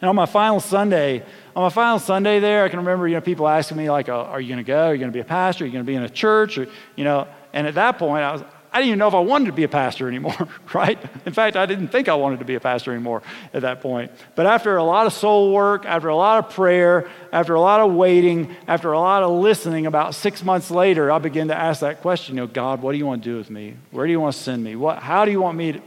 And 0.02 0.08
on 0.08 0.16
my 0.16 0.26
final 0.26 0.60
Sunday, 0.60 1.22
on 1.54 1.62
my 1.62 1.70
final 1.70 1.98
Sunday 1.98 2.40
there, 2.40 2.64
I 2.64 2.68
can 2.68 2.80
remember, 2.80 3.08
you 3.08 3.14
know, 3.14 3.20
people 3.20 3.48
asking 3.48 3.78
me 3.78 3.88
like, 3.88 4.08
oh, 4.08 4.26
"Are 4.28 4.40
you 4.40 4.48
going 4.48 4.58
to 4.58 4.64
go? 4.64 4.88
Are 4.88 4.92
you 4.92 4.98
going 4.98 5.12
to 5.12 5.16
be 5.16 5.20
a 5.20 5.24
pastor? 5.24 5.64
Are 5.64 5.66
you 5.66 5.72
going 5.72 5.84
to 5.84 5.90
be 5.90 5.94
in 5.94 6.02
a 6.02 6.10
church?" 6.10 6.58
Or, 6.58 6.66
you 6.96 7.04
know, 7.04 7.28
and 7.52 7.68
at 7.68 7.76
that 7.76 7.98
point, 7.98 8.24
I 8.24 8.32
was, 8.32 8.42
I 8.72 8.78
didn't 8.78 8.88
even 8.88 8.98
know 9.00 9.08
if 9.08 9.14
I 9.14 9.20
wanted 9.20 9.46
to 9.46 9.52
be 9.52 9.64
a 9.64 9.68
pastor 9.68 10.08
anymore, 10.08 10.48
right? 10.74 10.98
In 11.26 11.32
fact, 11.34 11.56
I 11.56 11.66
didn't 11.66 11.88
think 11.88 12.08
I 12.08 12.14
wanted 12.14 12.38
to 12.38 12.46
be 12.46 12.54
a 12.54 12.60
pastor 12.60 12.90
anymore 12.90 13.22
at 13.52 13.62
that 13.62 13.82
point. 13.82 14.10
But 14.34 14.46
after 14.46 14.76
a 14.76 14.82
lot 14.82 15.06
of 15.06 15.12
soul 15.12 15.52
work, 15.52 15.84
after 15.84 16.08
a 16.08 16.16
lot 16.16 16.44
of 16.44 16.54
prayer, 16.54 17.10
after 17.32 17.54
a 17.54 17.60
lot 17.60 17.80
of 17.80 17.92
waiting, 17.92 18.56
after 18.66 18.92
a 18.92 18.98
lot 18.98 19.22
of 19.22 19.30
listening, 19.30 19.84
about 19.84 20.14
six 20.14 20.42
months 20.42 20.70
later, 20.70 21.12
I 21.12 21.18
began 21.18 21.48
to 21.48 21.56
ask 21.56 21.82
that 21.82 22.00
question, 22.00 22.34
you 22.34 22.40
know, 22.40 22.46
God, 22.46 22.80
what 22.80 22.92
do 22.92 22.98
you 22.98 23.06
want 23.06 23.22
to 23.22 23.30
do 23.30 23.36
with 23.36 23.50
me? 23.50 23.76
Where 23.90 24.06
do 24.06 24.10
you 24.10 24.20
want 24.20 24.34
to 24.34 24.40
send 24.40 24.64
me? 24.64 24.74
What, 24.74 25.00
how 25.00 25.26
do 25.26 25.30
you 25.30 25.40
want 25.40 25.58
me 25.58 25.72
to, 25.72 25.82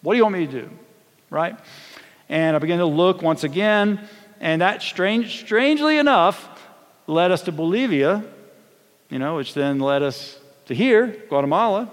what 0.00 0.14
do 0.14 0.16
you 0.18 0.22
want 0.22 0.34
me 0.34 0.46
to 0.46 0.52
do? 0.52 0.70
Right? 1.30 1.58
And 2.28 2.54
I 2.54 2.58
began 2.58 2.78
to 2.78 2.86
look 2.86 3.22
once 3.22 3.44
again, 3.44 4.00
and 4.40 4.60
that 4.60 4.82
strange, 4.82 5.40
strangely 5.40 5.98
enough 5.98 6.48
led 7.06 7.30
us 7.30 7.42
to 7.42 7.52
Bolivia, 7.52 8.22
you 9.08 9.18
know, 9.18 9.36
which 9.36 9.54
then 9.54 9.80
led 9.80 10.02
us 10.02 10.38
to 10.66 10.74
here, 10.74 11.06
Guatemala. 11.28 11.90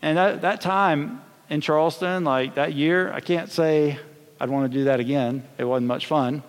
And 0.00 0.16
that, 0.16 0.40
that 0.40 0.60
time 0.62 1.20
in 1.50 1.60
Charleston, 1.60 2.24
like 2.24 2.54
that 2.54 2.72
year, 2.72 3.12
I 3.12 3.20
can't 3.20 3.50
say 3.50 3.98
I'd 4.40 4.48
want 4.48 4.72
to 4.72 4.78
do 4.78 4.84
that 4.84 5.00
again. 5.00 5.44
It 5.58 5.64
wasn't 5.64 5.88
much 5.88 6.06
fun. 6.06 6.42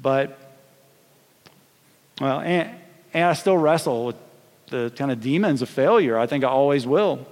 But, 0.00 0.38
well, 2.20 2.40
and, 2.40 2.70
and 3.12 3.24
I 3.24 3.32
still 3.32 3.58
wrestle 3.58 4.06
with 4.06 4.16
the 4.68 4.92
kind 4.94 5.10
of 5.10 5.20
demons 5.20 5.62
of 5.62 5.68
failure. 5.68 6.16
I 6.16 6.26
think 6.26 6.44
I 6.44 6.48
always 6.48 6.86
will. 6.86 7.26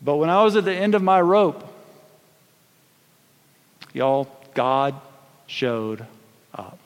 But 0.00 0.16
when 0.16 0.30
I 0.30 0.44
was 0.44 0.54
at 0.54 0.64
the 0.64 0.74
end 0.74 0.94
of 0.94 1.02
my 1.02 1.20
rope, 1.20 1.73
Y'all, 3.94 4.28
God 4.52 5.00
showed 5.46 6.04
up. 6.52 6.78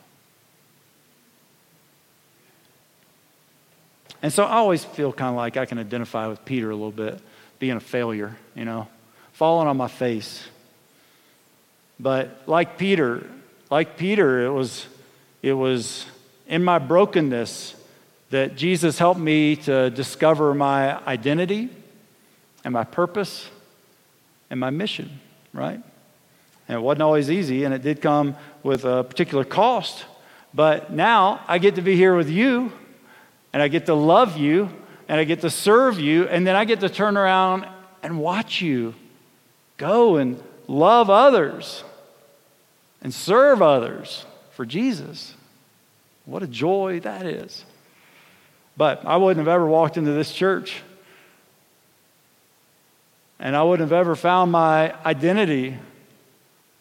And 4.22 4.32
so 4.32 4.44
I 4.44 4.56
always 4.56 4.84
feel 4.84 5.12
kind 5.12 5.30
of 5.30 5.36
like 5.36 5.56
I 5.56 5.64
can 5.64 5.78
identify 5.78 6.26
with 6.26 6.44
Peter 6.44 6.70
a 6.70 6.74
little 6.74 6.92
bit, 6.92 7.20
being 7.58 7.76
a 7.76 7.80
failure, 7.80 8.36
you 8.54 8.64
know, 8.64 8.88
falling 9.32 9.68
on 9.68 9.76
my 9.76 9.88
face. 9.88 10.46
But 11.98 12.42
like 12.46 12.78
Peter, 12.78 13.26
like 13.70 13.96
Peter, 13.96 14.44
it 14.44 14.50
was, 14.50 14.86
it 15.42 15.54
was 15.54 16.06
in 16.46 16.62
my 16.62 16.78
brokenness 16.78 17.74
that 18.30 18.56
Jesus 18.56 18.98
helped 18.98 19.20
me 19.20 19.56
to 19.56 19.88
discover 19.90 20.52
my 20.52 21.02
identity 21.06 21.70
and 22.64 22.74
my 22.74 22.84
purpose 22.84 23.48
and 24.50 24.60
my 24.60 24.70
mission, 24.70 25.20
right? 25.52 25.80
And 26.68 26.76
it 26.76 26.80
wasn't 26.80 27.02
always 27.02 27.30
easy, 27.30 27.64
and 27.64 27.72
it 27.74 27.82
did 27.82 28.02
come 28.02 28.36
with 28.62 28.84
a 28.84 29.02
particular 29.02 29.44
cost. 29.44 30.04
But 30.52 30.92
now 30.92 31.40
I 31.48 31.58
get 31.58 31.76
to 31.76 31.82
be 31.82 31.96
here 31.96 32.14
with 32.14 32.28
you, 32.28 32.72
and 33.52 33.62
I 33.62 33.68
get 33.68 33.86
to 33.86 33.94
love 33.94 34.36
you, 34.36 34.70
and 35.08 35.18
I 35.18 35.24
get 35.24 35.40
to 35.40 35.50
serve 35.50 35.98
you, 35.98 36.28
and 36.28 36.46
then 36.46 36.54
I 36.54 36.66
get 36.66 36.80
to 36.80 36.88
turn 36.88 37.16
around 37.16 37.66
and 38.02 38.18
watch 38.18 38.60
you 38.60 38.94
go 39.78 40.16
and 40.16 40.42
love 40.66 41.08
others 41.08 41.82
and 43.00 43.14
serve 43.14 43.62
others 43.62 44.26
for 44.52 44.66
Jesus. 44.66 45.34
What 46.26 46.42
a 46.42 46.46
joy 46.46 47.00
that 47.00 47.24
is. 47.24 47.64
But 48.76 49.06
I 49.06 49.16
wouldn't 49.16 49.44
have 49.44 49.52
ever 49.52 49.66
walked 49.66 49.96
into 49.96 50.12
this 50.12 50.32
church. 50.32 50.82
And 53.40 53.56
I 53.56 53.62
wouldn't 53.62 53.88
have 53.88 53.98
ever 53.98 54.14
found 54.14 54.52
my 54.52 54.94
identity 55.04 55.78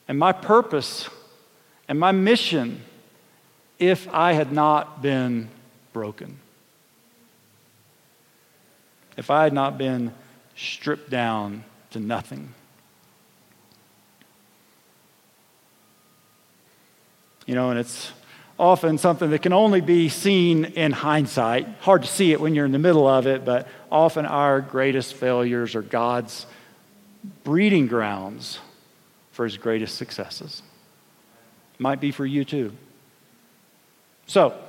and 0.07 0.17
my 0.17 0.31
purpose 0.31 1.09
and 1.87 1.99
my 1.99 2.11
mission 2.11 2.81
if 3.79 4.07
I 4.13 4.33
had 4.33 4.51
not 4.51 5.01
been 5.01 5.49
broken. 5.93 6.39
If 9.15 9.29
I 9.29 9.43
had 9.43 9.53
not 9.53 9.77
been 9.77 10.13
stripped 10.55 11.09
down 11.09 11.63
to 11.91 11.99
nothing. 11.99 12.53
You 17.45 17.55
know, 17.55 17.69
and 17.69 17.79
it's 17.79 18.11
often 18.59 18.97
something 18.97 19.29
that 19.29 19.41
can 19.41 19.53
only 19.53 19.81
be 19.81 20.09
seen 20.09 20.65
in 20.65 20.91
hindsight. 20.91 21.67
Hard 21.81 22.01
to 22.01 22.07
see 22.07 22.31
it 22.31 22.41
when 22.41 22.55
you're 22.55 22.65
in 22.65 22.71
the 22.71 22.79
middle 22.79 23.07
of 23.07 23.27
it, 23.27 23.45
but 23.45 23.67
often 23.91 24.25
our 24.25 24.61
greatest 24.61 25.13
failures 25.13 25.75
are 25.75 25.81
God's 25.81 26.45
breeding 27.43 27.87
grounds 27.87 28.59
for 29.37 29.43
his 29.43 29.55
greatest 29.55 29.97
successes. 29.97 30.63
Might 31.77 31.99
be 31.99 32.09
for 32.09 32.25
you 32.25 32.43
too. 32.43 32.73
So, 34.25 34.59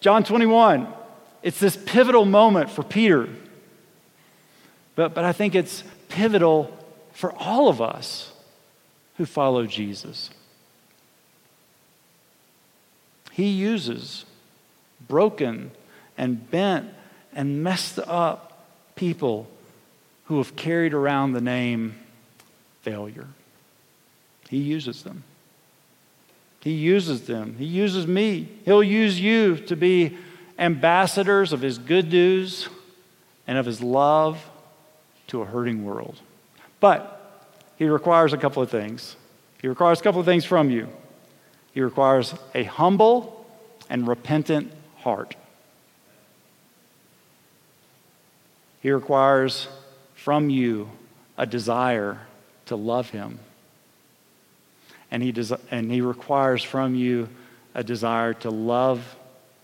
John 0.00 0.24
21, 0.24 0.92
it's 1.44 1.60
this 1.60 1.76
pivotal 1.76 2.24
moment 2.24 2.70
for 2.70 2.82
Peter. 2.82 3.28
But, 4.96 5.14
but 5.14 5.22
I 5.22 5.32
think 5.32 5.54
it's 5.54 5.84
pivotal 6.08 6.76
for 7.12 7.32
all 7.36 7.68
of 7.68 7.80
us 7.80 8.32
who 9.16 9.26
follow 9.26 9.64
Jesus. 9.64 10.30
He 13.30 13.46
uses 13.46 14.24
broken 15.06 15.70
and 16.18 16.50
bent 16.50 16.92
and 17.32 17.62
messed 17.62 18.00
up 18.00 18.66
people 18.96 19.48
who 20.24 20.38
have 20.38 20.56
carried 20.56 20.94
around 20.94 21.32
the 21.32 21.40
name 21.40 21.94
failure. 22.82 23.28
He 24.50 24.56
uses 24.56 25.04
them. 25.04 25.22
He 26.60 26.72
uses 26.72 27.28
them. 27.28 27.54
He 27.56 27.66
uses 27.66 28.04
me. 28.04 28.48
He'll 28.64 28.82
use 28.82 29.20
you 29.20 29.56
to 29.56 29.76
be 29.76 30.18
ambassadors 30.58 31.52
of 31.52 31.60
His 31.60 31.78
good 31.78 32.10
news 32.10 32.68
and 33.46 33.56
of 33.56 33.64
His 33.64 33.80
love 33.80 34.44
to 35.28 35.40
a 35.40 35.44
hurting 35.44 35.84
world. 35.84 36.18
But 36.80 37.46
He 37.76 37.84
requires 37.84 38.32
a 38.32 38.36
couple 38.36 38.60
of 38.60 38.68
things. 38.68 39.14
He 39.62 39.68
requires 39.68 40.00
a 40.00 40.02
couple 40.02 40.18
of 40.18 40.26
things 40.26 40.44
from 40.44 40.68
you. 40.68 40.88
He 41.72 41.80
requires 41.80 42.34
a 42.52 42.64
humble 42.64 43.46
and 43.88 44.08
repentant 44.08 44.72
heart. 44.96 45.36
He 48.82 48.90
requires 48.90 49.68
from 50.16 50.50
you 50.50 50.90
a 51.38 51.46
desire 51.46 52.18
to 52.66 52.74
love 52.74 53.10
Him. 53.10 53.38
And 55.10 55.22
he, 55.22 55.32
des- 55.32 55.58
and 55.70 55.90
he 55.90 56.00
requires 56.00 56.62
from 56.62 56.94
you 56.94 57.28
a 57.74 57.82
desire 57.82 58.34
to 58.34 58.50
love 58.50 59.16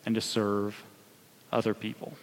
and 0.04 0.14
to 0.14 0.20
serve 0.20 0.82
other 1.52 1.74
people. 1.74 2.14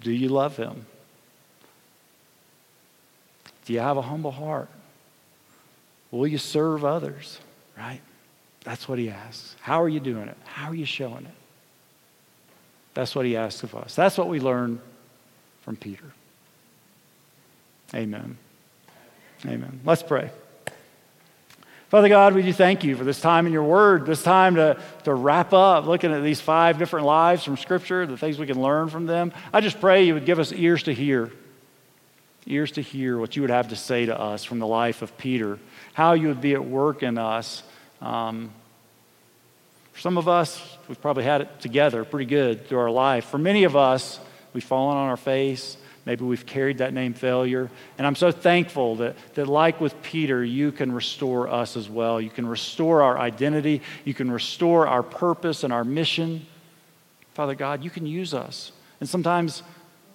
Do 0.00 0.12
you 0.12 0.28
love 0.28 0.56
him? 0.56 0.86
Do 3.64 3.72
you 3.72 3.80
have 3.80 3.96
a 3.96 4.02
humble 4.02 4.30
heart? 4.30 4.68
Will 6.10 6.26
you 6.26 6.38
serve 6.38 6.84
others? 6.84 7.38
Right? 7.76 8.00
That's 8.64 8.88
what 8.88 8.98
he 8.98 9.10
asks. 9.10 9.56
How 9.60 9.82
are 9.82 9.88
you 9.88 10.00
doing 10.00 10.28
it? 10.28 10.36
How 10.44 10.70
are 10.70 10.74
you 10.74 10.86
showing 10.86 11.26
it? 11.26 11.37
That's 12.98 13.14
what 13.14 13.26
he 13.26 13.36
asks 13.36 13.62
of 13.62 13.76
us. 13.76 13.94
That's 13.94 14.18
what 14.18 14.28
we 14.28 14.40
learn 14.40 14.80
from 15.60 15.76
Peter. 15.76 16.02
Amen. 17.94 18.36
Amen. 19.46 19.78
Let's 19.84 20.02
pray. 20.02 20.32
Father 21.90 22.08
God, 22.08 22.34
we 22.34 22.42
do 22.42 22.52
thank 22.52 22.82
you 22.82 22.96
for 22.96 23.04
this 23.04 23.20
time 23.20 23.46
in 23.46 23.52
your 23.52 23.62
word, 23.62 24.04
this 24.04 24.24
time 24.24 24.56
to, 24.56 24.82
to 25.04 25.14
wrap 25.14 25.52
up 25.52 25.86
looking 25.86 26.12
at 26.12 26.24
these 26.24 26.40
five 26.40 26.76
different 26.76 27.06
lives 27.06 27.44
from 27.44 27.56
Scripture, 27.56 28.04
the 28.04 28.16
things 28.16 28.36
we 28.36 28.48
can 28.48 28.60
learn 28.60 28.88
from 28.88 29.06
them. 29.06 29.32
I 29.52 29.60
just 29.60 29.80
pray 29.80 30.02
you 30.02 30.14
would 30.14 30.26
give 30.26 30.40
us 30.40 30.52
ears 30.52 30.82
to 30.82 30.92
hear, 30.92 31.30
ears 32.48 32.72
to 32.72 32.82
hear 32.82 33.16
what 33.16 33.36
you 33.36 33.42
would 33.42 33.52
have 33.52 33.68
to 33.68 33.76
say 33.76 34.06
to 34.06 34.20
us 34.20 34.42
from 34.42 34.58
the 34.58 34.66
life 34.66 35.02
of 35.02 35.16
Peter, 35.16 35.60
how 35.94 36.14
you 36.14 36.26
would 36.26 36.40
be 36.40 36.54
at 36.54 36.64
work 36.64 37.04
in 37.04 37.16
us. 37.16 37.62
Um, 38.00 38.50
for 39.98 40.02
some 40.02 40.16
of 40.16 40.28
us, 40.28 40.78
we've 40.86 41.00
probably 41.02 41.24
had 41.24 41.40
it 41.40 41.58
together 41.58 42.04
pretty 42.04 42.24
good 42.24 42.68
through 42.68 42.78
our 42.78 42.90
life. 42.90 43.24
For 43.24 43.36
many 43.36 43.64
of 43.64 43.74
us, 43.74 44.20
we've 44.52 44.62
fallen 44.62 44.96
on 44.96 45.08
our 45.08 45.16
face. 45.16 45.76
Maybe 46.06 46.24
we've 46.24 46.46
carried 46.46 46.78
that 46.78 46.94
name 46.94 47.14
failure. 47.14 47.68
And 47.98 48.06
I'm 48.06 48.14
so 48.14 48.30
thankful 48.30 48.94
that, 48.96 49.16
that, 49.34 49.48
like 49.48 49.80
with 49.80 50.00
Peter, 50.04 50.44
you 50.44 50.70
can 50.70 50.92
restore 50.92 51.48
us 51.48 51.76
as 51.76 51.90
well. 51.90 52.20
You 52.20 52.30
can 52.30 52.46
restore 52.46 53.02
our 53.02 53.18
identity, 53.18 53.82
you 54.04 54.14
can 54.14 54.30
restore 54.30 54.86
our 54.86 55.02
purpose 55.02 55.64
and 55.64 55.72
our 55.72 55.82
mission. 55.82 56.46
Father 57.34 57.56
God, 57.56 57.82
you 57.82 57.90
can 57.90 58.06
use 58.06 58.34
us. 58.34 58.70
And 59.00 59.08
sometimes 59.08 59.64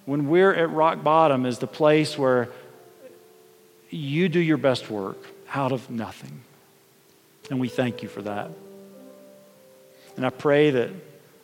when 0.06 0.30
we're 0.30 0.54
at 0.54 0.70
rock 0.70 1.02
bottom 1.02 1.44
is 1.44 1.58
the 1.58 1.66
place 1.66 2.16
where 2.16 2.48
you 3.90 4.30
do 4.30 4.40
your 4.40 4.56
best 4.56 4.88
work 4.88 5.18
out 5.52 5.72
of 5.72 5.90
nothing. 5.90 6.40
And 7.50 7.60
we 7.60 7.68
thank 7.68 8.02
you 8.02 8.08
for 8.08 8.22
that. 8.22 8.48
And 10.16 10.24
I 10.24 10.30
pray 10.30 10.70
that 10.70 10.90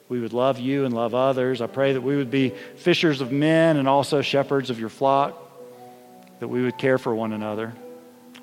we 0.08 0.20
would 0.20 0.32
love 0.32 0.58
you 0.58 0.84
and 0.84 0.92
love 0.92 1.14
others. 1.14 1.60
I 1.60 1.66
pray 1.66 1.92
that 1.92 2.00
we 2.00 2.16
would 2.16 2.30
be 2.30 2.50
fishers 2.76 3.20
of 3.20 3.30
men 3.32 3.76
and 3.76 3.88
also 3.88 4.22
shepherds 4.22 4.70
of 4.70 4.78
your 4.78 4.88
flock, 4.88 5.36
that 6.40 6.48
we 6.48 6.62
would 6.62 6.78
care 6.78 6.98
for 6.98 7.14
one 7.14 7.32
another. 7.32 7.72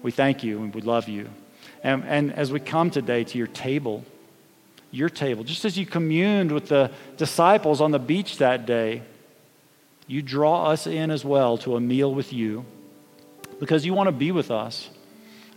We 0.01 0.11
thank 0.11 0.43
you 0.43 0.63
and 0.63 0.73
we 0.73 0.82
love 0.82 1.09
you. 1.09 1.30
And, 1.84 2.03
and 2.05 2.34
as 2.34 2.51
we 2.51 2.59
come 2.59 2.89
today 2.89 3.23
to 3.25 3.38
your 3.38 3.47
table, 3.47 4.05
your 4.91 5.09
table, 5.09 5.43
just 5.43 5.65
as 5.65 5.78
you 5.78 5.86
communed 5.86 6.51
with 6.51 6.69
the 6.69 6.91
disciples 7.17 7.82
on 7.82 7.91
the 7.91 7.99
beach 7.99 8.38
that 8.38 8.65
day, 8.65 9.01
you 10.07 10.21
draw 10.21 10.67
us 10.67 10.88
in 10.88 11.11
as 11.11 11.25
well 11.25 11.57
to 11.59 11.75
a 11.75 11.82
meal 11.82 12.13
with 12.13 12.32
you 12.32 12.65
because 13.59 13.86
you 13.86 13.93
want 13.93 14.07
to 14.07 14.13
be 14.13 14.32
with 14.32 14.51
us 14.51 14.89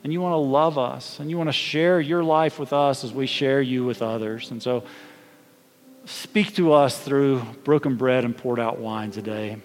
and 0.03 0.13
you 0.13 0.21
want 0.21 0.33
to 0.33 0.39
love 0.39 0.79
us 0.79 1.19
and 1.21 1.31
you 1.31 1.37
want 1.37 1.49
to 1.49 1.55
share 1.55 2.01
your 2.01 2.25
life 2.25 2.59
with 2.59 2.73
us 2.73 3.05
as 3.05 3.13
we 3.13 3.27
share 3.27 3.61
you 3.61 3.85
with 3.85 4.03
others. 4.03 4.51
And 4.51 4.63
so, 4.63 4.85
Speak 6.11 6.55
to 6.57 6.73
us 6.73 6.99
through 6.99 7.41
broken 7.65 7.97
bread 7.97 8.25
and 8.25 8.37
poured 8.37 8.59
out 8.59 8.79
wine 8.79 9.11
today. 9.11 9.59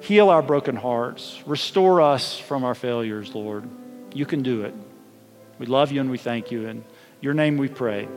Heal 0.00 0.30
our 0.30 0.42
broken 0.42 0.76
hearts. 0.76 1.40
Restore 1.46 2.00
us 2.00 2.38
from 2.38 2.64
our 2.64 2.74
failures, 2.74 3.34
Lord. 3.34 3.68
You 4.14 4.26
can 4.26 4.42
do 4.42 4.62
it. 4.62 4.74
We 5.58 5.66
love 5.66 5.92
you 5.92 6.00
and 6.00 6.10
we 6.10 6.18
thank 6.18 6.50
you. 6.50 6.66
In 6.66 6.84
your 7.20 7.34
name 7.34 7.58
we 7.58 7.68
pray. 7.68 8.08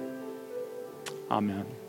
Amen. 1.30 1.83